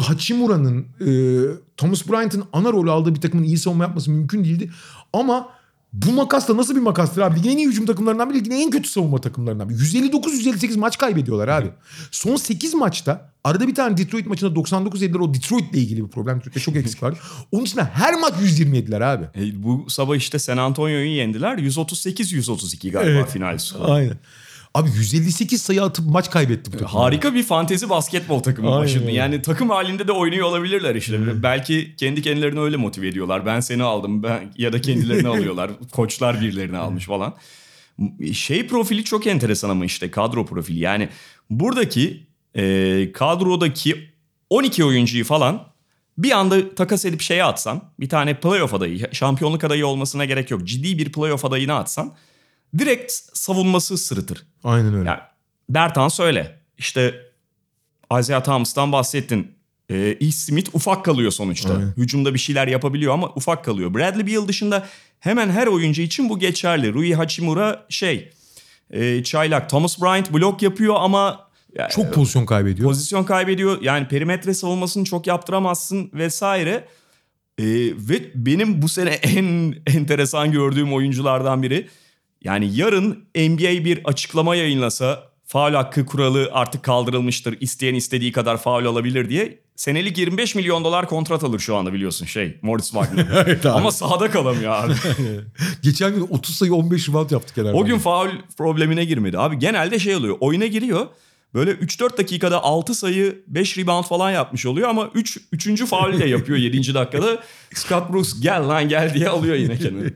Hachimura'nın, 0.00 0.86
e, 1.00 1.08
Thomas 1.76 2.08
Bryant'ın 2.08 2.44
ana 2.52 2.72
rolü 2.72 2.90
aldığı 2.90 3.14
bir 3.14 3.20
takımın 3.20 3.44
iyi 3.44 3.58
savunma 3.58 3.84
yapması 3.84 4.10
mümkün 4.10 4.44
değildi. 4.44 4.70
Ama 5.12 5.48
bu 5.94 6.12
makas 6.12 6.48
da 6.48 6.56
nasıl 6.56 6.76
bir 6.76 6.80
makastır 6.80 7.22
abi? 7.22 7.38
Ligin 7.38 7.50
en 7.50 7.56
iyi 7.58 7.68
hücum 7.68 7.86
takımlarından 7.86 8.30
biri, 8.30 8.38
ligin 8.38 8.50
en 8.50 8.70
kötü 8.70 8.88
savunma 8.88 9.20
takımlarından 9.20 9.68
biri. 9.68 9.78
159-158 9.78 10.78
maç 10.78 10.98
kaybediyorlar 10.98 11.48
abi. 11.48 11.70
Son 12.10 12.36
8 12.36 12.74
maçta 12.74 13.30
arada 13.44 13.68
bir 13.68 13.74
tane 13.74 13.96
Detroit 13.96 14.26
maçında 14.26 14.54
99 14.54 15.02
yediler. 15.02 15.20
O 15.20 15.34
Detroit'le 15.34 15.74
ilgili 15.74 16.04
bir 16.04 16.08
problem. 16.08 16.38
Detroit'te 16.38 16.60
çok 16.60 16.76
eksik 16.76 17.02
var. 17.02 17.14
Onun 17.52 17.64
dışında 17.64 17.90
her 17.94 18.14
maç 18.20 18.34
127'ler 18.34 19.04
abi. 19.04 19.24
E, 19.40 19.62
bu 19.62 19.86
sabah 19.90 20.16
işte 20.16 20.38
San 20.38 20.56
Antonio'yu 20.56 21.16
yendiler. 21.16 21.58
138-132 21.58 22.90
galiba 22.90 23.10
Evet. 23.10 23.30
final 23.30 23.58
skoru. 23.58 23.90
Aynen. 23.92 24.18
Abi 24.74 24.90
158 24.90 25.62
sayı 25.62 25.82
atıp 25.82 26.06
maç 26.06 26.30
kaybetti 26.30 26.72
bu 26.72 26.76
takım. 26.76 26.86
Harika 26.86 27.34
bir 27.34 27.42
fantezi 27.42 27.90
basketbol 27.90 28.40
takımı 28.40 28.68
Aynen 28.68 28.82
başında. 28.82 29.10
Yani 29.10 29.42
takım 29.42 29.70
halinde 29.70 30.08
de 30.08 30.12
oynuyor 30.12 30.46
olabilirler 30.46 30.94
işte. 30.94 31.42
Belki 31.42 31.94
kendi 31.96 32.22
kendilerini 32.22 32.60
öyle 32.60 32.76
motive 32.76 33.08
ediyorlar. 33.08 33.46
Ben 33.46 33.60
seni 33.60 33.82
aldım 33.82 34.22
ben 34.22 34.52
ya 34.56 34.72
da 34.72 34.80
kendilerini 34.80 35.28
alıyorlar. 35.38 35.70
Koçlar 35.92 36.40
birilerini 36.40 36.78
almış 36.78 37.04
falan. 37.04 37.34
Şey 38.32 38.66
profili 38.66 39.04
çok 39.04 39.26
enteresan 39.26 39.70
ama 39.70 39.84
işte 39.84 40.10
kadro 40.10 40.46
profili. 40.46 40.78
Yani 40.78 41.08
buradaki 41.50 42.26
e, 42.54 43.12
kadrodaki 43.12 44.10
12 44.50 44.84
oyuncuyu 44.84 45.24
falan 45.24 45.66
bir 46.18 46.30
anda 46.30 46.74
takas 46.74 47.04
edip 47.04 47.20
şeye 47.20 47.44
atsan 47.44 47.82
bir 48.00 48.08
tane 48.08 48.40
playoff 48.40 48.74
adayı, 48.74 49.08
şampiyonluk 49.12 49.64
adayı 49.64 49.86
olmasına 49.86 50.24
gerek 50.24 50.50
yok. 50.50 50.64
Ciddi 50.64 50.98
bir 50.98 51.12
playoff 51.12 51.44
adayına 51.44 51.74
atsan 51.78 52.14
direkt 52.78 53.12
savunması 53.34 53.98
sırıtır. 53.98 54.46
Aynen 54.64 54.94
öyle. 54.94 55.08
Yani 55.08 55.20
Bertan 55.68 56.08
söyle. 56.08 56.58
İşte 56.78 57.14
Isaiah 58.20 58.44
Thomas'tan 58.44 58.92
bahsettin. 58.92 59.54
Ee, 59.90 60.16
E. 60.20 60.30
Smith 60.32 60.74
ufak 60.74 61.04
kalıyor 61.04 61.30
sonuçta. 61.30 61.74
Aynen. 61.74 61.92
Hücumda 61.96 62.34
bir 62.34 62.38
şeyler 62.38 62.68
yapabiliyor 62.68 63.14
ama 63.14 63.28
ufak 63.36 63.64
kalıyor. 63.64 63.94
Bradley 63.94 64.26
Beal 64.26 64.48
dışında 64.48 64.86
hemen 65.20 65.50
her 65.50 65.66
oyuncu 65.66 66.02
için 66.02 66.28
bu 66.28 66.38
geçerli. 66.38 66.94
Rui 66.94 67.14
Hachimura 67.14 67.86
şey 67.88 68.30
e, 68.90 69.22
çaylak. 69.24 69.70
Thomas 69.70 70.00
Bryant 70.02 70.32
blok 70.32 70.62
yapıyor 70.62 70.94
ama 70.98 71.48
ya, 71.78 71.88
Çok 71.88 72.14
pozisyon 72.14 72.46
kaybediyor. 72.46 72.88
pozisyon 72.88 73.24
kaybediyor. 73.24 73.82
Yani 73.82 74.08
perimetre 74.08 74.54
savunmasını 74.54 75.04
çok 75.04 75.26
yaptıramazsın 75.26 76.10
vesaire. 76.14 76.88
Ee, 77.58 77.64
ve 77.96 78.30
benim 78.34 78.82
bu 78.82 78.88
sene 78.88 79.10
en 79.10 79.74
enteresan 79.86 80.52
gördüğüm 80.52 80.92
oyunculardan 80.92 81.62
biri. 81.62 81.88
Yani 82.44 82.76
yarın 82.76 83.24
NBA 83.36 83.84
bir 83.84 84.04
açıklama 84.04 84.56
yayınlasa 84.56 85.22
faul 85.46 85.74
hakkı 85.74 86.06
kuralı 86.06 86.50
artık 86.52 86.82
kaldırılmıştır. 86.82 87.56
İsteyen 87.60 87.94
istediği 87.94 88.32
kadar 88.32 88.56
faul 88.56 88.84
alabilir 88.84 89.28
diye. 89.28 89.58
Senelik 89.76 90.18
25 90.18 90.54
milyon 90.54 90.84
dolar 90.84 91.08
kontrat 91.08 91.44
alır 91.44 91.58
şu 91.58 91.76
anda 91.76 91.92
biliyorsun 91.92 92.26
şey 92.26 92.58
Moritz 92.62 92.90
Wagner. 92.90 93.26
Evet 93.46 93.66
abi. 93.66 93.78
Ama 93.78 93.92
sahada 93.92 94.30
kalamıyor 94.30 94.72
abi. 94.72 94.92
Geçen 95.82 96.14
gün 96.14 96.26
30 96.30 96.56
sayı 96.56 96.74
15 96.74 97.08
rebound 97.08 97.30
yaptık 97.30 97.56
herhalde. 97.56 97.76
O 97.76 97.84
gün 97.84 97.98
faul 97.98 98.28
problemine 98.58 99.04
girmedi. 99.04 99.38
Abi 99.38 99.58
genelde 99.58 99.98
şey 99.98 100.16
oluyor. 100.16 100.36
Oyuna 100.40 100.66
giriyor. 100.66 101.06
Böyle 101.54 101.70
3-4 101.70 102.18
dakikada 102.18 102.62
6 102.62 102.94
sayı 102.94 103.42
5 103.46 103.78
rebound 103.78 104.04
falan 104.04 104.30
yapmış 104.30 104.66
oluyor 104.66 104.88
ama 104.88 105.10
3 105.14 105.38
üç, 105.52 105.66
3. 105.66 105.84
faul 105.84 106.18
de 106.18 106.24
yapıyor 106.24 106.58
7. 106.58 106.94
dakikada. 106.94 107.42
Scott 107.74 108.12
Brooks 108.12 108.40
gel 108.40 108.68
lan 108.68 108.88
gel 108.88 109.14
diye 109.14 109.28
alıyor 109.28 109.54
yine 109.54 109.78
kendini. 109.78 110.12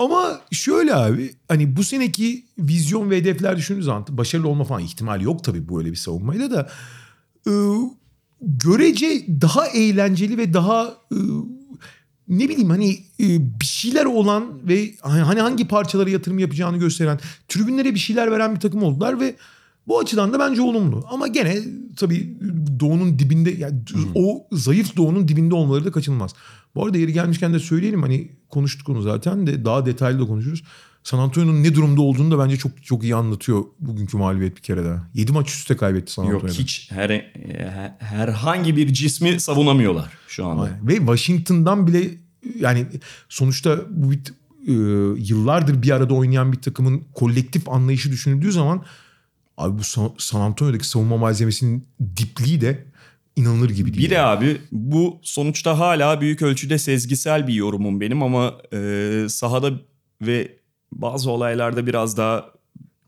Ama 0.00 0.40
şöyle 0.50 0.94
abi 0.94 1.34
hani 1.48 1.76
bu 1.76 1.84
seneki 1.84 2.44
vizyon 2.58 3.10
ve 3.10 3.16
hedefler 3.16 3.56
düşündüğünüz 3.56 3.86
zaman 3.86 4.04
başarılı 4.08 4.48
olma 4.48 4.64
falan 4.64 4.82
ihtimali 4.82 5.24
yok 5.24 5.44
tabii 5.44 5.68
böyle 5.68 5.90
bir 5.90 5.96
savunmayla 5.96 6.50
da 6.50 6.68
e, 7.46 7.52
görece 8.40 9.24
daha 9.40 9.66
eğlenceli 9.66 10.38
ve 10.38 10.54
daha 10.54 10.94
e, 11.12 11.18
ne 12.28 12.48
bileyim 12.48 12.70
hani 12.70 12.90
e, 13.20 13.60
bir 13.60 13.64
şeyler 13.64 14.04
olan 14.04 14.68
ve 14.68 14.94
hani 15.00 15.40
hangi 15.40 15.68
parçalara 15.68 16.10
yatırım 16.10 16.38
yapacağını 16.38 16.76
gösteren 16.76 17.20
tribünlere 17.48 17.94
bir 17.94 17.98
şeyler 17.98 18.30
veren 18.30 18.54
bir 18.54 18.60
takım 18.60 18.82
oldular 18.82 19.20
ve 19.20 19.36
bu 19.88 19.98
açıdan 19.98 20.32
da 20.32 20.38
bence 20.38 20.62
olumlu. 20.62 21.04
Ama 21.10 21.26
gene 21.26 21.58
tabii 21.96 22.38
doğunun 22.80 23.18
dibinde 23.18 23.50
yani 23.50 23.80
o 24.14 24.46
zayıf 24.52 24.96
doğunun 24.96 25.28
dibinde 25.28 25.54
olmaları 25.54 25.84
da 25.84 25.92
kaçınılmaz. 25.92 26.34
Bu 26.74 26.84
arada 26.84 26.98
yeri 26.98 27.12
gelmişken 27.12 27.54
de 27.54 27.58
söyleyelim 27.58 28.02
hani 28.02 28.28
konuştuk 28.48 28.88
onu 28.88 29.02
zaten 29.02 29.46
de 29.46 29.64
daha 29.64 29.86
detaylı 29.86 30.20
da 30.20 30.26
konuşuruz. 30.26 30.62
San 31.04 31.18
Antonio'nun 31.18 31.62
ne 31.62 31.74
durumda 31.74 32.00
olduğunu 32.02 32.30
da 32.30 32.38
bence 32.44 32.56
çok 32.56 32.84
çok 32.84 33.02
iyi 33.02 33.14
anlatıyor 33.14 33.64
bugünkü 33.80 34.16
mağlubiyet 34.16 34.56
bir 34.56 34.60
kere 34.62 34.84
daha. 34.84 35.08
7 35.14 35.32
maç 35.32 35.48
üstte 35.50 35.76
kaybetti 35.76 36.12
San 36.12 36.24
Yok 36.24 36.34
Antonio'da. 36.34 36.58
hiç 36.58 36.90
her, 36.92 37.10
her- 37.10 37.94
herhangi 37.98 38.76
bir 38.76 38.92
cismi 38.92 39.40
savunamıyorlar 39.40 40.12
şu 40.28 40.46
anda. 40.46 40.62
Aynen. 40.62 40.88
Ve 40.88 40.96
Washington'dan 40.96 41.86
bile 41.86 42.10
yani 42.58 42.86
sonuçta 43.28 43.80
bu 43.90 44.10
bir, 44.10 44.20
e, 44.66 44.72
yıllardır 45.22 45.82
bir 45.82 45.90
arada 45.90 46.14
oynayan 46.14 46.52
bir 46.52 46.60
takımın 46.62 47.02
kolektif 47.14 47.68
anlayışı 47.68 48.10
düşünüldüğü 48.10 48.52
zaman 48.52 48.84
abi 49.56 49.78
bu 49.78 49.84
San, 49.84 50.10
San 50.18 50.40
Antonio'daki 50.40 50.88
savunma 50.88 51.16
malzemesinin 51.16 51.84
dipliği 52.16 52.60
de 52.60 52.84
inanılır 53.40 53.70
gibi 53.70 53.94
değil. 53.94 54.04
Bir 54.04 54.10
de 54.10 54.20
abi 54.20 54.60
bu 54.72 55.18
sonuçta 55.22 55.78
hala 55.78 56.20
büyük 56.20 56.42
ölçüde 56.42 56.78
sezgisel 56.78 57.48
bir 57.48 57.54
yorumum 57.54 58.00
benim 58.00 58.22
ama 58.22 58.54
e, 58.72 59.26
sahada 59.28 59.72
ve 60.22 60.56
bazı 60.92 61.30
olaylarda 61.30 61.86
biraz 61.86 62.16
daha 62.16 62.46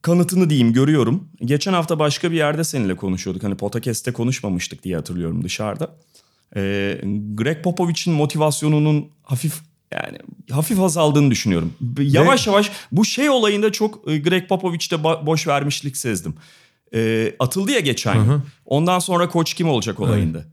kanıtını 0.03 0.51
diyeyim 0.51 0.73
görüyorum. 0.73 1.29
Geçen 1.45 1.73
hafta 1.73 1.99
başka 1.99 2.31
bir 2.31 2.37
yerde 2.37 2.65
seninle 2.65 2.97
konuşuyorduk. 2.97 3.43
Hani 3.43 3.55
podcast'te 3.55 4.13
konuşmamıştık 4.13 4.83
diye 4.83 4.97
hatırlıyorum 4.97 5.45
dışarıda. 5.45 5.97
E, 6.57 6.61
Greg 7.35 7.65
Popovich'in 7.65 8.15
motivasyonunun 8.15 9.09
hafif 9.23 9.55
yani 9.93 10.19
hafif 10.51 10.81
azaldığını 10.81 11.31
düşünüyorum. 11.31 11.73
Yavaş 11.99 12.47
yavaş 12.47 12.71
bu 12.93 13.05
şey 13.05 13.31
olayında 13.31 13.73
çok 13.73 14.11
e, 14.11 14.19
Greg 14.19 14.49
Popovich'te 14.49 15.05
boş 15.05 15.47
vermişlik 15.47 15.97
sezdim. 15.97 16.35
E, 16.95 17.33
atıldı 17.39 17.71
ya 17.73 17.81
geçen 17.81 18.15
Hı 18.15 18.33
hı. 18.33 18.43
Ondan 18.67 18.99
sonra 18.99 19.29
koç 19.29 19.55
kim 19.55 19.69
olacak 19.69 20.01
olayında. 20.01 20.45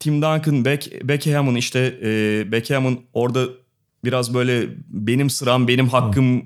Tim 0.00 0.22
Duncan, 0.22 0.64
Beck, 0.64 1.08
Beckham'ın 1.08 1.54
işte 1.54 1.98
e, 2.02 2.52
Beckham'ın 2.52 3.00
orada 3.12 3.46
biraz 4.04 4.34
böyle 4.34 4.68
benim 4.88 5.30
sıram 5.30 5.68
benim 5.68 5.88
hakkım 5.88 6.44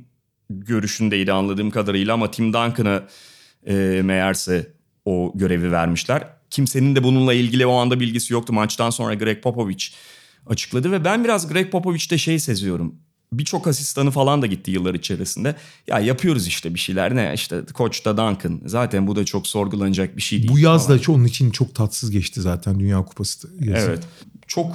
görüşündeydi 0.50 1.32
anladığım 1.32 1.70
kadarıyla 1.70 2.14
ama 2.14 2.30
Tim 2.30 2.52
Duncan'a 2.52 3.02
e, 3.66 4.00
meğerse 4.04 4.72
o 5.04 5.32
görevi 5.34 5.72
vermişler. 5.72 6.28
Kimsenin 6.50 6.96
de 6.96 7.02
bununla 7.02 7.34
ilgili 7.34 7.66
o 7.66 7.74
anda 7.74 8.00
bilgisi 8.00 8.32
yoktu. 8.32 8.52
Maçtan 8.52 8.90
sonra 8.90 9.14
Greg 9.14 9.42
Popovich 9.42 9.84
açıkladı 10.46 10.92
ve 10.92 11.04
ben 11.04 11.24
biraz 11.24 11.48
Greg 11.52 11.70
Popovich'te 11.72 12.18
şey 12.18 12.38
seziyorum. 12.38 12.94
Birçok 13.32 13.66
asistanı 13.66 14.10
falan 14.10 14.42
da 14.42 14.46
gitti 14.46 14.70
yıllar 14.70 14.94
içerisinde. 14.94 15.56
Ya 15.86 15.98
yapıyoruz 15.98 16.46
işte 16.46 16.74
bir 16.74 16.78
şeyler 16.78 17.16
ne 17.16 17.32
işte 17.34 17.62
koç 17.74 18.04
da 18.04 18.16
Duncan. 18.16 18.60
Zaten 18.66 19.06
bu 19.06 19.16
da 19.16 19.24
çok 19.24 19.46
sorgulanacak 19.46 20.16
bir 20.16 20.22
şey 20.22 20.38
değil. 20.38 20.52
bu 20.52 20.58
yaz 20.58 20.86
falan. 20.86 20.98
da 21.06 21.12
onun 21.12 21.24
için 21.24 21.50
çok 21.50 21.74
tatsız 21.74 22.10
geçti 22.10 22.40
zaten 22.40 22.80
Dünya 22.80 23.04
Kupası. 23.04 23.48
yazı. 23.60 23.86
Evet. 23.86 24.02
Çok 24.46 24.72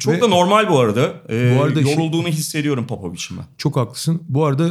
çok 0.00 0.14
Ve- 0.14 0.20
da 0.20 0.26
normal 0.28 0.68
bu 0.68 0.78
arada. 0.78 1.14
Ee, 1.30 1.56
Bu 1.58 1.62
arada 1.62 1.82
şey- 1.82 1.92
yorulduğunu 1.92 2.28
hissediyorum 2.28 2.86
Popovic'in 2.86 3.38
ben. 3.38 3.44
Çok 3.58 3.76
haklısın. 3.76 4.22
Bu 4.28 4.44
arada 4.44 4.68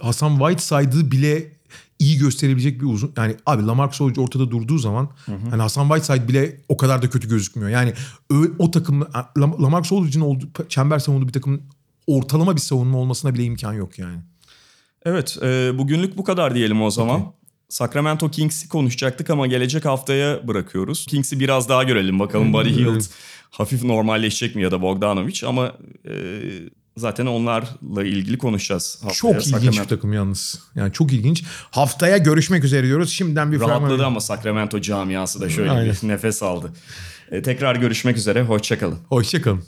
Hasan 0.00 0.38
Whiteside'ı 0.38 1.10
bile 1.10 1.52
iyi 1.98 2.18
gösterebilecek 2.18 2.80
bir 2.80 2.86
uzun. 2.86 3.12
Yani 3.16 3.36
abi 3.46 3.66
Lamarcus 3.66 4.00
Aldridge 4.00 4.20
ortada 4.20 4.50
durduğu 4.50 4.78
zaman 4.78 5.08
hani 5.50 5.62
Hasan 5.62 5.88
Whiteside 5.88 6.28
bile 6.28 6.56
o 6.68 6.76
kadar 6.76 7.02
da 7.02 7.10
kötü 7.10 7.28
gözükmüyor. 7.28 7.70
Yani 7.70 7.92
ö- 8.30 8.50
o 8.58 8.70
takım 8.70 9.00
Lam- 9.36 9.62
Lamarcus 9.62 9.92
Aldridge'in 9.92 10.22
olduğu 10.24 10.46
çember 10.68 10.98
savunduğu 10.98 11.28
bir 11.28 11.32
takımın 11.32 11.62
ortalama 12.06 12.56
bir 12.56 12.60
savunma 12.60 12.98
olmasına 12.98 13.34
bile 13.34 13.44
imkan 13.44 13.72
yok 13.72 13.98
yani. 13.98 14.18
Evet 15.04 15.38
e, 15.42 15.78
bugünlük 15.78 16.18
bu 16.18 16.24
kadar 16.24 16.54
diyelim 16.54 16.82
o 16.82 16.90
zaman. 16.90 17.32
Sacramento 17.68 18.30
Kings'i 18.30 18.68
konuşacaktık 18.68 19.30
ama 19.30 19.46
gelecek 19.46 19.84
haftaya 19.84 20.48
bırakıyoruz. 20.48 21.06
Kings'i 21.06 21.40
biraz 21.40 21.68
daha 21.68 21.82
görelim 21.82 22.18
bakalım 22.18 22.52
Buddy 22.52 22.68
Hield 22.70 23.02
hafif 23.50 23.84
normalleşecek 23.84 24.56
mi 24.56 24.62
ya 24.62 24.70
da 24.70 24.82
Bogdanovic 24.82 25.40
ama 25.46 25.72
e, 26.08 26.12
zaten 26.96 27.26
onlarla 27.26 28.04
ilgili 28.04 28.38
konuşacağız. 28.38 28.98
haftaya. 29.02 29.14
Çok 29.14 29.30
ilginç 29.32 29.44
Sacramento 29.46 29.82
bir 29.82 29.88
takım 29.88 30.12
yalnız. 30.12 30.62
Yani 30.74 30.92
çok 30.92 31.12
ilginç. 31.12 31.44
Haftaya 31.70 32.16
görüşmek 32.18 32.64
üzere 32.64 32.86
diyoruz. 32.86 33.10
Şimdiden 33.10 33.52
bir 33.52 33.60
Rahatladı 33.60 33.94
fragman- 33.94 34.04
ama 34.04 34.20
Sacramento 34.20 34.80
camiası 34.80 35.40
da 35.40 35.48
şöyle 35.48 35.70
Aynen. 35.70 35.96
bir 36.02 36.08
nefes 36.08 36.42
aldı. 36.42 36.72
E, 37.30 37.42
tekrar 37.42 37.76
görüşmek 37.76 38.16
üzere, 38.16 38.42
hoşçakalın. 38.42 38.98
Hoşçakalın. 39.08 39.64